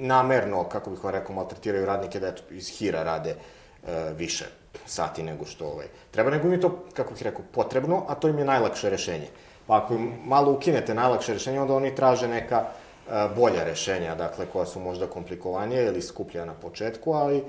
namerno, 0.00 0.64
kako 0.64 0.90
bih 0.90 1.04
vam 1.04 1.12
rekao, 1.12 1.34
maltretiraju 1.34 1.86
radnike 1.86 2.20
da 2.20 2.28
eto, 2.28 2.42
iz 2.50 2.68
hira 2.68 3.02
rade 3.02 3.30
e, 3.30 4.12
više 4.16 4.44
sati 4.86 5.22
nego 5.22 5.44
što 5.44 5.66
ovaj. 5.66 5.86
Treba 6.10 6.30
nego 6.30 6.46
im 6.46 6.52
je 6.52 6.60
to, 6.60 6.84
kako 6.94 7.12
bih 7.12 7.22
rekao, 7.22 7.44
potrebno, 7.52 8.04
a 8.08 8.14
to 8.14 8.28
im 8.28 8.38
je 8.38 8.44
najlakše 8.44 8.90
rešenje. 8.90 9.28
Pa 9.66 9.76
ako 9.76 9.94
im 9.94 10.12
malo 10.24 10.52
ukinete 10.52 10.94
najlakše 10.94 11.32
rešenje, 11.32 11.60
onda 11.60 11.74
oni 11.74 11.94
traže 11.94 12.28
neka 12.28 12.64
e, 12.64 13.28
bolja 13.36 13.64
rešenja, 13.64 14.14
dakle, 14.14 14.46
koja 14.46 14.66
su 14.66 14.80
možda 14.80 15.06
komplikovanije 15.06 15.86
ili 15.86 16.02
skuplja 16.02 16.44
na 16.44 16.54
početku, 16.54 17.12
ali 17.12 17.44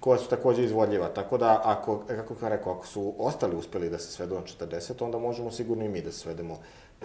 koja 0.00 0.18
su 0.18 0.28
takođe 0.28 0.64
izvodljiva. 0.64 1.08
Tako 1.08 1.38
da, 1.38 1.60
ako, 1.64 2.02
kako 2.06 2.34
sam 2.34 2.48
rekao, 2.48 2.72
ako 2.72 2.86
su 2.86 3.14
ostali 3.18 3.56
uspeli 3.56 3.90
da 3.90 3.98
se 3.98 4.12
svedu 4.12 4.34
na 4.34 4.40
40, 4.40 5.04
onda 5.04 5.18
možemo 5.18 5.50
sigurno 5.50 5.84
i 5.84 5.88
mi 5.88 6.02
da 6.02 6.12
se 6.12 6.18
svedemo 6.18 6.58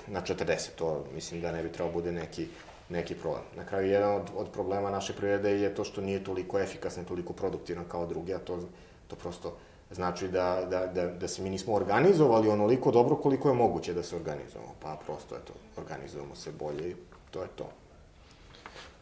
na 0.07 0.21
40. 0.21 0.69
To 0.75 1.05
mislim 1.13 1.41
da 1.41 1.51
ne 1.51 1.63
bi 1.63 1.71
trebao 1.71 1.93
bude 1.93 2.11
neki, 2.11 2.47
neki 2.89 3.15
problem. 3.15 3.43
Na 3.57 3.65
kraju, 3.65 3.91
jedan 3.91 4.15
od, 4.15 4.29
od 4.37 4.49
problema 4.49 4.89
naše 4.89 5.13
privrede 5.13 5.51
je 5.51 5.75
to 5.75 5.83
što 5.83 6.01
nije 6.01 6.23
toliko 6.23 6.59
efikasna, 6.59 7.03
toliko 7.03 7.33
produktivna 7.33 7.83
kao 7.91 8.05
drugi, 8.05 8.33
a 8.33 8.39
to, 8.39 8.59
to 9.07 9.15
prosto 9.15 9.53
znači 9.91 10.27
da, 10.27 10.67
da, 10.69 10.87
da, 10.87 11.07
da 11.07 11.27
se 11.27 11.41
mi 11.41 11.49
nismo 11.49 11.73
organizovali 11.73 12.49
onoliko 12.49 12.91
dobro 12.91 13.15
koliko 13.15 13.49
je 13.49 13.55
moguće 13.55 13.93
da 13.93 14.03
se 14.03 14.15
organizujemo. 14.15 14.73
Pa 14.79 14.97
prosto, 15.05 15.35
eto, 15.35 15.53
organizujemo 15.77 16.35
se 16.35 16.51
bolje 16.51 16.89
i 16.89 16.95
to 17.31 17.41
je 17.41 17.47
to. 17.55 17.69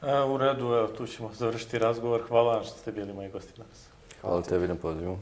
A, 0.01 0.25
u 0.25 0.37
redu, 0.37 0.65
evo, 0.65 0.87
tu 0.87 1.07
ćemo 1.07 1.29
završiti 1.33 1.79
razgovor. 1.79 2.21
Hvala 2.27 2.53
vam 2.53 2.63
što 2.63 2.77
ste 2.77 2.91
bili 2.91 3.13
moji 3.13 3.29
gosti 3.29 3.53
danas. 3.57 3.87
Hvala 4.21 4.41
tebi 4.41 4.67
na 4.67 4.75
pozivu. 4.75 5.19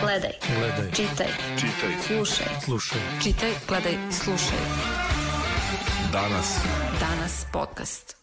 Gledaj. 0.00 0.32
Gledaj. 0.58 0.92
Čitaj. 0.92 1.26
Čitaj. 1.56 1.90
Slušaj. 2.06 2.46
Slušaj. 2.64 3.00
Čitaj, 3.22 3.50
gledaj, 3.68 3.94
slušaj. 4.12 4.58
Danas. 6.12 6.58
Danas 7.00 7.46
podcast. 7.52 8.19